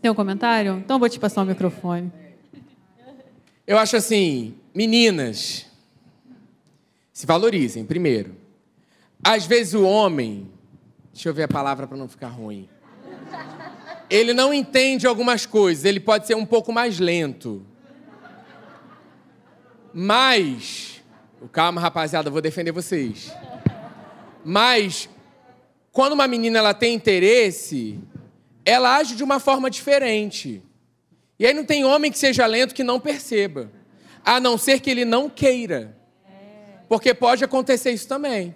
Tem 0.00 0.10
um 0.10 0.14
comentário? 0.14 0.78
Então 0.78 0.98
vou 0.98 1.08
te 1.08 1.18
passar 1.18 1.42
o 1.42 1.46
microfone. 1.46 2.10
Eu 3.70 3.78
acho 3.78 3.94
assim, 3.94 4.56
meninas, 4.74 5.64
se 7.12 7.24
valorizem, 7.24 7.84
primeiro. 7.84 8.34
Às 9.22 9.46
vezes 9.46 9.74
o 9.74 9.84
homem, 9.84 10.50
deixa 11.12 11.28
eu 11.28 11.32
ver 11.32 11.44
a 11.44 11.48
palavra 11.48 11.86
para 11.86 11.96
não 11.96 12.08
ficar 12.08 12.30
ruim. 12.30 12.68
Ele 14.10 14.34
não 14.34 14.52
entende 14.52 15.06
algumas 15.06 15.46
coisas, 15.46 15.84
ele 15.84 16.00
pode 16.00 16.26
ser 16.26 16.34
um 16.34 16.44
pouco 16.44 16.72
mais 16.72 16.98
lento. 16.98 17.64
Mas, 19.94 21.00
calma 21.52 21.80
rapaziada, 21.80 22.26
eu 22.26 22.32
vou 22.32 22.42
defender 22.42 22.72
vocês. 22.72 23.32
Mas, 24.44 25.08
quando 25.92 26.14
uma 26.14 26.26
menina 26.26 26.58
ela 26.58 26.74
tem 26.74 26.92
interesse, 26.92 28.00
ela 28.64 28.96
age 28.96 29.14
de 29.14 29.22
uma 29.22 29.38
forma 29.38 29.70
diferente. 29.70 30.60
E 31.40 31.46
aí 31.46 31.54
não 31.54 31.64
tem 31.64 31.86
homem 31.86 32.12
que 32.12 32.18
seja 32.18 32.44
lento 32.44 32.74
que 32.74 32.84
não 32.84 33.00
perceba, 33.00 33.72
a 34.22 34.38
não 34.38 34.58
ser 34.58 34.78
que 34.78 34.90
ele 34.90 35.06
não 35.06 35.30
queira. 35.30 35.96
Porque 36.86 37.14
pode 37.14 37.42
acontecer 37.42 37.92
isso 37.92 38.06
também, 38.06 38.54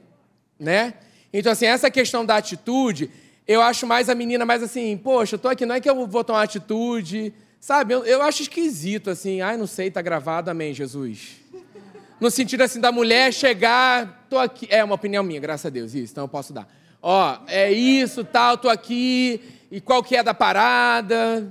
né? 0.58 0.92
Então 1.32 1.50
assim, 1.50 1.64
essa 1.64 1.90
questão 1.90 2.26
da 2.26 2.36
atitude, 2.36 3.10
eu 3.48 3.62
acho 3.62 3.86
mais 3.86 4.10
a 4.10 4.14
menina 4.14 4.44
mais 4.44 4.62
assim, 4.62 4.98
poxa, 4.98 5.36
eu 5.36 5.38
tô 5.38 5.48
aqui, 5.48 5.64
não 5.64 5.74
é 5.74 5.80
que 5.80 5.88
eu 5.88 6.06
vou 6.06 6.22
tomar 6.22 6.42
atitude, 6.42 7.32
sabe? 7.58 7.94
Eu, 7.94 8.04
eu 8.04 8.20
acho 8.20 8.42
esquisito 8.42 9.08
assim, 9.08 9.40
ai, 9.40 9.56
não 9.56 9.66
sei, 9.66 9.90
tá 9.90 10.02
gravado, 10.02 10.50
amém, 10.50 10.74
Jesus. 10.74 11.36
No 12.20 12.30
sentido 12.30 12.60
assim 12.60 12.80
da 12.80 12.92
mulher 12.92 13.32
chegar, 13.32 14.26
tô 14.28 14.36
aqui, 14.36 14.68
é 14.68 14.84
uma 14.84 14.96
opinião 14.96 15.24
minha, 15.24 15.40
graças 15.40 15.64
a 15.64 15.70
Deus, 15.70 15.94
isso, 15.94 16.12
então 16.12 16.24
eu 16.24 16.28
posso 16.28 16.52
dar. 16.52 16.68
Ó, 17.00 17.38
é 17.46 17.72
isso, 17.72 18.26
tal, 18.26 18.58
tô 18.58 18.68
aqui, 18.68 19.40
e 19.70 19.80
qual 19.80 20.02
que 20.02 20.14
é 20.14 20.22
da 20.22 20.34
parada? 20.34 21.50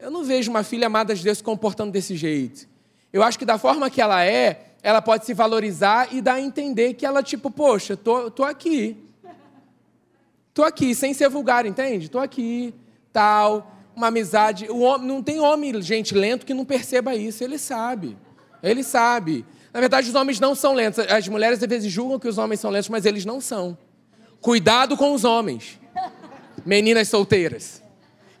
Eu 0.00 0.10
não 0.10 0.24
vejo 0.24 0.50
uma 0.50 0.62
filha 0.62 0.86
amada 0.86 1.14
de 1.14 1.22
Deus 1.22 1.38
se 1.38 1.44
comportando 1.44 1.92
desse 1.92 2.16
jeito. 2.16 2.66
Eu 3.12 3.22
acho 3.22 3.38
que 3.38 3.44
da 3.44 3.58
forma 3.58 3.90
que 3.90 4.00
ela 4.00 4.24
é, 4.24 4.72
ela 4.82 5.02
pode 5.02 5.26
se 5.26 5.34
valorizar 5.34 6.08
e 6.10 6.22
dar 6.22 6.34
a 6.34 6.40
entender 6.40 6.94
que 6.94 7.04
ela, 7.04 7.22
tipo, 7.22 7.50
poxa, 7.50 7.96
tô, 7.96 8.30
tô 8.30 8.42
aqui. 8.42 8.96
Tô 10.54 10.64
aqui, 10.64 10.94
sem 10.94 11.12
ser 11.12 11.28
vulgar, 11.28 11.66
entende? 11.66 12.08
Tô 12.08 12.18
aqui, 12.18 12.74
tal, 13.12 13.76
uma 13.94 14.06
amizade. 14.06 14.68
O 14.70 14.96
não 14.98 15.22
tem 15.22 15.38
homem, 15.38 15.80
gente, 15.82 16.14
lento 16.14 16.46
que 16.46 16.54
não 16.54 16.64
perceba 16.64 17.14
isso. 17.14 17.44
Ele 17.44 17.58
sabe. 17.58 18.16
Ele 18.62 18.82
sabe. 18.82 19.44
Na 19.72 19.80
verdade, 19.80 20.08
os 20.08 20.14
homens 20.14 20.40
não 20.40 20.54
são 20.54 20.72
lentos. 20.72 20.98
As 21.10 21.28
mulheres 21.28 21.62
às 21.62 21.68
vezes 21.68 21.92
julgam 21.92 22.18
que 22.18 22.26
os 22.26 22.38
homens 22.38 22.60
são 22.60 22.70
lentos, 22.70 22.88
mas 22.88 23.04
eles 23.04 23.26
não 23.26 23.40
são. 23.40 23.76
Cuidado 24.40 24.96
com 24.96 25.12
os 25.12 25.24
homens. 25.24 25.78
Meninas 26.64 27.08
solteiras. 27.08 27.82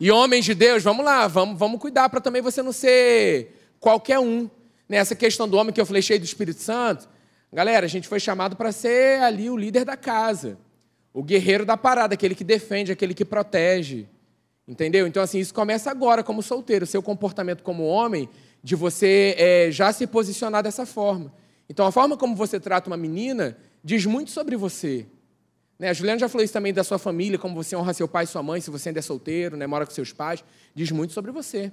E 0.00 0.10
homens 0.10 0.46
de 0.46 0.54
Deus, 0.54 0.82
vamos 0.82 1.04
lá, 1.04 1.28
vamos, 1.28 1.58
vamos 1.58 1.78
cuidar 1.78 2.08
para 2.08 2.22
também 2.22 2.40
você 2.40 2.62
não 2.62 2.72
ser 2.72 3.54
qualquer 3.78 4.18
um. 4.18 4.48
Nessa 4.88 5.14
questão 5.14 5.46
do 5.46 5.58
homem 5.58 5.74
que 5.74 5.80
eu 5.80 5.84
falei 5.84 6.00
cheio 6.00 6.18
do 6.18 6.24
Espírito 6.24 6.62
Santo, 6.62 7.06
galera, 7.52 7.84
a 7.84 7.88
gente 7.88 8.08
foi 8.08 8.18
chamado 8.18 8.56
para 8.56 8.72
ser 8.72 9.20
ali 9.20 9.50
o 9.50 9.56
líder 9.58 9.84
da 9.84 9.98
casa, 9.98 10.56
o 11.12 11.22
guerreiro 11.22 11.66
da 11.66 11.76
parada, 11.76 12.14
aquele 12.14 12.34
que 12.34 12.42
defende, 12.42 12.90
aquele 12.90 13.12
que 13.12 13.26
protege. 13.26 14.08
Entendeu? 14.66 15.06
Então, 15.06 15.22
assim, 15.22 15.38
isso 15.38 15.52
começa 15.52 15.90
agora 15.90 16.24
como 16.24 16.42
solteiro, 16.42 16.86
seu 16.86 17.02
comportamento 17.02 17.62
como 17.62 17.84
homem, 17.84 18.26
de 18.64 18.74
você 18.74 19.34
é, 19.36 19.68
já 19.70 19.92
se 19.92 20.06
posicionar 20.06 20.62
dessa 20.62 20.86
forma. 20.86 21.30
Então, 21.68 21.86
a 21.86 21.92
forma 21.92 22.16
como 22.16 22.34
você 22.34 22.58
trata 22.58 22.88
uma 22.88 22.96
menina 22.96 23.54
diz 23.84 24.06
muito 24.06 24.30
sobre 24.30 24.56
você. 24.56 25.06
Né? 25.80 25.88
A 25.88 25.92
Juliana 25.94 26.18
já 26.18 26.28
falou 26.28 26.44
isso 26.44 26.52
também 26.52 26.74
da 26.74 26.84
sua 26.84 26.98
família, 26.98 27.38
como 27.38 27.54
você 27.54 27.74
honra 27.74 27.94
seu 27.94 28.06
pai 28.06 28.24
e 28.24 28.26
sua 28.26 28.42
mãe, 28.42 28.60
se 28.60 28.70
você 28.70 28.90
ainda 28.90 28.98
é 28.98 29.02
solteiro, 29.02 29.56
né? 29.56 29.66
mora 29.66 29.86
com 29.86 29.92
seus 29.92 30.12
pais. 30.12 30.44
Diz 30.74 30.90
muito 30.90 31.14
sobre 31.14 31.32
você. 31.32 31.72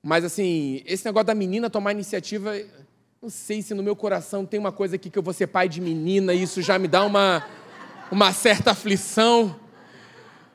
Mas, 0.00 0.24
assim, 0.24 0.80
esse 0.86 1.04
negócio 1.04 1.26
da 1.26 1.34
menina 1.34 1.68
tomar 1.68 1.90
iniciativa, 1.90 2.52
não 3.20 3.28
sei 3.28 3.60
se 3.60 3.74
no 3.74 3.82
meu 3.82 3.96
coração 3.96 4.46
tem 4.46 4.60
uma 4.60 4.70
coisa 4.70 4.94
aqui 4.94 5.10
que 5.10 5.18
eu 5.18 5.22
vou 5.24 5.34
ser 5.34 5.48
pai 5.48 5.68
de 5.68 5.80
menina, 5.80 6.32
e 6.32 6.44
isso 6.44 6.62
já 6.62 6.78
me 6.78 6.86
dá 6.86 7.04
uma, 7.04 7.44
uma 8.12 8.32
certa 8.32 8.70
aflição. 8.70 9.58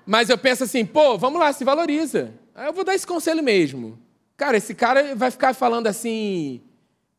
Mas 0.05 0.29
eu 0.29 0.37
penso 0.37 0.63
assim, 0.63 0.85
pô, 0.85 1.17
vamos 1.17 1.41
lá, 1.41 1.51
se 1.51 1.65
valoriza. 1.65 2.33
Eu 2.55 2.71
vou 2.71 2.85
dar 2.85 2.95
esse 2.95 3.05
conselho 3.05 3.43
mesmo. 3.43 3.99
Cara, 4.37 4.55
esse 4.55 4.73
cara 4.73 5.13
vai 5.13 5.29
ficar 5.29 5.53
falando 5.53 5.87
assim, 5.87 6.61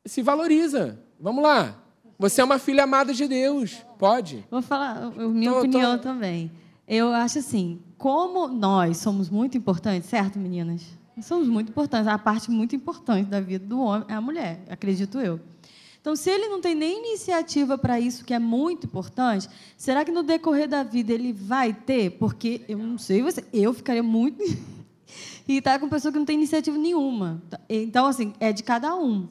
se 0.07 0.23
valoriza. 0.23 0.99
Vamos 1.21 1.43
lá. 1.43 1.77
Você 2.19 2.41
é 2.41 2.45
uma 2.45 2.59
filha 2.59 2.85
amada 2.85 3.13
de 3.13 3.29
Deus. 3.29 3.87
Pode. 3.99 4.45
Vou 4.51 4.63
falar 4.63 5.11
minha 5.11 5.53
tô, 5.53 5.59
opinião 5.59 5.97
tô... 5.97 6.03
também. 6.03 6.51
Eu 6.87 7.13
acho 7.13 7.39
assim, 7.41 7.81
como 7.99 8.49
nós 8.49 8.99
somos 8.99 9.29
muito 9.29 9.59
importantes, 9.59 10.09
certo, 10.09 10.39
meninas? 10.39 10.99
somos 11.23 11.49
muito 11.49 11.71
importantes. 11.71 12.07
A 12.07 12.19
parte 12.19 12.51
muito 12.51 12.77
importante 12.77 13.29
da 13.29 13.41
vida 13.41 13.65
do 13.65 13.81
homem 13.81 14.07
é 14.09 14.15
a 14.15 14.21
mulher, 14.21 14.61
acredito 14.69 15.19
eu. 15.19 15.41
Então, 16.01 16.15
se 16.15 16.31
ele 16.31 16.49
não 16.49 16.61
tem 16.61 16.75
nem 16.75 17.07
iniciativa 17.07 17.77
para 17.77 17.99
isso, 17.99 18.25
que 18.25 18.33
é 18.33 18.39
muito 18.39 18.87
importante, 18.87 19.49
será 19.77 20.05
que 20.05 20.13
no 20.13 20.23
decorrer 20.23 20.69
da 20.69 20.83
vida 20.83 21.13
ele 21.13 21.33
vai 21.33 21.73
ter? 21.73 22.13
Porque 22.13 22.63
eu 22.69 22.79
não 22.79 22.97
sei 22.97 23.23
você, 23.23 23.45
eu 23.53 23.75
ficaria 23.75 24.03
muito. 24.03 24.43
e 25.47 25.61
tá 25.61 25.79
com 25.79 25.89
pessoa 25.89 26.13
que 26.13 26.19
não 26.19 26.25
tem 26.25 26.37
iniciativa 26.37 26.79
nenhuma. 26.79 27.43
Então, 27.69 28.07
assim, 28.07 28.33
é 28.39 28.53
de 28.53 28.63
cada 28.63 28.95
um. 28.95 29.27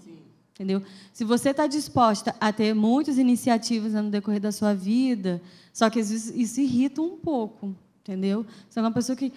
Entendeu? 0.58 0.82
Se 1.14 1.24
você 1.24 1.52
está 1.52 1.68
disposta 1.68 2.36
a 2.42 2.52
ter 2.52 2.74
muitas 2.74 3.20
iniciativas 3.20 3.94
no 3.94 4.10
decorrer 4.10 4.42
da 4.42 4.52
sua 4.52 4.74
vida, 4.74 5.40
só 5.72 5.88
que 5.88 6.00
às 6.00 6.10
vezes 6.10 6.34
isso 6.36 6.60
irrita 6.60 7.00
um 7.00 7.16
pouco, 7.16 7.76
entendeu? 8.02 8.44
Você 8.68 8.80
é 8.80 8.82
uma 8.82 8.92
pessoa 8.92 9.16
que. 9.16 9.32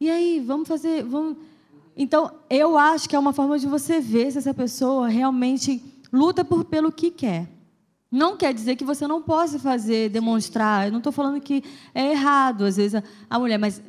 E 0.00 0.08
aí, 0.08 0.40
vamos 0.40 0.66
fazer. 0.66 1.04
Vamos... 1.04 1.36
Então, 1.94 2.32
eu 2.48 2.78
acho 2.78 3.06
que 3.06 3.14
é 3.14 3.18
uma 3.18 3.34
forma 3.34 3.58
de 3.58 3.66
você 3.66 4.00
ver 4.00 4.32
se 4.32 4.38
essa 4.38 4.54
pessoa 4.54 5.08
realmente 5.08 5.82
luta 6.10 6.42
por, 6.42 6.64
pelo 6.64 6.90
que 6.90 7.10
quer. 7.10 7.50
Não 8.10 8.38
quer 8.38 8.54
dizer 8.54 8.74
que 8.76 8.84
você 8.84 9.06
não 9.06 9.20
possa 9.20 9.58
fazer, 9.58 10.08
demonstrar. 10.08 10.86
Eu 10.86 10.92
não 10.92 11.00
estou 11.00 11.12
falando 11.12 11.38
que 11.38 11.62
é 11.94 12.12
errado, 12.12 12.64
às 12.64 12.78
vezes, 12.78 13.02
a 13.28 13.38
mulher, 13.38 13.58
mas 13.58 13.82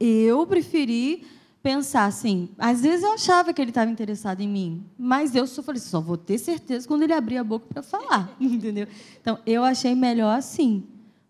eu 0.00 0.44
preferi 0.44 1.24
pensar 1.66 2.04
assim. 2.04 2.48
Às 2.56 2.80
vezes 2.80 3.02
eu 3.02 3.12
achava 3.12 3.52
que 3.52 3.60
ele 3.60 3.72
estava 3.72 3.90
interessado 3.90 4.40
em 4.40 4.46
mim, 4.48 4.86
mas 4.96 5.34
eu 5.34 5.48
só 5.48 5.64
falei, 5.64 5.80
só 5.80 6.00
vou 6.00 6.16
ter 6.16 6.38
certeza 6.38 6.86
quando 6.86 7.02
ele 7.02 7.12
abrir 7.12 7.38
a 7.38 7.42
boca 7.42 7.66
para 7.66 7.82
falar, 7.82 8.32
entendeu? 8.40 8.86
Então 9.20 9.36
eu 9.44 9.64
achei 9.64 9.92
melhor 9.92 10.38
assim, 10.38 10.84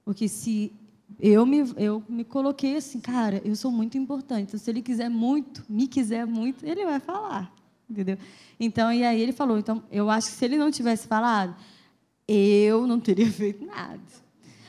porque 0.04 0.28
se 0.28 0.70
eu 1.18 1.46
me, 1.46 1.64
eu 1.78 2.02
me 2.06 2.22
coloquei 2.22 2.76
assim, 2.76 3.00
cara, 3.00 3.40
eu 3.46 3.56
sou 3.56 3.72
muito 3.72 3.96
importante. 3.96 4.48
Então, 4.48 4.60
se 4.60 4.68
ele 4.68 4.82
quiser 4.82 5.08
muito, 5.08 5.64
me 5.70 5.88
quiser 5.88 6.26
muito, 6.26 6.66
ele 6.66 6.84
vai 6.84 7.00
falar, 7.00 7.50
entendeu? 7.88 8.18
Então 8.60 8.92
e 8.92 9.04
aí 9.04 9.18
ele 9.18 9.32
falou, 9.32 9.56
então 9.56 9.82
eu 9.90 10.10
acho 10.10 10.28
que 10.28 10.34
se 10.34 10.44
ele 10.44 10.58
não 10.58 10.70
tivesse 10.70 11.08
falado, 11.08 11.56
eu 12.28 12.86
não 12.86 13.00
teria 13.00 13.24
feito 13.32 13.64
nada. 13.64 14.02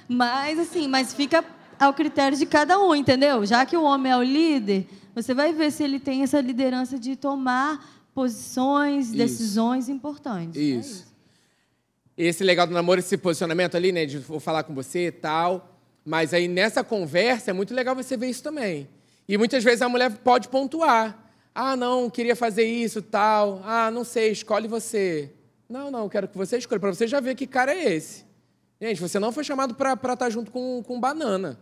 Mas, 0.08 0.60
assim, 0.60 0.88
mas 0.88 1.14
fica 1.14 1.44
ao 1.78 1.94
critério 1.94 2.38
de 2.38 2.46
cada 2.46 2.80
um, 2.80 2.96
entendeu? 2.96 3.46
Já 3.46 3.66
que 3.66 3.76
o 3.76 3.84
homem 3.84 4.14
é 4.14 4.16
o 4.16 4.24
líder, 4.24 4.88
você 5.24 5.34
vai 5.34 5.52
ver 5.52 5.72
se 5.72 5.84
ele 5.84 6.00
tem 6.00 6.22
essa 6.22 6.40
liderança 6.40 7.00
de 7.00 7.16
tomar 7.16 8.08
posições, 8.14 9.08
Isso. 9.08 9.18
decisões 9.18 9.90
importantes. 9.90 10.62
É 10.62 10.64
Isso. 10.64 11.08
Esse 12.16 12.44
legal 12.44 12.68
do 12.68 12.74
namoro, 12.74 13.00
esse 13.00 13.18
posicionamento 13.18 13.76
ali, 13.76 13.92
né? 13.92 14.06
De 14.06 14.20
vou 14.20 14.40
falar 14.40 14.62
com 14.62 14.76
você 14.76 15.08
e 15.08 15.12
tal. 15.12 15.76
Mas 16.06 16.36
aí 16.36 16.48
nessa 16.48 16.84
conversa 16.84 17.50
é 17.50 17.54
muito 17.54 17.74
legal 17.74 17.96
você 17.96 18.16
ver 18.16 18.30
isso 18.30 18.44
também. 18.44 18.88
E 19.28 19.38
muitas 19.40 19.64
vezes 19.64 19.82
a 19.82 19.90
mulher 19.90 20.12
pode 20.20 20.50
pontuar. 20.50 21.32
Ah, 21.54 21.76
não, 21.76 22.12
queria 22.12 22.36
fazer 22.36 22.66
isso, 22.66 23.02
tal. 23.02 23.62
Ah, 23.66 23.90
não 23.90 24.04
sei, 24.04 24.32
escolhe 24.32 24.68
você. 24.68 25.32
Não, 25.68 25.90
não, 25.90 26.08
quero 26.08 26.28
que 26.28 26.38
você 26.38 26.58
escolha, 26.58 26.80
para 26.80 26.94
você 26.94 27.08
já 27.08 27.20
ver 27.20 27.34
que 27.34 27.48
cara 27.48 27.74
é 27.74 27.94
esse. 27.94 28.24
Gente, 28.80 29.02
você 29.02 29.18
não 29.18 29.32
foi 29.32 29.44
chamado 29.44 29.74
para 29.74 30.14
estar 30.14 30.30
junto 30.30 30.52
com, 30.52 30.84
com 30.84 31.00
banana. 31.00 31.60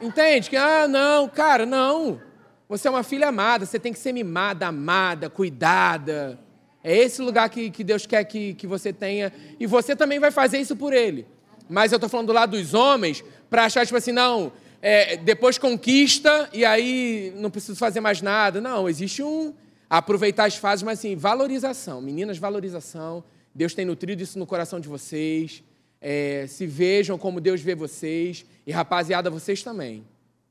Entende? 0.00 0.48
Que, 0.48 0.56
ah, 0.56 0.86
não, 0.86 1.28
cara, 1.28 1.66
não. 1.66 2.27
Você 2.68 2.86
é 2.86 2.90
uma 2.90 3.02
filha 3.02 3.28
amada, 3.28 3.64
você 3.64 3.78
tem 3.78 3.92
que 3.92 3.98
ser 3.98 4.12
mimada, 4.12 4.66
amada, 4.66 5.30
cuidada. 5.30 6.38
É 6.84 6.94
esse 6.96 7.22
lugar 7.22 7.48
que, 7.48 7.70
que 7.70 7.82
Deus 7.82 8.04
quer 8.04 8.22
que, 8.24 8.52
que 8.54 8.66
você 8.66 8.92
tenha. 8.92 9.32
E 9.58 9.66
você 9.66 9.96
também 9.96 10.18
vai 10.18 10.30
fazer 10.30 10.58
isso 10.58 10.76
por 10.76 10.92
ele. 10.92 11.26
Mas 11.68 11.92
eu 11.92 11.96
estou 11.96 12.10
falando 12.10 12.26
do 12.26 12.32
lado 12.32 12.58
dos 12.58 12.74
homens, 12.74 13.24
para 13.48 13.64
achar, 13.64 13.86
tipo 13.86 13.96
assim, 13.96 14.12
não, 14.12 14.52
é, 14.82 15.16
depois 15.16 15.58
conquista 15.58 16.48
e 16.52 16.64
aí 16.64 17.32
não 17.36 17.50
preciso 17.50 17.78
fazer 17.78 18.00
mais 18.00 18.20
nada. 18.20 18.60
Não, 18.60 18.88
existe 18.88 19.22
um. 19.22 19.54
Aproveitar 19.88 20.44
as 20.44 20.56
fases, 20.56 20.82
mas 20.82 20.98
assim, 20.98 21.16
valorização. 21.16 22.02
Meninas, 22.02 22.36
valorização. 22.36 23.24
Deus 23.54 23.72
tem 23.72 23.86
nutrido 23.86 24.22
isso 24.22 24.38
no 24.38 24.46
coração 24.46 24.78
de 24.78 24.88
vocês. 24.88 25.64
É, 26.00 26.44
se 26.46 26.66
vejam 26.66 27.16
como 27.16 27.40
Deus 27.40 27.62
vê 27.62 27.74
vocês. 27.74 28.44
E 28.66 28.70
rapaziada, 28.70 29.30
vocês 29.30 29.62
também. 29.62 30.04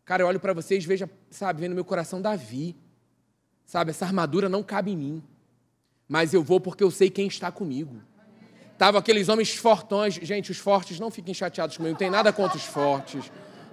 Cara, 0.07 0.23
eu 0.23 0.27
olho 0.27 0.39
para 0.39 0.53
vocês, 0.53 0.85
veja, 0.85 1.09
sabe, 1.29 1.59
vem 1.59 1.67
no 1.67 1.75
meu 1.75 1.83
coração 1.83 2.21
Davi. 2.21 2.77
Sabe, 3.65 3.91
essa 3.91 4.05
armadura 4.05 4.47
não 4.47 4.63
cabe 4.63 4.91
em 4.91 4.95
mim. 4.95 5.23
Mas 6.07 6.33
eu 6.33 6.41
vou 6.41 6.61
porque 6.61 6.81
eu 6.81 6.89
sei 6.89 7.09
quem 7.09 7.27
está 7.27 7.51
comigo. 7.51 8.01
Tava 8.77 8.99
aqueles 8.99 9.27
homens 9.27 9.53
fortões. 9.55 10.13
Gente, 10.15 10.49
os 10.49 10.59
fortes 10.59 10.97
não 10.97 11.11
fiquem 11.11 11.33
chateados 11.33 11.75
comigo. 11.75 11.91
Não 11.91 11.99
tem 11.99 12.09
nada 12.09 12.31
contra 12.31 12.55
os 12.55 12.63
fortes. 12.63 13.29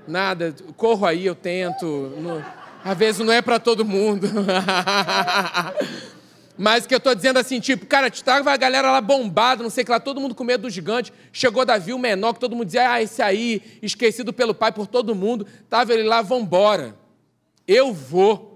Nada. 0.08 0.52
Corro 0.76 1.06
aí, 1.06 1.24
eu 1.24 1.36
tento. 1.36 1.86
Não, 2.20 2.44
às 2.82 2.98
vezes 2.98 3.24
não 3.24 3.32
é 3.32 3.40
para 3.40 3.60
todo 3.60 3.84
mundo. 3.84 4.26
Mas 6.56 6.86
que 6.86 6.94
eu 6.94 6.98
estou 6.98 7.14
dizendo 7.14 7.38
assim, 7.38 7.58
tipo, 7.58 7.84
cara, 7.86 8.06
estava 8.06 8.52
a 8.52 8.56
galera 8.56 8.90
lá 8.92 9.00
bombada, 9.00 9.62
não 9.62 9.70
sei 9.70 9.82
o 9.82 9.84
que 9.84 9.90
lá, 9.90 9.98
todo 9.98 10.20
mundo 10.20 10.34
com 10.34 10.44
medo 10.44 10.62
do 10.62 10.70
gigante. 10.70 11.12
Chegou 11.32 11.64
Davi, 11.64 11.92
o 11.92 11.98
menor, 11.98 12.34
que 12.34 12.40
todo 12.40 12.54
mundo 12.54 12.66
dizia, 12.66 12.92
ah, 12.92 13.02
esse 13.02 13.20
aí, 13.20 13.60
esquecido 13.82 14.32
pelo 14.32 14.54
pai 14.54 14.70
por 14.70 14.86
todo 14.86 15.14
mundo. 15.14 15.46
Tava 15.68 15.92
ele 15.92 16.04
lá, 16.04 16.22
vambora. 16.22 16.96
Eu 17.66 17.92
vou. 17.92 18.54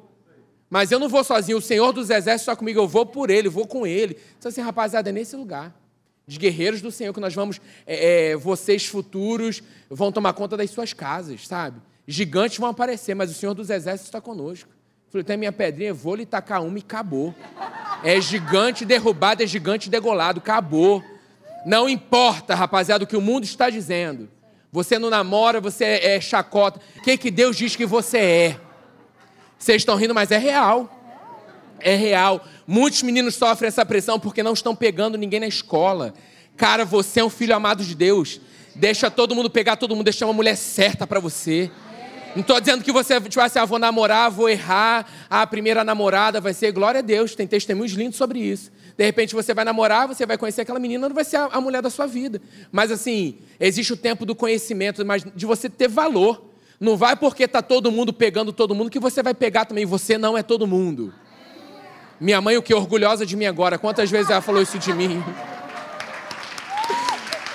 Mas 0.71 0.93
eu 0.93 0.99
não 0.99 1.09
vou 1.09 1.25
sozinho, 1.25 1.59
o 1.59 1.63
Senhor 1.63 1.93
dos 1.93 2.11
Exércitos 2.11 2.43
está 2.43 2.55
comigo, 2.55 2.79
eu 2.79 2.87
vou 2.87 3.07
por 3.07 3.31
ele, 3.31 3.49
vou 3.49 3.67
com 3.67 3.87
ele. 3.87 4.19
Então, 4.39 4.49
assim, 4.49 4.61
rapaziada, 4.61 5.09
é 5.09 5.13
nesse 5.13 5.35
lugar. 5.35 5.75
De 6.27 6.39
guerreiros 6.39 6.83
do 6.83 6.93
Senhor 6.93 7.13
que 7.13 7.21
nós 7.21 7.35
vamos, 7.35 7.59
é, 7.87 8.33
é, 8.33 8.37
vocês 8.37 8.85
futuros, 8.85 9.63
vão 9.89 10.13
tomar 10.13 10.35
conta 10.35 10.59
das 10.59 10.71
suas 10.71 10.93
casas, 10.93 11.49
sabe? 11.49 11.81
Gigantes 12.07 12.59
vão 12.59 12.69
aparecer, 12.69 13.15
mas 13.15 13.31
o 13.31 13.35
Senhor 13.35 13.55
dos 13.55 13.71
Exércitos 13.71 14.09
está 14.09 14.21
conosco. 14.21 14.69
Falei, 15.11 15.25
tem 15.25 15.37
minha 15.39 15.53
pedrinha, 15.53 15.95
vou 15.95 16.15
lhe 16.15 16.27
tacar 16.27 16.63
uma 16.63 16.79
e 16.79 16.83
acabou. 16.83 17.35
É 18.05 18.21
gigante 18.21 18.85
derrubado, 18.85 19.43
é 19.43 19.47
gigante 19.47 19.89
degolado, 19.89 20.39
acabou. 20.39 21.03
Não 21.65 21.89
importa, 21.89 22.55
rapaziada, 22.55 23.05
o 23.05 23.07
que 23.07 23.17
o 23.17 23.21
mundo 23.21 23.45
está 23.45 23.71
dizendo. 23.71 24.29
Você 24.71 24.99
não 24.99 25.09
namora, 25.09 25.61
você 25.61 25.85
é, 25.85 26.17
é 26.17 26.21
chacota. 26.21 26.81
O 26.97 27.03
que, 27.03 27.17
que 27.17 27.31
Deus 27.31 27.57
diz 27.57 27.75
que 27.75 27.87
você 27.87 28.19
é? 28.19 28.61
Vocês 29.59 29.81
estão 29.81 29.97
rindo, 29.97 30.15
mas 30.15 30.31
é 30.31 30.37
real. 30.37 30.95
É 31.81 31.95
real. 31.95 32.45
Muitos 32.67 33.03
meninos 33.03 33.35
sofrem 33.35 33.69
essa 33.69 33.87
pressão 33.87 34.21
porque 34.21 34.43
não 34.43 34.53
estão 34.53 34.77
pegando 34.77 35.17
ninguém 35.17 35.41
na 35.41 35.47
escola. 35.47 36.13
Cara, 36.57 36.85
você 36.85 37.21
é 37.21 37.25
um 37.25 37.31
filho 37.31 37.57
amado 37.57 37.83
de 37.83 37.95
Deus. 37.95 38.41
Deixa 38.75 39.11
todo 39.11 39.35
mundo 39.35 39.49
pegar 39.49 39.77
todo 39.77 39.97
mundo, 39.97 40.05
deixa 40.05 40.27
uma 40.27 40.35
mulher 40.35 40.57
certa 40.57 41.07
para 41.07 41.19
você. 41.19 41.71
Não 42.35 42.43
estou 42.43 42.61
dizendo 42.61 42.85
que 42.85 42.93
você, 42.93 43.21
tipo 43.21 43.41
assim, 43.41 43.59
ah, 43.59 43.65
vou 43.65 43.79
namorar, 43.79 44.31
vou 44.31 44.49
errar, 44.49 45.07
a 45.31 45.47
primeira 45.47 45.83
namorada 45.83 46.41
vai 46.41 46.53
ser, 46.53 46.73
glória 46.73 46.99
a 46.99 47.03
Deus, 47.03 47.35
tem 47.35 47.47
testemunhos 47.47 47.93
lindos 47.93 48.17
sobre 48.17 48.39
isso. 48.39 48.71
De 48.97 49.05
repente 49.05 49.35
você 49.35 49.55
vai 49.55 49.65
namorar, 49.65 50.07
você 50.07 50.27
vai 50.27 50.37
conhecer 50.37 50.63
aquela 50.63 50.79
menina, 50.79 51.09
não 51.09 51.15
vai 51.15 51.25
ser 51.25 51.37
a, 51.37 51.45
a 51.47 51.61
mulher 51.61 51.81
da 51.81 51.91
sua 51.91 52.07
vida. 52.07 52.41
Mas 52.71 52.91
assim, 52.91 53.39
existe 53.59 53.93
o 53.93 53.97
tempo 53.97 54.27
do 54.27 54.35
conhecimento, 54.35 55.05
mas 55.07 55.25
de 55.35 55.47
você 55.47 55.69
ter 55.69 55.89
valor. 55.89 56.45
Não 56.81 56.97
vai 56.97 57.17
porque 57.17 57.45
está 57.45 57.61
todo 57.61 57.91
mundo 57.91 58.13
pegando 58.13 58.53
todo 58.53 58.75
mundo 58.75 58.91
que 58.91 59.01
você 59.01 59.23
vai 59.23 59.35
pegar 59.35 59.65
também. 59.65 59.85
Você 59.85 60.17
não 60.17 60.39
é 60.39 60.43
todo 60.43 60.67
mundo. 60.67 61.13
Minha 62.21 62.41
mãe, 62.41 62.57
o 62.57 62.63
que 62.63 62.75
orgulhosa 62.75 63.25
de 63.25 63.37
mim 63.37 63.47
agora. 63.47 63.79
Quantas 63.79 64.11
vezes 64.11 64.31
ela 64.31 64.41
falou 64.41 64.63
isso 64.63 64.79
de 64.79 64.93
mim? 64.93 65.23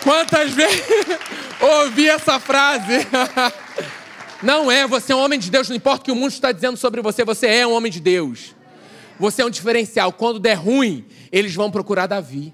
Quantas 0.03 0.51
vezes 0.51 0.83
ouvi 1.59 2.09
essa 2.09 2.39
frase? 2.39 3.07
Não 4.43 4.69
é, 4.69 4.85
você 4.85 5.13
é 5.13 5.15
um 5.15 5.23
homem 5.23 5.39
de 5.39 5.49
Deus, 5.49 5.69
não 5.69 5.75
importa 5.75 6.01
o 6.01 6.05
que 6.05 6.11
o 6.11 6.15
mundo 6.15 6.31
está 6.31 6.51
dizendo 6.51 6.75
sobre 6.75 7.01
você, 7.01 7.23
você 7.23 7.47
é 7.47 7.65
um 7.65 7.73
homem 7.73 7.89
de 7.89 8.01
Deus. 8.01 8.53
Você 9.17 9.41
é 9.41 9.45
um 9.45 9.49
diferencial. 9.49 10.11
Quando 10.11 10.37
der 10.37 10.55
ruim, 10.55 11.05
eles 11.31 11.55
vão 11.55 11.71
procurar 11.71 12.07
Davi. 12.07 12.53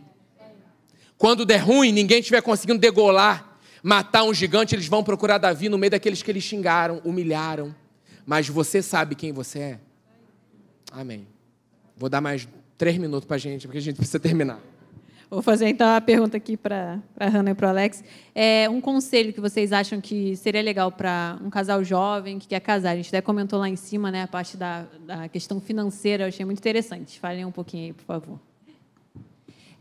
Quando 1.17 1.45
der 1.45 1.57
ruim, 1.57 1.91
ninguém 1.91 2.19
estiver 2.19 2.41
conseguindo 2.41 2.79
degolar, 2.79 3.57
matar 3.81 4.23
um 4.23 4.33
gigante, 4.33 4.75
eles 4.75 4.87
vão 4.87 5.03
procurar 5.03 5.39
Davi 5.39 5.67
no 5.67 5.79
meio 5.79 5.89
daqueles 5.89 6.21
que 6.21 6.29
eles 6.29 6.43
xingaram, 6.43 7.01
humilharam. 7.03 7.75
Mas 8.23 8.47
você 8.47 8.83
sabe 8.83 9.15
quem 9.15 9.33
você 9.33 9.59
é? 9.59 9.79
Amém. 10.91 11.27
Vou 11.97 12.07
dar 12.07 12.21
mais 12.21 12.47
três 12.77 12.97
minutos 12.99 13.25
para 13.25 13.35
a 13.35 13.39
gente, 13.39 13.65
porque 13.67 13.79
a 13.79 13.81
gente 13.81 13.95
precisa 13.95 14.19
terminar. 14.19 14.59
Vou 15.30 15.43
fazer 15.43 15.67
então 15.67 15.88
a 15.88 16.01
pergunta 16.01 16.38
aqui 16.38 16.57
para 16.57 16.99
a 17.19 17.27
Hannah 17.27 17.51
e 17.51 17.53
para 17.53 17.67
o 17.67 17.69
Alex. 17.69 18.03
É 18.34 18.67
um 18.67 18.82
conselho 18.82 19.32
que 19.32 19.39
vocês 19.39 19.71
acham 19.71 20.01
que 20.01 20.36
seria 20.36 20.61
legal 20.61 20.91
para 20.91 21.38
um 21.43 21.51
casal 21.51 21.84
jovem 21.84 22.39
que 22.39 22.47
quer 22.47 22.59
casar? 22.59 22.91
A 22.91 22.95
gente 22.95 23.09
até 23.09 23.21
comentou 23.21 23.59
lá 23.59 23.69
em 23.69 23.75
cima, 23.75 24.09
né, 24.09 24.23
a 24.23 24.27
parte 24.27 24.57
da, 24.57 24.88
da 25.05 25.30
questão 25.30 25.61
financeira, 25.61 26.23
eu 26.23 26.30
achei 26.30 26.43
muito 26.43 26.57
interessante. 26.57 27.19
Falem 27.19 27.45
um 27.45 27.51
pouquinho 27.51 27.86
aí, 27.86 27.93
por 27.93 28.05
favor. 28.05 28.39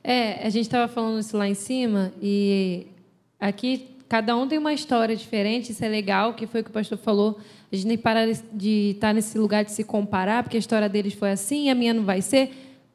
É, 0.05 0.47
a 0.47 0.51
gente 0.51 0.67
estava 0.67 0.87
falando 0.87 1.19
isso 1.19 1.35
lá 1.35 1.49
em 1.49 1.55
cima 1.55 2.13
e 2.21 2.87
aqui 3.41 3.97
cada 4.07 4.37
um 4.37 4.47
tem 4.47 4.59
uma 4.59 4.75
história 4.75 5.17
diferente, 5.17 5.73
isso 5.73 5.83
é 5.83 5.89
legal, 5.89 6.35
que 6.35 6.47
foi 6.47 6.61
o 6.61 6.65
que 6.65 6.71
o 6.71 6.73
pastor 6.75 6.99
falou. 6.99 7.41
A 7.73 7.75
gente 7.75 7.87
nem 7.87 7.97
para 7.97 8.31
de 8.53 8.91
estar 8.91 9.15
nesse 9.15 9.39
lugar 9.39 9.65
de 9.65 9.73
se 9.73 9.83
comparar, 9.83 10.43
porque 10.43 10.59
a 10.59 10.61
história 10.61 10.91
deles 10.91 11.15
foi 11.15 11.31
assim, 11.31 11.71
a 11.71 11.75
minha 11.75 11.95
não 11.95 12.05
vai 12.05 12.21
ser. 12.21 12.51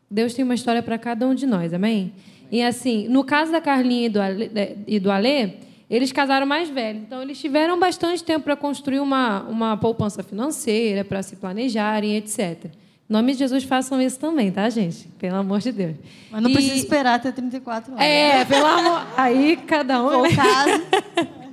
Deus 0.09 0.35
tem 0.35 0.45
uma 0.45 0.53
história 0.53 0.83
para 0.83 0.99
cada 0.99 1.27
um 1.27 1.33
de 1.33 1.47
nós, 1.47 1.73
amém? 1.73 2.13
E 2.53 2.61
assim, 2.61 3.07
no 3.07 3.23
caso 3.23 3.51
da 3.51 3.59
Carlinha 3.59 4.05
e 4.05 4.99
do 4.99 5.05
do 5.05 5.11
Ale 5.11 5.57
eles 5.89 6.11
casaram 6.11 6.45
mais 6.45 6.69
velhos. 6.69 7.01
Então, 7.01 7.21
eles 7.23 7.39
tiveram 7.39 7.79
bastante 7.79 8.23
tempo 8.23 8.45
para 8.45 8.55
construir 8.55 8.99
uma, 8.99 9.41
uma 9.41 9.75
poupança 9.75 10.21
financeira, 10.21 11.03
para 11.03 11.23
se 11.23 11.35
planejarem, 11.35 12.15
etc. 12.15 12.65
Em 12.65 12.69
nome 13.09 13.33
de 13.33 13.39
Jesus, 13.39 13.63
façam 13.63 13.99
isso 13.99 14.19
também, 14.19 14.51
tá, 14.51 14.69
gente? 14.69 15.07
Pelo 15.19 15.37
amor 15.37 15.61
de 15.61 15.71
Deus. 15.71 15.95
Mas 16.31 16.41
não 16.43 16.49
E- 16.51 16.53
precisa 16.53 16.75
esperar 16.75 17.15
até 17.15 17.31
34 17.31 17.91
anos. 17.91 18.03
É, 18.03 18.45
pelo 18.45 18.65
amor. 18.67 19.07
Aí 19.17 19.57
cada 19.57 20.03
um. 20.03 20.21
Né? 20.21 20.29
caso. 20.35 20.83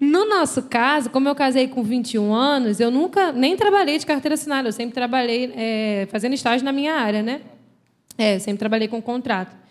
No 0.00 0.28
nosso 0.28 0.64
caso, 0.64 1.08
como 1.08 1.28
eu 1.28 1.34
casei 1.34 1.66
com 1.66 1.82
21 1.82 2.34
anos, 2.34 2.78
eu 2.78 2.90
nunca 2.90 3.32
nem 3.32 3.56
trabalhei 3.56 3.98
de 3.98 4.04
carteira 4.04 4.34
assinada, 4.34 4.68
eu 4.68 4.72
sempre 4.72 4.92
trabalhei 4.92 5.50
é, 5.56 6.06
fazendo 6.10 6.34
estágio 6.34 6.62
na 6.62 6.72
minha 6.72 6.92
área, 6.94 7.22
né? 7.22 7.40
É, 8.18 8.34
eu 8.36 8.40
sempre 8.40 8.58
trabalhei 8.58 8.86
com 8.86 9.00
contrato. 9.00 9.63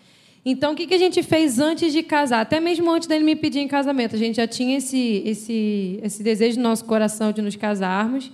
Então, 0.46 0.72
o 0.72 0.76
que, 0.76 0.86
que 0.86 0.94
a 0.94 0.98
gente 0.98 1.22
fez 1.22 1.58
antes 1.58 1.90
de 1.92 2.02
casar? 2.02 2.40
Até 2.40 2.60
mesmo 2.60 2.90
antes 2.90 3.08
dele 3.08 3.24
me 3.24 3.34
pedir 3.34 3.60
em 3.60 3.68
casamento, 3.68 4.14
a 4.14 4.18
gente 4.18 4.36
já 4.36 4.46
tinha 4.46 4.76
esse, 4.76 5.22
esse, 5.24 5.98
esse 6.02 6.22
desejo 6.22 6.58
no 6.58 6.64
nosso 6.64 6.84
coração 6.84 7.32
de 7.32 7.40
nos 7.40 7.56
casarmos. 7.56 8.30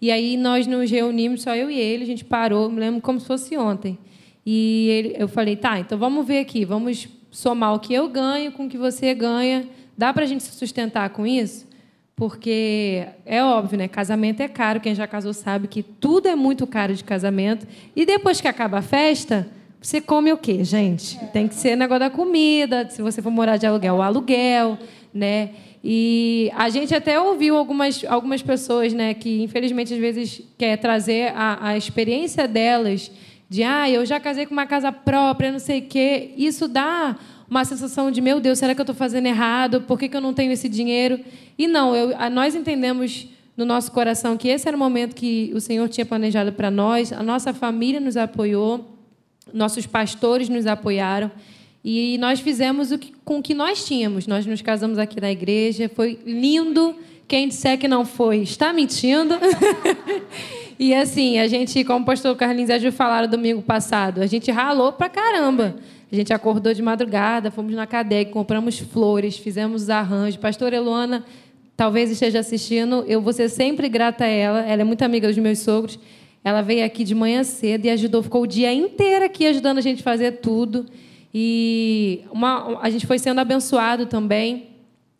E 0.00 0.10
aí 0.10 0.38
nós 0.38 0.66
nos 0.66 0.90
reunimos, 0.90 1.42
só 1.42 1.54
eu 1.54 1.70
e 1.70 1.78
ele, 1.78 2.04
a 2.04 2.06
gente 2.06 2.24
parou, 2.24 2.70
me 2.70 2.80
lembro 2.80 3.02
como 3.02 3.20
se 3.20 3.26
fosse 3.26 3.58
ontem. 3.58 3.98
E 4.46 4.88
ele, 4.88 5.14
eu 5.18 5.28
falei, 5.28 5.54
tá, 5.54 5.78
então 5.78 5.98
vamos 5.98 6.26
ver 6.26 6.38
aqui, 6.38 6.64
vamos 6.64 7.06
somar 7.30 7.74
o 7.74 7.78
que 7.78 7.92
eu 7.92 8.08
ganho 8.08 8.50
com 8.52 8.64
o 8.64 8.68
que 8.68 8.78
você 8.78 9.12
ganha. 9.14 9.68
Dá 9.98 10.14
para 10.14 10.24
a 10.24 10.26
gente 10.26 10.42
se 10.42 10.52
sustentar 10.52 11.10
com 11.10 11.26
isso? 11.26 11.68
Porque 12.16 13.06
é 13.26 13.44
óbvio, 13.44 13.78
né? 13.78 13.86
Casamento 13.86 14.40
é 14.40 14.48
caro, 14.48 14.80
quem 14.80 14.94
já 14.94 15.06
casou 15.06 15.34
sabe 15.34 15.68
que 15.68 15.82
tudo 15.82 16.26
é 16.26 16.34
muito 16.34 16.66
caro 16.66 16.94
de 16.94 17.04
casamento. 17.04 17.66
E 17.94 18.06
depois 18.06 18.40
que 18.40 18.48
acaba 18.48 18.78
a 18.78 18.82
festa, 18.82 19.46
você 19.80 20.00
come 20.00 20.32
o 20.32 20.36
quê, 20.36 20.62
gente? 20.62 21.18
Tem 21.32 21.48
que 21.48 21.54
ser 21.54 21.76
negócio 21.76 22.00
da 22.00 22.10
comida, 22.10 22.88
se 22.90 23.00
você 23.00 23.22
for 23.22 23.30
morar 23.30 23.56
de 23.56 23.66
aluguel, 23.66 23.96
o 23.96 24.02
aluguel, 24.02 24.78
né? 25.12 25.50
E 25.82 26.50
a 26.54 26.68
gente 26.68 26.94
até 26.94 27.18
ouviu 27.18 27.56
algumas, 27.56 28.04
algumas 28.04 28.42
pessoas, 28.42 28.92
né, 28.92 29.14
que 29.14 29.42
infelizmente 29.42 29.94
às 29.94 29.98
vezes 29.98 30.42
quer 30.58 30.76
trazer 30.76 31.32
a, 31.34 31.68
a 31.68 31.76
experiência 31.76 32.46
delas 32.46 33.10
de 33.48 33.62
ah, 33.62 33.88
eu 33.90 34.04
já 34.04 34.20
casei 34.20 34.44
com 34.44 34.52
uma 34.52 34.66
casa 34.66 34.92
própria, 34.92 35.50
não 35.50 35.58
sei 35.58 35.80
o 35.80 35.82
quê. 35.82 36.32
Isso 36.36 36.68
dá 36.68 37.16
uma 37.48 37.64
sensação 37.64 38.10
de, 38.10 38.20
meu 38.20 38.38
Deus, 38.38 38.58
será 38.58 38.74
que 38.74 38.80
eu 38.80 38.84
estou 38.84 38.94
fazendo 38.94 39.26
errado? 39.26 39.80
Por 39.80 39.98
que, 39.98 40.08
que 40.08 40.16
eu 40.16 40.20
não 40.20 40.34
tenho 40.34 40.52
esse 40.52 40.68
dinheiro? 40.68 41.18
E 41.58 41.66
não, 41.66 41.96
eu, 41.96 42.14
nós 42.30 42.54
entendemos 42.54 43.26
no 43.56 43.64
nosso 43.64 43.90
coração 43.90 44.36
que 44.36 44.48
esse 44.48 44.68
era 44.68 44.76
o 44.76 44.78
momento 44.78 45.16
que 45.16 45.50
o 45.54 45.60
Senhor 45.60 45.88
tinha 45.88 46.06
planejado 46.06 46.52
para 46.52 46.70
nós, 46.70 47.12
a 47.12 47.22
nossa 47.22 47.52
família 47.52 47.98
nos 47.98 48.16
apoiou, 48.16 48.99
nossos 49.52 49.86
pastores 49.86 50.48
nos 50.48 50.66
apoiaram. 50.66 51.30
E 51.84 52.18
nós 52.18 52.40
fizemos 52.40 52.92
o 52.92 52.98
que, 52.98 53.12
com 53.24 53.38
o 53.38 53.42
que 53.42 53.54
nós 53.54 53.84
tínhamos. 53.84 54.26
Nós 54.26 54.44
nos 54.44 54.60
casamos 54.60 54.98
aqui 54.98 55.20
na 55.20 55.30
igreja, 55.30 55.90
foi 55.94 56.18
lindo. 56.26 56.94
Quem 57.26 57.48
disser 57.48 57.78
que 57.78 57.86
não 57.86 58.04
foi, 58.04 58.38
está 58.38 58.72
mentindo. 58.72 59.34
e 60.78 60.92
assim, 60.92 61.38
a 61.38 61.46
gente, 61.46 61.84
como 61.84 62.02
o 62.02 62.04
pastor 62.04 62.34
Carlinhos 62.36 62.70
e 62.70 62.72
a 62.72 62.78
Ju 62.78 62.90
falaram 62.90 63.28
domingo 63.28 63.62
passado, 63.62 64.20
a 64.20 64.26
gente 64.26 64.50
ralou 64.50 64.92
pra 64.92 65.08
caramba. 65.08 65.76
A 66.10 66.16
gente 66.16 66.32
acordou 66.32 66.74
de 66.74 66.82
madrugada, 66.82 67.52
fomos 67.52 67.72
na 67.72 67.86
CADEC, 67.86 68.32
compramos 68.32 68.80
flores, 68.80 69.38
fizemos 69.38 69.82
os 69.82 69.90
arranjos. 69.90 70.36
Pastora 70.36 70.74
Eluana 70.74 71.24
talvez 71.80 72.10
esteja 72.10 72.40
assistindo, 72.40 73.04
eu 73.08 73.22
vou 73.22 73.32
ser 73.32 73.48
sempre 73.48 73.88
grata 73.88 74.24
a 74.24 74.26
ela. 74.26 74.60
Ela 74.66 74.82
é 74.82 74.84
muito 74.84 75.02
amiga 75.02 75.28
dos 75.28 75.38
meus 75.38 75.60
sogros. 75.60 75.98
Ela 76.42 76.62
veio 76.62 76.84
aqui 76.84 77.04
de 77.04 77.14
manhã 77.14 77.44
cedo 77.44 77.84
e 77.84 77.90
ajudou, 77.90 78.22
ficou 78.22 78.42
o 78.42 78.46
dia 78.46 78.72
inteiro 78.72 79.24
aqui 79.24 79.46
ajudando 79.46 79.78
a 79.78 79.82
gente 79.82 80.00
a 80.00 80.04
fazer 80.04 80.40
tudo. 80.40 80.86
E 81.32 82.22
uma, 82.32 82.80
a 82.80 82.90
gente 82.90 83.06
foi 83.06 83.18
sendo 83.18 83.40
abençoado 83.40 84.06
também. 84.06 84.68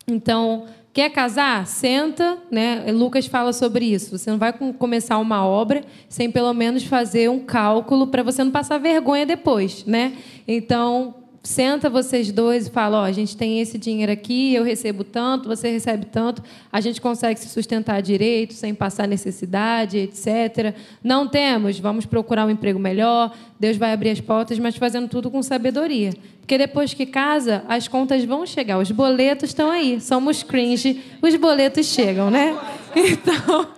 Então, 0.07 0.65
Quer 0.93 1.09
casar? 1.09 1.65
Senta, 1.67 2.37
né? 2.51 2.91
Lucas 2.91 3.25
fala 3.25 3.53
sobre 3.53 3.85
isso. 3.85 4.17
Você 4.17 4.29
não 4.29 4.37
vai 4.37 4.51
começar 4.51 5.17
uma 5.19 5.45
obra 5.45 5.85
sem 6.09 6.29
pelo 6.29 6.53
menos 6.53 6.83
fazer 6.83 7.29
um 7.29 7.39
cálculo 7.39 8.07
para 8.07 8.21
você 8.21 8.43
não 8.43 8.51
passar 8.51 8.77
vergonha 8.77 9.25
depois, 9.25 9.85
né? 9.85 10.17
Então, 10.45 11.15
senta 11.43 11.89
vocês 11.89 12.31
dois 12.31 12.67
e 12.67 12.69
fala, 12.69 13.03
a 13.03 13.11
gente 13.11 13.35
tem 13.35 13.59
esse 13.59 13.77
dinheiro 13.77 14.11
aqui, 14.11 14.53
eu 14.53 14.63
recebo 14.63 15.03
tanto, 15.03 15.49
você 15.49 15.71
recebe 15.71 16.05
tanto, 16.05 16.43
a 16.71 16.79
gente 16.79 17.01
consegue 17.01 17.39
se 17.39 17.49
sustentar 17.49 18.01
direito, 18.01 18.53
sem 18.53 18.75
passar 18.75 19.07
necessidade, 19.07 19.97
etc. 19.97 20.75
Não 21.03 21.27
temos, 21.27 21.79
vamos 21.79 22.05
procurar 22.05 22.45
um 22.45 22.49
emprego 22.49 22.77
melhor, 22.77 23.35
Deus 23.59 23.75
vai 23.75 23.91
abrir 23.91 24.11
as 24.11 24.21
portas, 24.21 24.59
mas 24.59 24.75
fazendo 24.75 25.07
tudo 25.07 25.31
com 25.31 25.41
sabedoria. 25.41 26.13
Porque 26.41 26.57
depois 26.57 26.93
que 26.93 27.05
casa, 27.05 27.63
as 27.67 27.87
contas 27.87 28.23
vão 28.23 28.45
chegar, 28.45 28.77
os 28.77 28.91
boletos 28.91 29.49
estão 29.49 29.71
aí, 29.71 29.99
somos 29.99 30.43
cringe, 30.43 31.01
os 31.21 31.35
boletos 31.35 31.87
chegam, 31.87 32.29
né? 32.29 32.57
Então, 32.93 33.69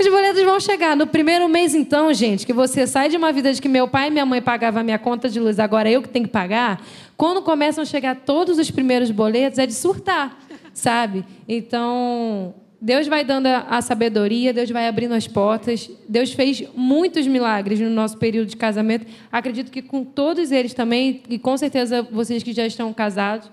os 0.00 0.08
boletos 0.08 0.42
vão 0.42 0.58
chegar. 0.58 0.96
No 0.96 1.06
primeiro 1.06 1.48
mês, 1.48 1.74
então, 1.74 2.12
gente, 2.12 2.46
que 2.46 2.52
você 2.52 2.86
sai 2.86 3.08
de 3.08 3.16
uma 3.16 3.32
vida 3.32 3.52
de 3.52 3.60
que 3.60 3.68
meu 3.68 3.86
pai 3.86 4.08
e 4.08 4.10
minha 4.10 4.26
mãe 4.26 4.40
pagavam 4.40 4.80
a 4.80 4.84
minha 4.84 4.98
conta 4.98 5.28
de 5.28 5.38
luz, 5.38 5.58
agora 5.58 5.90
eu 5.90 6.00
que 6.02 6.08
tenho 6.08 6.24
que 6.24 6.30
pagar. 6.30 6.82
Quando 7.16 7.42
começam 7.42 7.82
a 7.82 7.84
chegar 7.84 8.16
todos 8.16 8.58
os 8.58 8.70
primeiros 8.70 9.10
boletos, 9.10 9.58
é 9.58 9.66
de 9.66 9.74
surtar, 9.74 10.38
sabe? 10.72 11.24
Então, 11.46 12.54
Deus 12.80 13.06
vai 13.06 13.24
dando 13.24 13.46
a 13.46 13.82
sabedoria, 13.82 14.54
Deus 14.54 14.70
vai 14.70 14.88
abrindo 14.88 15.12
as 15.12 15.28
portas. 15.28 15.90
Deus 16.08 16.32
fez 16.32 16.64
muitos 16.74 17.26
milagres 17.26 17.78
no 17.78 17.90
nosso 17.90 18.16
período 18.16 18.48
de 18.48 18.56
casamento. 18.56 19.06
Acredito 19.30 19.70
que 19.70 19.82
com 19.82 20.02
todos 20.02 20.50
eles 20.50 20.72
também, 20.72 21.22
e 21.28 21.38
com 21.38 21.56
certeza 21.58 22.02
vocês 22.02 22.42
que 22.42 22.54
já 22.54 22.66
estão 22.66 22.90
casados, 22.94 23.50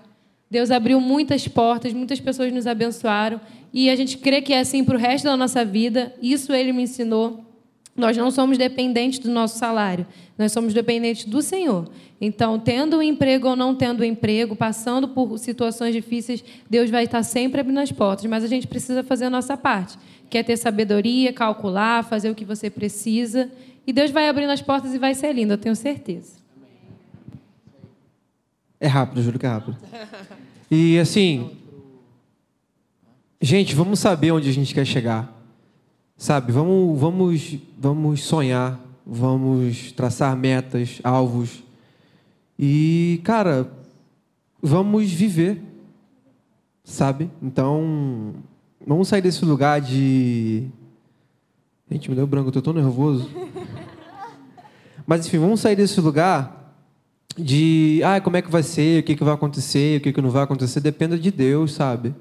Deus 0.50 0.70
abriu 0.70 1.00
muitas 1.00 1.46
portas, 1.46 1.92
muitas 1.92 2.20
pessoas 2.20 2.52
nos 2.52 2.66
abençoaram. 2.66 3.40
E 3.72 3.90
a 3.90 3.96
gente 3.96 4.16
crê 4.18 4.40
que 4.40 4.52
é 4.52 4.60
assim 4.60 4.82
para 4.82 4.96
o 4.96 4.98
resto 4.98 5.24
da 5.24 5.36
nossa 5.36 5.64
vida. 5.64 6.14
Isso 6.22 6.52
ele 6.52 6.72
me 6.72 6.82
ensinou. 6.82 7.44
Nós 7.98 8.16
não 8.16 8.30
somos 8.30 8.56
dependentes 8.56 9.18
do 9.18 9.28
nosso 9.28 9.58
salário, 9.58 10.06
nós 10.38 10.52
somos 10.52 10.72
dependentes 10.72 11.24
do 11.24 11.42
Senhor. 11.42 11.90
Então, 12.20 12.56
tendo 12.56 12.98
um 12.98 13.02
emprego 13.02 13.48
ou 13.48 13.56
não 13.56 13.74
tendo 13.74 14.02
um 14.02 14.04
emprego, 14.04 14.54
passando 14.54 15.08
por 15.08 15.36
situações 15.36 15.92
difíceis, 15.92 16.44
Deus 16.70 16.88
vai 16.90 17.04
estar 17.04 17.24
sempre 17.24 17.60
abrindo 17.60 17.80
as 17.80 17.90
portas, 17.90 18.24
mas 18.26 18.44
a 18.44 18.46
gente 18.46 18.68
precisa 18.68 19.02
fazer 19.02 19.24
a 19.24 19.30
nossa 19.30 19.56
parte, 19.56 19.98
que 20.30 20.38
é 20.38 20.44
ter 20.44 20.56
sabedoria, 20.56 21.32
calcular, 21.32 22.04
fazer 22.04 22.30
o 22.30 22.36
que 22.36 22.44
você 22.44 22.70
precisa, 22.70 23.50
e 23.84 23.92
Deus 23.92 24.12
vai 24.12 24.28
abrindo 24.28 24.50
as 24.50 24.62
portas 24.62 24.94
e 24.94 24.98
vai 24.98 25.12
ser 25.12 25.32
lindo, 25.32 25.54
eu 25.54 25.58
tenho 25.58 25.74
certeza. 25.74 26.38
É 28.80 28.86
rápido, 28.86 29.22
juro 29.22 29.38
que 29.38 29.46
é 29.46 29.48
rápido. 29.48 29.76
E 30.70 30.98
assim, 30.98 31.56
gente, 33.40 33.74
vamos 33.74 33.98
saber 33.98 34.32
onde 34.32 34.48
a 34.48 34.52
gente 34.52 34.74
quer 34.74 34.84
chegar. 34.84 35.34
Sabe, 36.16 36.52
vamos, 36.52 36.98
vamos, 36.98 37.58
vamos 37.78 38.22
sonhar, 38.22 38.78
vamos 39.06 39.92
traçar 39.92 40.36
metas, 40.36 41.00
alvos. 41.02 41.62
E, 42.58 43.20
cara, 43.24 43.70
vamos 44.60 45.10
viver. 45.10 45.62
Sabe? 46.84 47.30
Então, 47.42 48.34
vamos 48.84 49.08
sair 49.08 49.22
desse 49.22 49.44
lugar 49.44 49.80
de. 49.80 50.66
Gente, 51.90 52.10
me 52.10 52.16
deu 52.16 52.26
branco, 52.26 52.48
eu 52.48 52.52
tô 52.52 52.62
tão 52.62 52.72
nervoso. 52.72 53.30
Mas, 55.06 55.26
enfim, 55.26 55.38
vamos 55.38 55.60
sair 55.60 55.76
desse 55.76 56.00
lugar 56.00 56.57
de 57.38 58.00
ah, 58.04 58.20
como 58.20 58.36
é 58.36 58.42
que 58.42 58.50
vai 58.50 58.62
ser, 58.62 59.00
o 59.00 59.02
que, 59.04 59.14
que 59.14 59.24
vai 59.24 59.34
acontecer, 59.34 59.98
o 59.98 60.00
que, 60.02 60.12
que 60.12 60.20
não 60.20 60.30
vai 60.30 60.42
acontecer, 60.42 60.80
dependa 60.80 61.18
de 61.18 61.30
Deus, 61.30 61.72
sabe? 61.72 62.14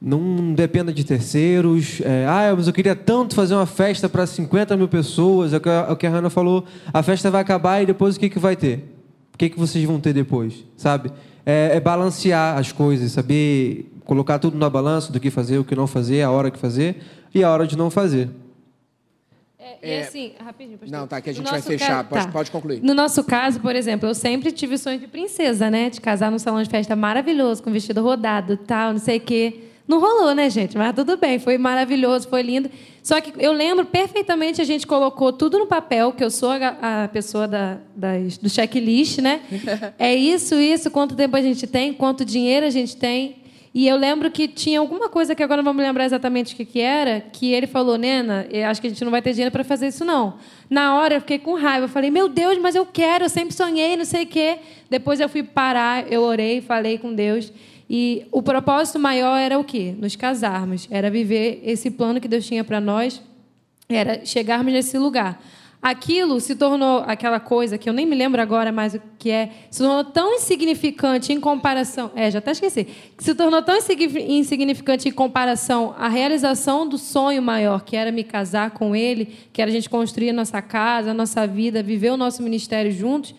Não 0.00 0.54
dependa 0.54 0.92
de 0.92 1.04
terceiros. 1.04 2.00
É, 2.00 2.24
ah, 2.26 2.54
mas 2.56 2.66
eu 2.66 2.72
queria 2.72 2.96
tanto 2.96 3.34
fazer 3.34 3.54
uma 3.54 3.66
festa 3.66 4.08
para 4.08 4.26
50 4.26 4.76
mil 4.76 4.88
pessoas. 4.88 5.52
É 5.52 5.58
o 5.58 5.60
que 5.60 5.68
a, 5.68 5.86
é 5.88 5.92
o 5.92 5.96
que 5.96 6.06
a 6.06 6.10
Hannah 6.10 6.30
falou. 6.30 6.64
A 6.92 7.02
festa 7.02 7.30
vai 7.30 7.42
acabar 7.42 7.82
e 7.82 7.86
depois 7.86 8.16
o 8.16 8.20
que, 8.20 8.30
que 8.30 8.38
vai 8.38 8.56
ter? 8.56 8.94
O 9.34 9.38
que, 9.38 9.50
que 9.50 9.58
vocês 9.58 9.84
vão 9.84 10.00
ter 10.00 10.14
depois, 10.14 10.64
sabe? 10.76 11.12
É, 11.44 11.76
é 11.76 11.80
balancear 11.80 12.58
as 12.58 12.72
coisas, 12.72 13.12
saber 13.12 13.90
colocar 14.04 14.38
tudo 14.38 14.56
na 14.56 14.70
balança 14.70 15.12
do 15.12 15.20
que 15.20 15.30
fazer, 15.30 15.58
o 15.58 15.64
que 15.64 15.74
não 15.76 15.86
fazer, 15.86 16.22
a 16.22 16.30
hora 16.30 16.50
que 16.50 16.58
fazer 16.58 16.96
e 17.34 17.44
a 17.44 17.50
hora 17.50 17.66
de 17.66 17.76
não 17.76 17.90
fazer. 17.90 18.28
É, 19.82 19.88
e 19.88 19.90
é... 19.92 20.02
assim, 20.02 20.32
rapidinho, 20.42 20.78
pastor. 20.78 20.98
Não, 20.98 21.06
tá, 21.06 21.20
que 21.20 21.30
a 21.30 21.34
gente 21.34 21.50
vai 21.50 21.62
fechar. 21.62 22.04
Caso, 22.04 22.08
pode, 22.08 22.26
tá. 22.26 22.32
pode 22.32 22.50
concluir. 22.50 22.82
No 22.82 22.94
nosso 22.94 23.22
caso, 23.24 23.60
por 23.60 23.76
exemplo, 23.76 24.08
eu 24.08 24.14
sempre 24.14 24.50
tive 24.50 24.76
sonho 24.76 24.98
de 24.98 25.06
princesa, 25.06 25.70
né? 25.70 25.90
De 25.90 26.00
casar 26.00 26.30
num 26.30 26.38
salão 26.38 26.62
de 26.62 26.68
festa 26.68 26.96
maravilhoso, 26.96 27.62
com 27.62 27.70
vestido 27.70 28.02
rodado 28.02 28.56
tal, 28.56 28.92
não 28.92 29.00
sei 29.00 29.18
o 29.18 29.20
quê. 29.20 29.60
Não 29.90 29.98
rolou, 29.98 30.32
né, 30.36 30.48
gente? 30.48 30.78
Mas 30.78 30.94
tudo 30.94 31.16
bem, 31.16 31.40
foi 31.40 31.58
maravilhoso, 31.58 32.28
foi 32.28 32.42
lindo. 32.42 32.70
Só 33.02 33.20
que 33.20 33.32
eu 33.38 33.52
lembro 33.52 33.84
perfeitamente, 33.84 34.60
a 34.60 34.64
gente 34.64 34.86
colocou 34.86 35.32
tudo 35.32 35.58
no 35.58 35.66
papel, 35.66 36.12
que 36.12 36.22
eu 36.22 36.30
sou 36.30 36.50
a, 36.50 37.04
a 37.04 37.08
pessoa 37.08 37.48
da, 37.48 37.78
das, 37.96 38.38
do 38.38 38.48
checklist, 38.48 39.18
né? 39.18 39.40
É 39.98 40.14
isso, 40.14 40.54
isso, 40.54 40.92
quanto 40.92 41.16
tempo 41.16 41.36
a 41.36 41.42
gente 41.42 41.66
tem, 41.66 41.92
quanto 41.92 42.24
dinheiro 42.24 42.64
a 42.64 42.70
gente 42.70 42.96
tem. 42.96 43.39
E 43.72 43.86
eu 43.86 43.96
lembro 43.96 44.30
que 44.32 44.48
tinha 44.48 44.80
alguma 44.80 45.08
coisa 45.08 45.32
que 45.32 45.42
agora 45.42 45.58
não 45.58 45.64
vamos 45.64 45.84
lembrar 45.84 46.04
exatamente 46.04 46.54
o 46.54 46.56
que, 46.56 46.64
que 46.64 46.80
era, 46.80 47.20
que 47.20 47.52
ele 47.52 47.68
falou, 47.68 47.96
Nena, 47.96 48.46
acho 48.68 48.80
que 48.80 48.88
a 48.88 48.90
gente 48.90 49.04
não 49.04 49.12
vai 49.12 49.22
ter 49.22 49.32
dinheiro 49.32 49.52
para 49.52 49.62
fazer 49.62 49.88
isso, 49.88 50.04
não. 50.04 50.34
Na 50.68 50.96
hora 50.96 51.14
eu 51.14 51.20
fiquei 51.20 51.38
com 51.38 51.54
raiva. 51.54 51.84
Eu 51.84 51.88
falei, 51.88 52.10
meu 52.10 52.28
Deus, 52.28 52.58
mas 52.58 52.74
eu 52.74 52.84
quero, 52.84 53.24
eu 53.24 53.28
sempre 53.28 53.54
sonhei, 53.54 53.96
não 53.96 54.04
sei 54.04 54.24
o 54.24 54.26
quê. 54.26 54.58
Depois 54.88 55.20
eu 55.20 55.28
fui 55.28 55.44
parar, 55.44 56.10
eu 56.10 56.22
orei, 56.22 56.60
falei 56.60 56.98
com 56.98 57.14
Deus. 57.14 57.52
E 57.88 58.26
o 58.32 58.42
propósito 58.42 58.98
maior 58.98 59.36
era 59.36 59.56
o 59.56 59.62
quê? 59.62 59.94
Nos 59.96 60.16
casarmos. 60.16 60.88
Era 60.90 61.08
viver 61.08 61.62
esse 61.64 61.92
plano 61.92 62.20
que 62.20 62.26
Deus 62.26 62.46
tinha 62.46 62.64
para 62.64 62.80
nós, 62.80 63.22
era 63.88 64.24
chegarmos 64.24 64.72
nesse 64.72 64.98
lugar 64.98 65.40
aquilo 65.82 66.40
se 66.40 66.54
tornou 66.54 67.02
aquela 67.06 67.40
coisa 67.40 67.78
que 67.78 67.88
eu 67.88 67.92
nem 67.92 68.04
me 68.04 68.14
lembro 68.14 68.40
agora 68.40 68.70
mais 68.70 68.94
o 68.94 69.00
que 69.18 69.30
é, 69.30 69.50
se 69.70 69.78
tornou 69.78 70.04
tão 70.04 70.34
insignificante 70.34 71.32
em 71.32 71.40
comparação, 71.40 72.10
é, 72.14 72.30
já 72.30 72.38
até 72.38 72.50
esqueci, 72.50 72.86
se 73.18 73.34
tornou 73.34 73.62
tão 73.62 73.76
insignificante 73.76 75.08
em 75.08 75.12
comparação 75.12 75.94
à 75.98 76.08
realização 76.08 76.86
do 76.86 76.98
sonho 76.98 77.40
maior, 77.40 77.82
que 77.82 77.96
era 77.96 78.12
me 78.12 78.24
casar 78.24 78.72
com 78.72 78.94
ele, 78.94 79.34
que 79.52 79.62
era 79.62 79.70
a 79.70 79.74
gente 79.74 79.88
construir 79.88 80.30
a 80.30 80.34
nossa 80.34 80.60
casa, 80.60 81.12
a 81.12 81.14
nossa 81.14 81.46
vida, 81.46 81.82
viver 81.82 82.10
o 82.10 82.16
nosso 82.16 82.42
ministério 82.42 82.92
juntos, 82.92 83.34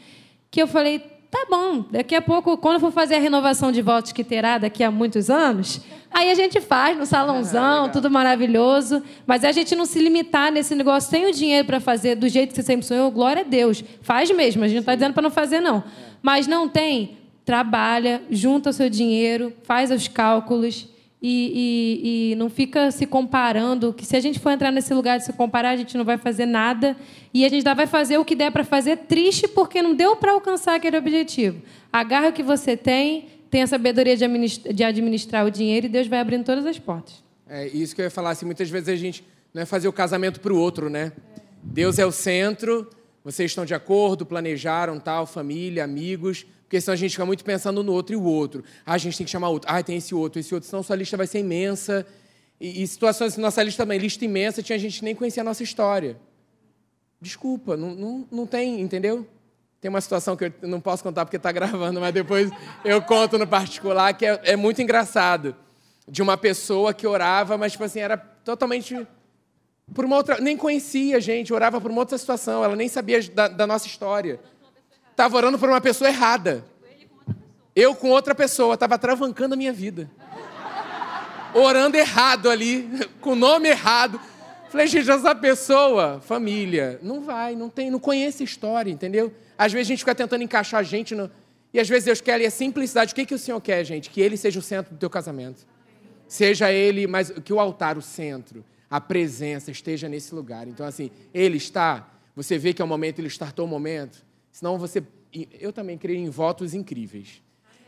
que 0.50 0.62
eu 0.62 0.68
falei, 0.68 1.02
Tá 1.32 1.46
bom, 1.50 1.86
daqui 1.90 2.14
a 2.14 2.22
pouco, 2.22 2.58
quando 2.58 2.78
for 2.82 2.92
fazer 2.92 3.16
a 3.16 3.20
renovação 3.20 3.72
de 3.72 3.82
votos 3.82 4.12
que 4.12 4.22
terá 4.22 4.58
daqui 4.58 4.84
a 4.84 4.92
muitos 4.92 5.30
anos, 5.30 5.80
aí 6.12 6.30
a 6.30 6.36
gente 6.36 6.60
faz 6.60 6.98
no 6.98 7.06
salãozão, 7.06 7.90
tudo 7.90 8.10
maravilhoso. 8.10 9.02
Mas 9.26 9.44
a 9.44 9.52
gente 9.52 9.76
não 9.76 9.86
se 9.86 10.00
limitar 10.00 10.52
nesse 10.52 10.76
negócio, 10.76 11.10
tem 11.10 11.28
o 11.28 11.32
dinheiro 11.32 11.66
para 11.66 11.80
fazer 11.80 12.16
do 12.16 12.28
jeito 12.28 12.50
que 12.50 12.56
você 12.56 12.64
sempre 12.64 12.86
sonhou, 12.86 13.10
glória 13.10 13.42
a 13.42 13.46
Deus. 13.46 13.84
Faz 14.02 14.30
mesmo, 14.32 14.64
a 14.64 14.68
gente 14.68 14.76
não 14.76 14.82
está 14.82 14.96
dizendo 14.96 15.14
para 15.14 15.24
não 15.24 15.32
fazer, 15.32 15.60
não. 15.60 15.84
Mas 16.22 16.48
não 16.48 16.68
tem, 16.68 17.18
trabalha, 17.46 18.22
junta 18.30 18.70
o 18.70 18.74
seu 18.74 18.90
dinheiro, 18.90 19.54
faz 19.64 19.92
os 19.92 20.08
cálculos 20.08 20.88
e, 21.22 22.32
e, 22.32 22.32
e, 22.32 22.36
não 22.36 22.50
fica 22.50 22.90
se 22.90 23.06
comparando, 23.06 23.94
que 23.94 24.04
se 24.04 24.16
a 24.16 24.20
gente 24.20 24.40
for 24.40 24.50
entrar 24.50 24.72
nesse 24.72 24.92
lugar 24.92 25.20
de 25.20 25.26
se 25.26 25.32
comparar, 25.32 25.70
a 25.70 25.76
gente 25.76 25.96
não 25.96 26.04
vai 26.04 26.18
fazer 26.18 26.48
nada 26.48 26.98
e 27.32 27.46
a 27.46 27.50
gente 27.50 27.64
vai 27.64 27.86
fazer 27.86 28.18
o 28.18 28.26
que 28.26 28.34
der 28.34 28.52
para 28.52 28.64
fazer 28.64 28.98
triste 28.98 29.48
porque 29.48 29.84
não 29.84 29.94
deu 29.94 30.16
para 30.16 30.32
alcançar 30.32 30.76
aquele 30.76 30.98
objetivo. 30.98 31.62
Agarra 31.94 32.30
o 32.30 32.34
que 32.34 32.42
você 32.42 32.76
tem, 32.76 33.28
tem 33.52 33.62
a 33.62 33.68
sabedoria 33.68 34.16
de 34.16 34.24
administrar, 34.24 34.74
de 34.74 34.84
administrar 34.84 35.46
o 35.46 35.52
dinheiro 35.52 35.86
e 35.86 35.90
Deus 35.90 36.08
vai 36.08 36.20
abrindo 36.20 36.46
todas 36.46 36.66
as 36.66 36.80
portas. 36.80 37.22
É 37.48 37.68
isso 37.68 37.94
que 37.94 38.02
eu 38.02 38.06
ia 38.06 38.10
falar, 38.10 38.32
assim, 38.32 38.46
muitas 38.46 38.70
vezes 38.70 38.88
a 38.88 38.96
gente 38.96 39.26
não 39.54 39.62
é 39.62 39.66
fazer 39.66 39.90
o 39.90 39.94
casamento 39.94 40.40
para 40.40 40.54
o 40.54 40.58
outro, 40.58 40.90
né? 40.90 41.12
Deus 41.62 42.00
é 42.00 42.06
o 42.06 42.12
centro, 42.12 42.90
Vocês 43.24 43.52
estão 43.52 43.66
de 43.66 43.74
acordo, 43.74 44.26
planejaram 44.26 45.00
tal, 45.00 45.28
família, 45.28 45.84
amigos, 45.84 46.44
porque 46.64 46.82
senão 46.82 46.94
a 46.94 46.98
gente 46.98 47.12
fica 47.12 47.26
muito 47.26 47.44
pensando 47.44 47.84
no 47.84 47.92
outro 47.92 48.14
e 48.14 48.16
o 48.16 48.24
outro. 48.24 48.64
Ah, 48.84 48.94
a 48.94 48.98
gente 48.98 49.16
tem 49.16 49.26
que 49.26 49.32
chamar 49.32 49.50
outro. 49.50 49.70
Ah, 49.72 49.84
tem 49.84 49.98
esse 49.98 50.16
outro, 50.16 50.40
esse 50.40 50.54
outro, 50.54 50.68
senão 50.68 50.82
sua 50.82 50.96
lista 50.96 51.18
vai 51.18 51.28
ser 51.28 51.40
imensa. 51.40 52.08
E, 52.60 52.82
e 52.82 52.88
situações, 52.88 53.38
nossa 53.38 53.62
lista 53.62 53.84
também, 53.84 54.00
lista 54.00 54.26
imensa, 54.26 54.64
tinha 54.64 54.80
gente 54.80 55.00
que 55.00 55.06
nem 55.06 55.14
conhecia 55.14 55.44
a 55.44 55.44
nossa 55.44 55.62
história. 55.62 56.18
Desculpa, 57.20 57.78
não, 57.78 57.94
não, 57.94 58.28
não 58.32 58.48
tem, 58.48 58.82
entendeu? 58.82 59.28
Tem 59.82 59.90
uma 59.90 60.00
situação 60.00 60.38
que 60.38 60.46
eu 60.46 60.54
não 60.62 60.80
posso 60.80 61.02
contar 61.02 61.26
porque 61.26 61.38
está 61.38 61.52
gravando, 61.52 62.00
mas 62.00 62.14
depois 62.14 62.52
eu 62.86 63.02
conto 63.02 63.40
no 63.40 63.48
particular, 63.48 64.14
que 64.14 64.28
é, 64.28 64.40
é 64.44 64.56
muito 64.56 64.80
engraçado. 64.80 65.56
De 66.08 66.22
uma 66.22 66.38
pessoa 66.38 66.94
que 66.94 67.08
orava, 67.08 67.58
mas 67.58 67.72
tipo 67.72 67.84
assim, 67.84 68.00
era 68.00 68.16
totalmente 68.16 69.08
por 69.94 70.06
uma 70.06 70.18
outra. 70.18 70.40
Nem 70.40 70.56
conhecia 70.56 71.18
a 71.18 71.20
gente, 71.20 71.52
orava 71.52 71.82
por 71.82 71.90
uma 71.90 72.02
outra 72.02 72.16
situação, 72.16 72.64
ela 72.64 72.76
nem 72.76 72.88
sabia 72.88 73.24
da, 73.30 73.48
da 73.48 73.66
nossa 73.66 73.88
história. 73.88 74.40
Estava 75.10 75.36
orando 75.36 75.58
por 75.58 75.68
uma 75.68 75.82
pessoa 75.82 76.10
errada. 76.10 76.64
Eu 77.76 77.96
com 77.96 78.10
outra 78.10 78.36
pessoa, 78.36 78.76
estava 78.76 79.00
travancando 79.00 79.56
a 79.56 79.58
minha 79.58 79.74
vida. 79.74 80.12
Orando 81.56 81.98
errado 81.98 82.52
ali, 82.52 82.88
com 83.20 83.32
o 83.32 83.36
nome 83.36 83.70
errado. 83.70 84.20
Falei, 84.70 84.86
gente, 84.86 85.10
essa 85.10 85.34
pessoa, 85.34 86.22
família, 86.22 87.00
não 87.02 87.22
vai, 87.22 87.56
não 87.56 87.70
tem, 87.70 87.90
não 87.90 88.00
conhece 88.00 88.44
a 88.44 88.46
história, 88.46 88.92
entendeu? 88.92 89.34
Às 89.64 89.72
vezes 89.72 89.88
a 89.88 89.92
gente 89.92 90.00
fica 90.00 90.16
tentando 90.16 90.44
encaixar 90.44 90.80
a 90.80 90.84
gente 90.84 91.14
no. 91.14 91.30
E 91.74 91.80
às 91.80 91.88
vezes 91.88 92.06
Deus 92.06 92.22
quer 92.22 92.34
ali 92.34 92.46
a 92.46 92.52
simplicidade. 92.52 93.14
O 93.14 93.16
que, 93.16 93.26
que 93.26 93.36
o 93.36 93.40
Senhor 93.40 93.62
quer, 93.62 93.84
gente? 93.84 94.10
Que 94.10 94.20
Ele 94.20 94.36
seja 94.36 94.60
o 94.60 94.62
centro 94.62 94.94
do 94.94 94.98
teu 94.98 95.10
casamento. 95.10 95.68
Seja 96.28 96.72
Ele, 96.72 97.06
mas 97.08 97.30
que 97.30 97.54
o 97.54 97.60
altar, 97.60 97.98
o 97.98 98.02
centro 98.02 98.64
a 98.92 99.00
presença 99.00 99.72
esteja 99.72 100.10
nesse 100.10 100.36
lugar. 100.36 100.68
Então, 100.68 100.86
assim, 100.86 101.10
ele 101.34 101.56
está, 101.56 102.12
você 102.36 102.58
vê 102.58 102.74
que 102.74 102.82
é 102.82 102.86
o 102.86 102.88
momento, 102.88 103.20
ele 103.20 103.30
startou 103.30 103.66
o 103.66 103.68
momento, 103.70 104.26
senão 104.52 104.78
você. 104.78 105.02
Eu 105.58 105.72
também 105.72 105.98
creio 105.98 106.20
em 106.20 106.30
votos 106.30 106.74
incríveis. 106.74 107.42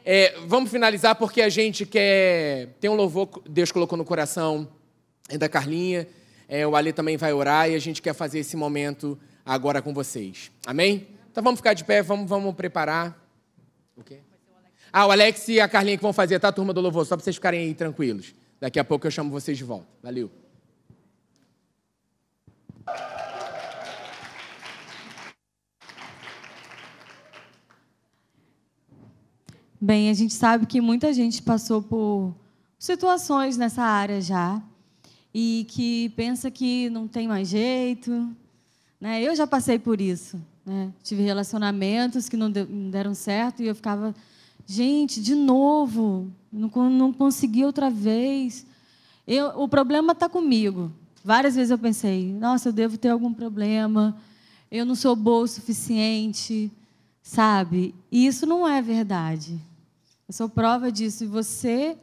É, 0.05 0.33
vamos 0.47 0.71
finalizar 0.71 1.15
porque 1.15 1.41
a 1.41 1.49
gente 1.49 1.85
quer. 1.85 2.69
Tem 2.79 2.89
um 2.89 2.95
louvor 2.95 3.27
que 3.27 3.49
Deus 3.49 3.69
colocou 3.69 3.97
no 3.97 4.05
coração 4.05 4.69
é 5.27 5.37
da 5.37 5.49
Carlinha. 5.49 6.07
É, 6.47 6.65
o 6.65 6.73
Ale 6.73 6.93
também 6.93 7.17
vai 7.17 7.33
orar 7.33 7.69
e 7.69 7.75
a 7.75 7.79
gente 7.79 8.01
quer 8.01 8.13
fazer 8.13 8.39
esse 8.39 8.55
momento 8.55 9.19
agora 9.45 9.81
com 9.81 9.93
vocês. 9.93 10.51
Amém? 10.65 11.07
Então 11.33 11.43
vamos 11.43 11.59
ficar 11.59 11.73
de 11.73 11.83
pé, 11.83 12.03
vamos, 12.03 12.29
vamos 12.29 12.53
preparar. 12.53 13.19
O 13.97 14.03
quê? 14.03 14.19
Ah, 14.91 15.07
o 15.07 15.11
Alex 15.11 15.47
e 15.47 15.59
a 15.59 15.67
Carlinha 15.67 15.97
que 15.97 16.03
vão 16.03 16.13
fazer, 16.13 16.39
tá? 16.39 16.51
Turma 16.51 16.71
do 16.71 16.79
louvor, 16.79 17.03
só 17.07 17.15
para 17.17 17.23
vocês 17.23 17.35
ficarem 17.35 17.61
aí 17.61 17.73
tranquilos. 17.73 18.35
Daqui 18.61 18.79
a 18.79 18.83
pouco 18.83 19.07
eu 19.07 19.11
chamo 19.11 19.31
vocês 19.31 19.57
de 19.57 19.63
volta. 19.63 19.87
Valeu. 20.03 20.29
Bem, 29.81 30.11
a 30.11 30.13
gente 30.13 30.35
sabe 30.35 30.67
que 30.67 30.79
muita 30.79 31.11
gente 31.11 31.41
passou 31.41 31.81
por 31.81 32.35
situações 32.77 33.57
nessa 33.57 33.81
área 33.81 34.21
já 34.21 34.61
e 35.33 35.65
que 35.67 36.09
pensa 36.09 36.51
que 36.51 36.91
não 36.91 37.07
tem 37.07 37.27
mais 37.27 37.47
jeito. 37.47 38.31
Né? 39.01 39.23
Eu 39.23 39.35
já 39.35 39.47
passei 39.47 39.79
por 39.79 39.99
isso. 39.99 40.39
Né? 40.65 40.91
Tive 41.03 41.23
relacionamentos 41.23 42.29
que 42.29 42.37
não 42.37 42.51
deram 42.51 43.13
certo 43.13 43.61
e 43.61 43.67
eu 43.67 43.75
ficava, 43.75 44.15
gente, 44.65 45.21
de 45.21 45.35
novo, 45.35 46.31
não, 46.51 46.69
não 46.89 47.13
consegui 47.13 47.65
outra 47.65 47.89
vez. 47.89 48.65
Eu, 49.27 49.47
o 49.59 49.67
problema 49.67 50.13
está 50.13 50.29
comigo. 50.29 50.91
Várias 51.23 51.55
vezes 51.55 51.71
eu 51.71 51.77
pensei, 51.77 52.33
nossa, 52.33 52.69
eu 52.69 52.73
devo 52.73 52.97
ter 52.97 53.09
algum 53.09 53.33
problema, 53.33 54.17
eu 54.69 54.85
não 54.85 54.95
sou 54.95 55.15
boa 55.15 55.43
o 55.43 55.47
suficiente, 55.47 56.71
sabe? 57.21 57.95
E 58.11 58.25
isso 58.25 58.45
não 58.45 58.67
é 58.67 58.81
verdade. 58.81 59.59
Eu 60.27 60.33
sou 60.33 60.49
prova 60.49 60.91
disso. 60.91 61.23
E 61.23 61.27
você, 61.27 61.97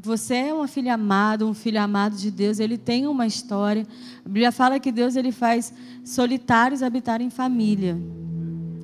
você 0.00 0.34
é 0.34 0.54
uma 0.54 0.68
filha 0.68 0.94
amada, 0.94 1.44
um 1.44 1.54
filho 1.54 1.80
amado 1.80 2.16
de 2.16 2.30
Deus. 2.30 2.60
Ele 2.60 2.78
tem 2.78 3.06
uma 3.06 3.26
história. 3.26 3.86
A 4.24 4.28
Bíblia 4.28 4.52
fala 4.52 4.78
que 4.78 4.92
Deus 4.92 5.16
ele 5.16 5.32
faz 5.32 5.72
solitários 6.04 6.82
habitar 6.82 7.20
em 7.20 7.30
família. 7.30 7.98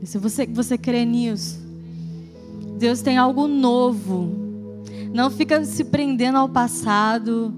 Se 0.02 0.18
você, 0.18 0.46
você 0.46 0.76
crê 0.76 1.04
nisso, 1.04 1.62
Deus 2.78 3.00
tem 3.00 3.16
algo 3.16 3.46
novo. 3.46 4.34
Não 5.14 5.30
fica 5.30 5.64
se 5.64 5.84
prendendo 5.84 6.36
ao 6.38 6.48
passado 6.48 7.54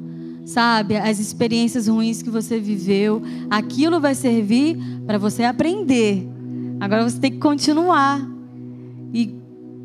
sabe? 0.47 0.97
As 0.97 1.19
experiências 1.19 1.89
ruins 1.89 2.23
que 2.23 2.31
você 2.31 2.61
viveu, 2.61 3.21
aquilo 3.51 4.01
vai 4.01 4.15
servir 4.15 4.79
para 5.05 5.19
você 5.19 5.43
aprender. 5.43 6.27
Agora 6.79 7.03
você 7.03 7.19
tem 7.19 7.33
que 7.33 7.39
continuar 7.39 8.25
e 9.13 9.35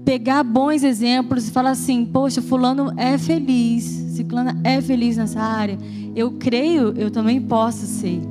pegar 0.05 0.43
bons 0.43 0.83
exemplos 0.83 1.47
e 1.47 1.51
falar 1.51 1.71
assim: 1.71 2.05
poxa, 2.05 2.41
Fulano 2.41 2.93
é 2.97 3.17
feliz, 3.17 3.83
Ciclana 3.83 4.59
é 4.63 4.81
feliz 4.81 5.17
nessa 5.17 5.41
área. 5.41 5.77
Eu 6.15 6.31
creio, 6.31 6.93
eu 6.97 7.09
também 7.09 7.41
posso 7.41 7.85
ser. 7.85 8.21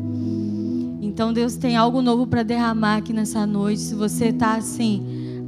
Então 1.00 1.32
Deus 1.32 1.56
tem 1.56 1.76
algo 1.76 2.02
novo 2.02 2.26
para 2.26 2.42
derramar 2.42 2.96
aqui 2.96 3.12
nessa 3.12 3.46
noite. 3.46 3.80
Se 3.80 3.94
você 3.94 4.26
está 4.26 4.54
assim, 4.54 5.02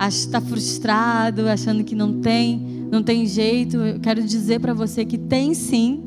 está 0.09 0.41
frustrado, 0.41 1.49
achando 1.49 1.85
que 1.85 1.95
não 1.95 2.20
tem, 2.20 2.59
não 2.91 3.03
tem 3.03 3.27
jeito, 3.27 3.77
eu 3.77 4.01
quero 4.01 4.23
dizer 4.23 4.61
para 4.61 4.75
você 4.75 5.05
que 5.05 5.18
tem 5.18 5.55
sim. 5.55 6.03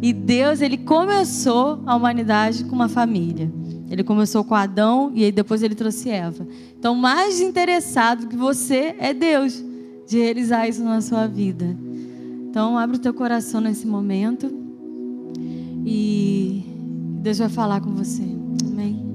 E 0.00 0.12
Deus, 0.12 0.60
ele 0.60 0.78
começou 0.78 1.80
a 1.86 1.94
humanidade 1.94 2.64
com 2.64 2.74
uma 2.74 2.88
família. 2.88 3.52
Ele 3.92 4.02
começou 4.02 4.42
com 4.42 4.54
Adão 4.54 5.12
e 5.14 5.22
aí 5.22 5.30
depois 5.30 5.62
ele 5.62 5.74
trouxe 5.74 6.08
Eva. 6.08 6.48
Então, 6.78 6.94
mais 6.94 7.42
interessado 7.42 8.26
que 8.26 8.34
você 8.34 8.96
é 8.98 9.12
Deus 9.12 9.62
de 10.08 10.18
realizar 10.18 10.66
isso 10.66 10.82
na 10.82 11.02
sua 11.02 11.26
vida. 11.26 11.76
Então, 12.48 12.78
abre 12.78 12.96
o 12.96 12.98
teu 12.98 13.12
coração 13.12 13.60
nesse 13.60 13.86
momento 13.86 14.50
e 15.84 16.64
Deus 17.20 17.36
vai 17.36 17.50
falar 17.50 17.82
com 17.82 17.90
você. 17.94 18.24
Amém. 18.64 19.11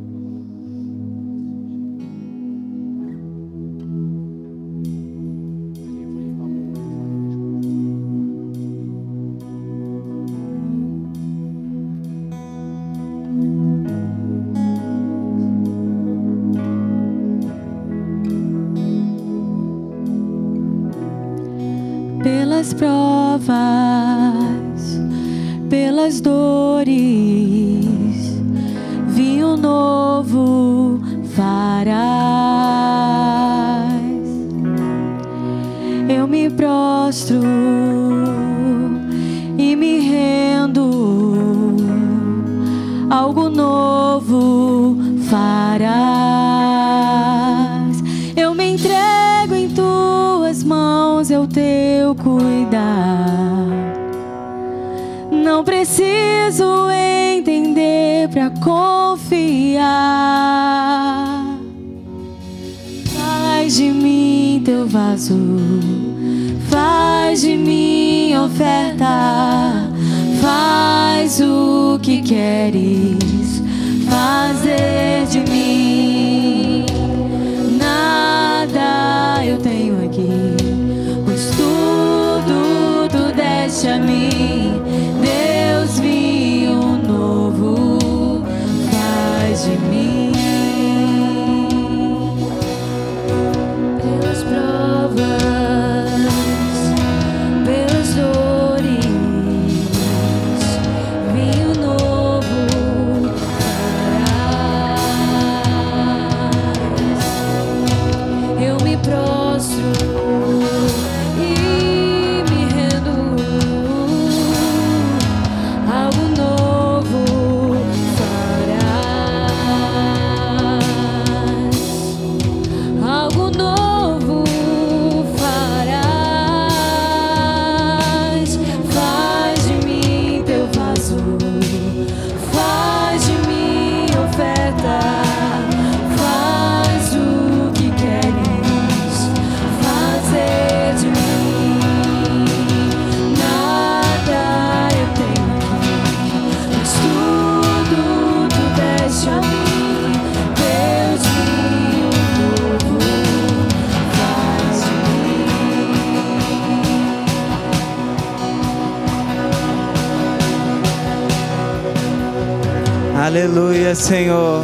Senhor. 164.07 164.63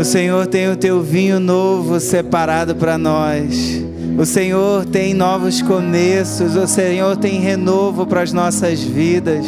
O 0.00 0.02
Senhor 0.02 0.46
tem 0.46 0.70
o 0.70 0.76
teu 0.76 1.02
vinho 1.02 1.38
novo 1.38 2.00
separado 2.00 2.74
para 2.74 2.96
nós. 2.96 3.84
O 4.18 4.24
Senhor 4.24 4.86
tem 4.86 5.12
novos 5.12 5.60
começos, 5.60 6.56
o 6.56 6.66
Senhor 6.66 7.18
tem 7.18 7.38
renovo 7.40 8.06
para 8.06 8.22
as 8.22 8.32
nossas 8.32 8.82
vidas. 8.82 9.44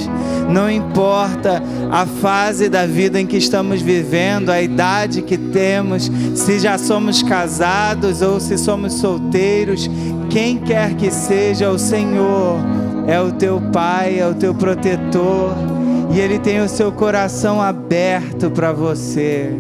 Não 0.50 0.70
importa 0.70 1.62
a 1.90 2.04
fase 2.04 2.68
da 2.68 2.84
vida 2.84 3.18
em 3.18 3.26
que 3.26 3.38
estamos 3.38 3.80
vivendo, 3.80 4.50
a 4.50 4.60
idade 4.60 5.22
que 5.22 5.38
temos, 5.38 6.10
se 6.34 6.58
já 6.58 6.76
somos 6.76 7.22
casados 7.22 8.20
ou 8.20 8.38
se 8.38 8.58
somos 8.58 8.92
solteiros, 8.92 9.88
quem 10.28 10.58
quer 10.58 10.92
que 10.94 11.10
seja, 11.10 11.70
o 11.70 11.78
Senhor 11.78 12.58
é 13.06 13.18
o 13.18 13.32
teu 13.32 13.62
Pai, 13.72 14.18
é 14.20 14.28
o 14.28 14.34
teu 14.34 14.54
protetor 14.54 15.79
e 16.12 16.18
Ele 16.18 16.38
tem 16.38 16.60
o 16.60 16.68
seu 16.68 16.90
coração 16.90 17.62
aberto 17.62 18.50
para 18.50 18.72
você. 18.72 19.52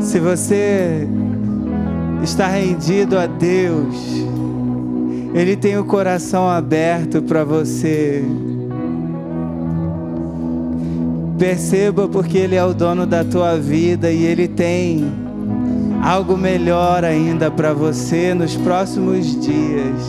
Se 0.00 0.20
você 0.20 1.08
está 2.22 2.46
rendido 2.46 3.18
a 3.18 3.26
Deus, 3.26 3.96
Ele 5.34 5.56
tem 5.56 5.76
o 5.76 5.84
coração 5.84 6.48
aberto 6.48 7.20
para 7.20 7.42
você. 7.42 8.24
Perceba 11.36 12.06
porque 12.06 12.38
Ele 12.38 12.54
é 12.54 12.64
o 12.64 12.72
dono 12.72 13.06
da 13.06 13.24
tua 13.24 13.58
vida 13.58 14.08
e 14.12 14.24
Ele 14.24 14.46
tem 14.46 15.23
algo 16.04 16.36
melhor 16.36 17.02
ainda 17.02 17.50
para 17.50 17.72
você 17.72 18.34
nos 18.34 18.54
próximos 18.58 19.40
dias. 19.40 20.02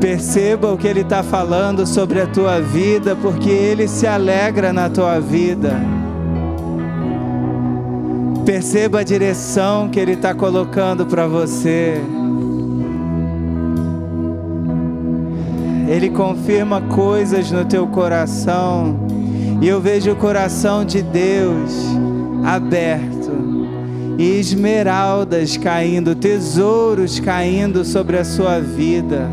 Perceba 0.00 0.72
o 0.72 0.78
que 0.78 0.88
Ele 0.88 1.02
está 1.02 1.22
falando 1.22 1.86
sobre 1.86 2.22
a 2.22 2.26
tua 2.26 2.58
vida, 2.60 3.14
porque 3.14 3.50
Ele 3.50 3.86
se 3.86 4.06
alegra 4.06 4.72
na 4.72 4.88
tua 4.88 5.20
vida. 5.20 5.78
Perceba 8.46 9.00
a 9.00 9.04
direção 9.04 9.90
que 9.90 10.00
Ele 10.00 10.12
está 10.12 10.32
colocando 10.32 11.04
para 11.04 11.26
você. 11.26 12.00
Ele 15.86 16.08
confirma 16.08 16.80
coisas 16.80 17.50
no 17.50 17.66
teu 17.66 17.86
coração 17.88 19.05
e 19.60 19.68
eu 19.68 19.80
vejo 19.80 20.12
o 20.12 20.16
coração 20.16 20.84
de 20.84 21.02
Deus 21.02 21.72
aberto 22.44 23.16
e 24.18 24.38
esmeraldas 24.38 25.56
caindo, 25.56 26.14
tesouros 26.14 27.20
caindo 27.20 27.84
sobre 27.84 28.18
a 28.18 28.24
sua 28.24 28.60
vida. 28.60 29.28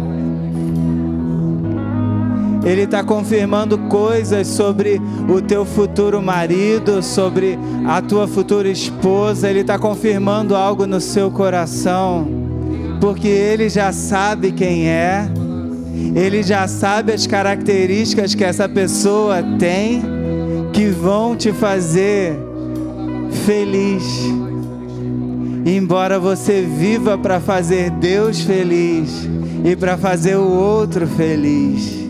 Ele 2.66 2.84
está 2.84 3.04
confirmando 3.04 3.78
coisas 3.78 4.48
sobre 4.48 5.02
o 5.28 5.42
teu 5.42 5.66
futuro 5.66 6.22
marido, 6.22 7.04
sobre 7.04 7.60
a 7.86 8.02
tua 8.02 8.26
futura 8.26 8.70
esposa. 8.70 9.50
Ele 9.50 9.60
está 9.60 9.78
confirmando 9.78 10.56
algo 10.56 10.88
no 10.88 11.02
seu 11.02 11.30
coração, 11.30 12.26
porque 13.02 13.28
ele 13.28 13.68
já 13.68 13.92
sabe 13.92 14.54
quem 14.54 14.88
é, 14.88 15.28
ele 16.16 16.42
já 16.42 16.68
sabe 16.68 17.12
as 17.12 17.28
características 17.28 18.34
que 18.34 18.44
essa 18.44 18.68
pessoa 18.70 19.44
tem 19.60 20.13
que 20.74 20.88
vão 20.88 21.36
te 21.36 21.54
fazer 21.54 22.36
feliz. 23.46 24.04
Embora 25.66 26.20
você 26.20 26.64
viva 26.64 27.18
para 27.18 27.40
fazer 27.40 27.92
Deus 27.92 28.42
feliz 28.42 29.30
e 29.64 29.76
para 29.76 29.98
fazer 29.98 30.36
o 30.36 30.50
outro 30.50 31.08
feliz. 31.08 32.04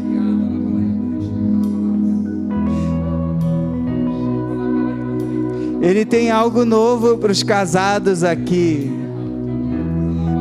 Ele 5.81 6.05
tem 6.05 6.31
algo 6.31 6.63
novo 6.63 7.17
para 7.17 7.31
os 7.31 7.43
casados 7.43 8.23
aqui. 8.23 8.89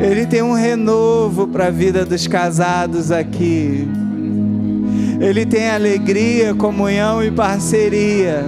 Ele 0.00 0.24
tem 0.24 0.40
um 0.40 0.52
renovo 0.52 1.48
para 1.48 1.66
a 1.66 1.70
vida 1.70 2.04
dos 2.04 2.28
casados 2.28 3.10
aqui. 3.10 3.88
Ele 5.22 5.46
tem 5.46 5.70
alegria, 5.70 6.52
comunhão 6.52 7.22
e 7.22 7.30
parceria, 7.30 8.44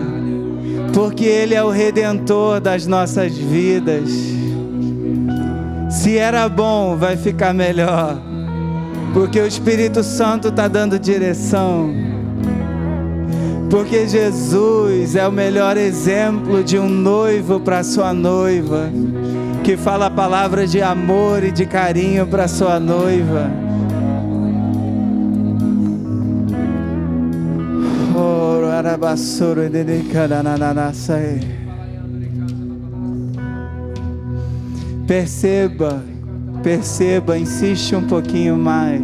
porque 0.93 1.25
Ele 1.25 1.55
é 1.55 1.63
o 1.63 1.71
redentor 1.71 2.61
das 2.61 2.85
nossas 2.85 3.39
vidas. 3.39 4.11
Se 5.89 6.19
era 6.19 6.49
bom, 6.49 6.97
vai 6.97 7.17
ficar 7.17 7.55
melhor, 7.55 8.21
porque 9.13 9.39
o 9.39 9.47
Espírito 9.47 10.03
Santo 10.03 10.49
está 10.49 10.67
dando 10.67 10.99
direção. 10.99 11.95
Porque 13.71 14.09
Jesus 14.09 15.15
é 15.15 15.29
o 15.29 15.33
melhor 15.33 15.77
exemplo 15.77 16.65
de 16.65 16.77
um 16.77 16.89
noivo 16.89 17.61
para 17.61 17.85
sua 17.85 18.13
noiva, 18.13 18.91
que 19.63 19.77
fala 19.77 20.11
palavras 20.11 20.73
de 20.73 20.83
amor 20.83 21.45
e 21.45 21.53
de 21.53 21.67
carinho 21.67 22.27
para 22.27 22.49
sua 22.49 22.81
noiva. 22.81 23.64
Perceba, 35.07 36.03
perceba, 36.63 37.37
insiste 37.37 37.95
um 37.95 38.07
pouquinho 38.07 38.57
mais. 38.57 39.03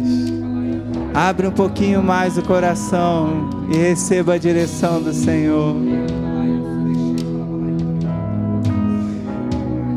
Abre 1.13 1.47
um 1.47 1.51
pouquinho 1.51 2.01
mais 2.01 2.37
o 2.37 2.41
coração 2.41 3.49
e 3.71 3.77
receba 3.77 4.33
a 4.33 4.37
direção 4.37 5.01
do 5.01 5.13
Senhor. 5.13 5.75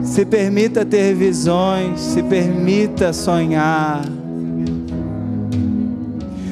Se 0.02 0.24
permita 0.24 0.84
ter 0.84 1.14
visões, 1.14 2.00
se 2.00 2.22
permita 2.22 3.12
sonhar. 3.12 4.04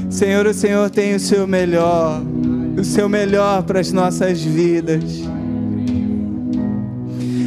Senhor, 0.09 0.47
o 0.47 0.55
Senhor 0.55 0.90
tem 0.90 1.14
o 1.14 1.20
seu 1.20 1.47
melhor 1.47 2.22
o 2.83 2.85
seu 2.85 3.09
melhor 3.09 3.62
para 3.62 3.78
as 3.78 3.93
nossas 3.93 4.43
vidas. 4.43 5.05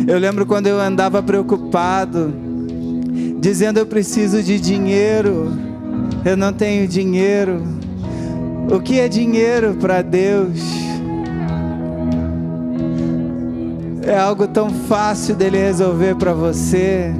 Eu 0.07 0.17
lembro 0.17 0.45
quando 0.45 0.67
eu 0.67 0.79
andava 0.79 1.21
preocupado, 1.21 2.33
dizendo 3.37 3.77
eu 3.77 3.85
preciso 3.85 4.41
de 4.41 4.57
dinheiro, 4.57 5.51
eu 6.23 6.37
não 6.37 6.53
tenho 6.53 6.87
dinheiro. 6.87 7.61
O 8.71 8.79
que 8.79 8.97
é 8.97 9.09
dinheiro 9.09 9.75
para 9.75 10.01
Deus? 10.01 10.57
É 14.03 14.17
algo 14.17 14.47
tão 14.47 14.69
fácil 14.69 15.35
dele 15.35 15.57
resolver 15.57 16.15
para 16.15 16.31
você. 16.33 17.13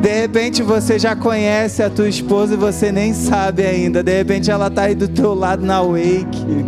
De 0.00 0.08
repente 0.08 0.62
você 0.62 0.98
já 0.98 1.14
conhece 1.14 1.82
a 1.82 1.90
tua 1.90 2.08
esposa 2.08 2.54
e 2.54 2.56
você 2.56 2.90
nem 2.90 3.12
sabe 3.12 3.66
ainda. 3.66 4.02
De 4.02 4.16
repente 4.16 4.50
ela 4.50 4.68
está 4.68 4.84
aí 4.84 4.94
do 4.94 5.06
teu 5.06 5.34
lado 5.34 5.64
na 5.64 5.82
wake. 5.82 6.64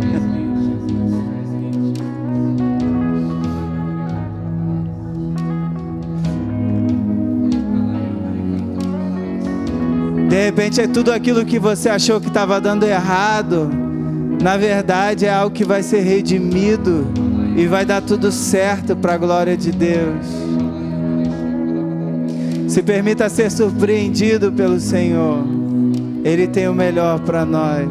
De 10.29 10.45
repente 10.45 10.81
é 10.81 10.87
tudo 10.87 11.11
aquilo 11.11 11.43
que 11.43 11.57
você 11.57 11.89
achou 11.89 12.21
que 12.21 12.27
estava 12.27 12.61
dando 12.61 12.85
errado. 12.85 13.69
Na 14.41 14.57
verdade 14.57 15.25
é 15.25 15.33
algo 15.33 15.55
que 15.55 15.63
vai 15.63 15.81
ser 15.81 16.01
redimido 16.01 17.07
e 17.55 17.65
vai 17.65 17.85
dar 17.85 18.01
tudo 18.01 18.31
certo 18.31 18.95
para 18.95 19.13
a 19.13 19.17
glória 19.17 19.57
de 19.57 19.71
Deus. 19.71 20.62
Se 22.73 22.81
permita 22.81 23.29
ser 23.29 23.51
surpreendido 23.51 24.51
pelo 24.51 24.79
Senhor. 24.79 25.45
Ele 26.25 26.47
tem 26.47 26.67
o 26.67 26.73
melhor 26.73 27.19
para 27.19 27.45
nós. 27.45 27.87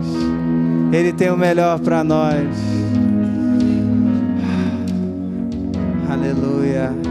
Ele 0.93 1.13
tem 1.13 1.31
o 1.31 1.37
melhor 1.37 1.79
para 1.79 2.03
nós. 2.03 2.49
Aleluia. 6.11 7.02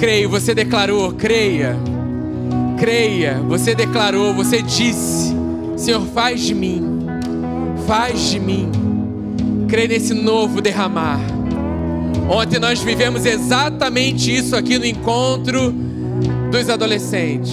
Creio. 0.00 0.30
Você 0.30 0.54
declarou, 0.54 1.12
creia. 1.12 1.76
Creia. 2.78 3.38
Você 3.46 3.74
declarou, 3.74 4.32
você 4.32 4.62
disse: 4.62 5.36
Senhor, 5.76 6.04
faz 6.06 6.40
de 6.40 6.54
mim. 6.54 6.82
Faz 7.86 8.30
de 8.30 8.40
mim. 8.40 8.68
Creia 9.68 9.88
nesse 9.88 10.14
novo 10.14 10.62
derramar. 10.62 11.20
Ontem 12.28 12.58
nós 12.58 12.80
vivemos 12.80 13.26
exatamente 13.26 14.34
isso 14.34 14.56
aqui 14.56 14.78
no 14.78 14.86
encontro 14.86 15.72
dos 16.50 16.70
adolescentes. 16.70 17.52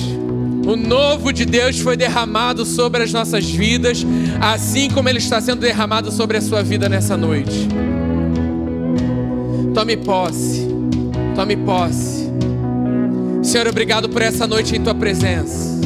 O 0.65 0.75
novo 0.75 1.31
de 1.31 1.45
Deus 1.45 1.79
foi 1.79 1.95
derramado 1.95 2.65
sobre 2.65 3.03
as 3.03 3.11
nossas 3.11 3.45
vidas, 3.45 4.05
assim 4.41 4.89
como 4.89 5.07
ele 5.07 5.19
está 5.19 5.39
sendo 5.39 5.61
derramado 5.61 6.11
sobre 6.11 6.37
a 6.37 6.41
sua 6.41 6.61
vida 6.61 6.87
nessa 6.89 7.15
noite. 7.17 7.67
Tome 9.73 9.97
posse. 9.97 10.67
Tome 11.35 11.55
posse. 11.55 12.16
Senhor, 13.47 13.65
obrigado 13.65 14.09
por 14.09 14.21
essa 14.21 14.45
noite 14.45 14.75
em 14.75 14.83
tua 14.83 14.93
presença. 14.93 15.79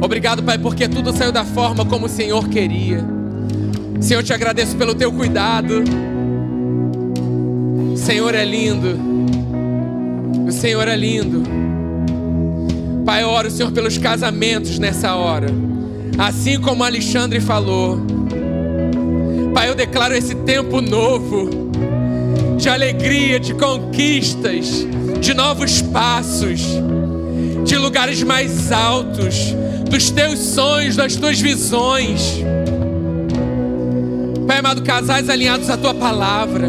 Obrigado, 0.00 0.42
Pai, 0.42 0.56
porque 0.56 0.88
tudo 0.88 1.14
saiu 1.14 1.30
da 1.30 1.44
forma 1.44 1.84
como 1.84 2.06
o 2.06 2.08
Senhor 2.08 2.48
queria. 2.48 3.04
Senhor, 4.00 4.22
te 4.22 4.32
agradeço 4.32 4.74
pelo 4.74 4.94
teu 4.94 5.12
cuidado. 5.12 5.84
O 7.92 7.96
Senhor 7.98 8.34
é 8.34 8.46
lindo. 8.46 8.98
O 10.48 10.50
Senhor 10.50 10.88
é 10.88 10.96
lindo. 10.96 11.42
Pai, 13.04 13.24
oro, 13.24 13.50
Senhor, 13.50 13.70
pelos 13.70 13.98
casamentos 13.98 14.78
nessa 14.78 15.14
hora. 15.16 15.48
Assim 16.16 16.58
como 16.58 16.82
Alexandre 16.82 17.40
falou. 17.40 18.00
Pai, 19.52 19.68
eu 19.68 19.74
declaro 19.74 20.14
esse 20.16 20.34
tempo 20.34 20.80
novo 20.80 21.50
de 22.56 22.70
alegria, 22.70 23.38
de 23.38 23.52
conquistas, 23.52 24.86
de 25.24 25.32
novos 25.32 25.80
passos, 25.80 26.60
de 27.64 27.78
lugares 27.78 28.22
mais 28.22 28.70
altos, 28.70 29.54
dos 29.88 30.10
teus 30.10 30.38
sonhos, 30.38 30.96
das 30.96 31.16
tuas 31.16 31.40
visões. 31.40 32.42
Pai 34.46 34.58
amado, 34.58 34.82
casais 34.82 35.30
alinhados 35.30 35.70
à 35.70 35.78
tua 35.78 35.94
palavra, 35.94 36.68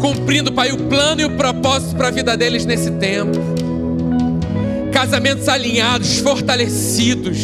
cumprindo, 0.00 0.50
Pai, 0.50 0.72
o 0.72 0.78
plano 0.84 1.20
e 1.20 1.24
o 1.26 1.36
propósito 1.36 1.94
para 1.94 2.08
a 2.08 2.10
vida 2.10 2.38
deles 2.38 2.64
nesse 2.64 2.90
tempo. 2.92 3.38
Casamentos 4.90 5.46
alinhados, 5.46 6.16
fortalecidos. 6.20 7.36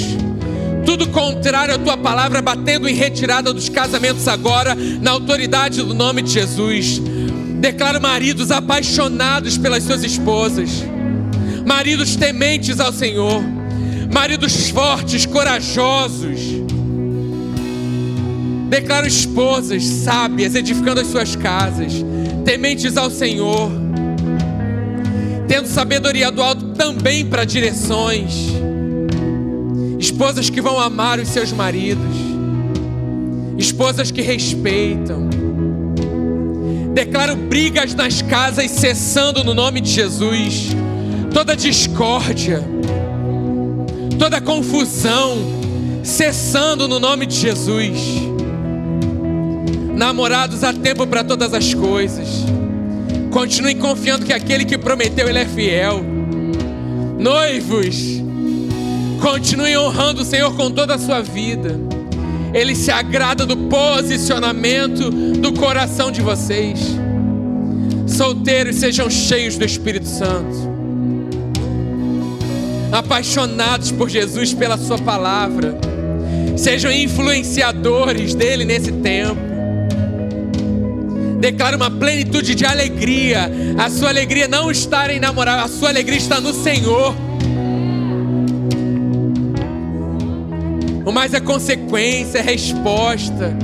Tudo 0.87 1.07
contrário 1.09 1.75
à 1.75 1.79
tua 1.79 1.99
palavra, 1.99 2.41
batendo 2.41 2.89
em 2.89 2.95
retirada 2.95 3.53
dos 3.53 3.69
casamentos 3.69 4.27
agora, 4.27 4.75
na 4.75 5.11
autoridade 5.11 5.83
do 5.83 5.93
nome 5.93 6.23
de 6.23 6.31
Jesus. 6.33 6.99
Declaro 7.63 8.01
maridos 8.01 8.51
apaixonados 8.51 9.57
pelas 9.57 9.85
suas 9.85 10.03
esposas, 10.03 10.83
maridos 11.65 12.17
tementes 12.17 12.81
ao 12.81 12.93
Senhor, 12.93 13.41
maridos 14.13 14.69
fortes, 14.71 15.25
corajosos. 15.25 16.41
Declaro 18.69 19.07
esposas 19.07 19.85
sábias, 19.85 20.57
edificando 20.57 21.03
as 21.03 21.07
suas 21.07 21.37
casas, 21.37 21.93
tementes 22.45 22.97
ao 22.97 23.09
Senhor, 23.09 23.71
tendo 25.47 25.69
sabedoria 25.69 26.33
do 26.33 26.43
alto 26.43 26.65
também 26.71 27.25
para 27.25 27.45
direções. 27.45 28.49
Esposas 30.01 30.51
que 30.51 30.61
vão 30.61 30.81
amar 30.81 31.21
os 31.21 31.29
seus 31.29 31.53
maridos, 31.53 32.17
esposas 33.57 34.11
que 34.11 34.21
respeitam. 34.21 35.32
Declaro 36.95 37.35
brigas 37.37 37.95
nas 37.95 38.21
casas 38.21 38.71
cessando 38.71 39.43
no 39.43 39.55
nome 39.55 39.81
de 39.81 39.91
Jesus, 39.91 40.69
toda 41.33 41.57
discórdia, 41.57 42.63
toda 44.19 44.41
confusão 44.41 45.39
cessando 46.05 46.87
no 46.87 47.01
nome 47.01 47.25
de 47.25 47.37
Jesus. 47.37 47.99
Namorados, 49.95 50.63
há 50.65 50.73
tempo 50.73 51.07
para 51.07 51.25
todas 51.25 51.55
as 51.55 51.73
coisas. 51.73 52.29
Continuem 53.31 53.79
confiando 53.79 54.27
que 54.27 54.33
aquele 54.33 54.65
que 54.65 54.77
prometeu, 54.77 55.29
ele 55.29 55.39
é 55.39 55.47
fiel. 55.47 56.05
Noivos, 57.19 58.23
continuem 59.21 59.79
honrando 59.79 60.23
o 60.23 60.25
Senhor 60.25 60.55
com 60.55 60.71
toda 60.71 60.97
a 60.97 60.99
sua 60.99 61.23
vida. 61.23 61.92
Ele 62.53 62.75
se 62.75 62.91
agrada 62.91 63.47
do 63.47 63.57
posicionamento 63.57 65.11
do 65.11 65.53
coração 65.55 66.11
de 66.11 66.21
vocês. 66.21 66.79
Solteiros, 68.07 68.77
sejam 68.77 69.09
cheios 69.09 69.57
do 69.57 69.65
Espírito 69.65 70.07
Santo. 70.07 70.71
Apaixonados 72.93 73.91
por 73.91 74.09
Jesus, 74.11 74.53
pela 74.53 74.77
Sua 74.77 74.99
palavra. 74.99 75.79
Sejam 76.57 76.93
influenciadores 76.93 78.35
dele 78.35 78.65
nesse 78.65 78.93
tempo 78.93 79.53
declara 81.43 81.77
uma 81.77 81.91
plenitude 81.91 82.55
de 82.55 82.65
alegria. 82.65 83.51
A 83.77 83.91
sua 83.91 84.11
alegria 84.11 84.47
não 84.47 84.71
está 84.71 85.13
em 85.13 85.19
namorar, 85.19 85.59
a 85.59 85.67
sua 85.67 85.89
alegria 85.89 86.17
está 86.17 86.41
no 86.41 86.55
Senhor. 86.55 87.15
O 91.05 91.13
mais 91.13 91.35
é 91.35 91.41
consequência, 91.41 92.39
é 92.39 92.43
resposta, 92.43 93.57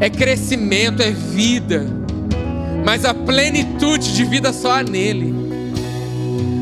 é 0.00 0.10
crescimento, 0.10 1.02
é 1.02 1.10
vida. 1.10 1.86
Mas 2.84 3.04
a 3.04 3.14
plenitude 3.14 4.14
de 4.14 4.24
vida 4.24 4.52
só 4.52 4.78
há 4.78 4.82
nele. 4.82 5.34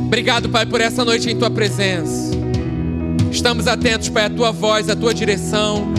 Obrigado, 0.06 0.48
Pai, 0.48 0.66
por 0.66 0.80
essa 0.80 1.04
noite 1.04 1.30
em 1.30 1.36
tua 1.36 1.50
presença. 1.50 2.30
Estamos 3.30 3.66
atentos, 3.66 4.08
Pai, 4.08 4.26
à 4.26 4.30
tua 4.30 4.52
voz, 4.52 4.88
à 4.88 4.96
tua 4.96 5.14
direção 5.14 5.92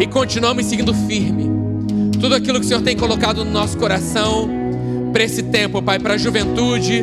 e 0.00 0.06
continuamos 0.06 0.66
seguindo 0.66 0.94
firme 0.94 1.48
tudo 2.18 2.34
aquilo 2.34 2.58
que 2.58 2.66
o 2.66 2.68
Senhor 2.68 2.82
tem 2.82 2.96
colocado 2.96 3.44
no 3.44 3.50
nosso 3.50 3.76
coração 3.78 4.48
para 5.12 5.22
esse 5.22 5.42
tempo, 5.44 5.80
Pai, 5.80 5.98
para 5.98 6.14
a 6.14 6.18
juventude, 6.18 7.02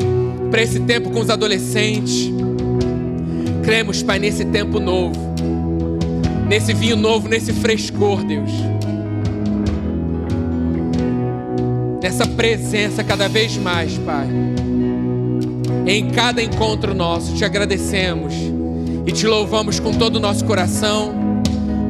para 0.51 0.61
esse 0.61 0.79
tempo 0.81 1.09
com 1.09 1.19
os 1.19 1.29
adolescentes. 1.29 2.29
Cremos, 3.63 4.03
Pai, 4.03 4.19
nesse 4.19 4.45
tempo 4.45 4.79
novo, 4.79 5.24
nesse 6.47 6.73
vinho 6.73 6.95
novo, 6.95 7.27
nesse 7.27 7.53
frescor, 7.53 8.23
Deus. 8.23 8.51
Nessa 12.01 12.27
presença 12.27 13.03
cada 13.03 13.27
vez 13.27 13.57
mais, 13.57 13.97
Pai. 13.97 14.27
Em 15.87 16.09
cada 16.09 16.41
encontro 16.41 16.93
nosso, 16.93 17.35
te 17.35 17.43
agradecemos 17.43 18.33
e 19.05 19.11
te 19.11 19.27
louvamos 19.27 19.79
com 19.79 19.91
todo 19.93 20.17
o 20.17 20.19
nosso 20.19 20.45
coração. 20.45 21.13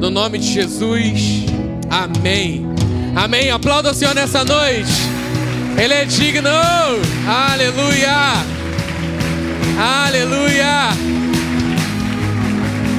No 0.00 0.10
nome 0.10 0.38
de 0.38 0.52
Jesus. 0.52 1.44
Amém. 1.90 2.66
Amém. 3.14 3.50
Aplauda 3.50 3.90
o 3.90 3.94
Senhor 3.94 4.14
nessa 4.14 4.44
noite. 4.44 4.92
Ele 5.78 5.94
é 5.94 6.04
digno. 6.04 6.50
Aleluia. 7.26 8.32
Aleluia. 9.78 10.90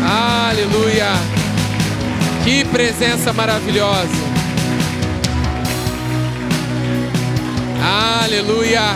Aleluia. 0.03 1.36
Que 2.47 2.63
presença 2.63 3.33
maravilhosa. 3.33 4.07
Aleluia. 8.23 8.95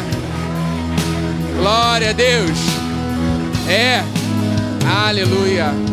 Glória 1.60 2.12
a 2.12 2.14
Deus. 2.14 2.58
É. 3.68 4.06
Aleluia. 5.06 5.91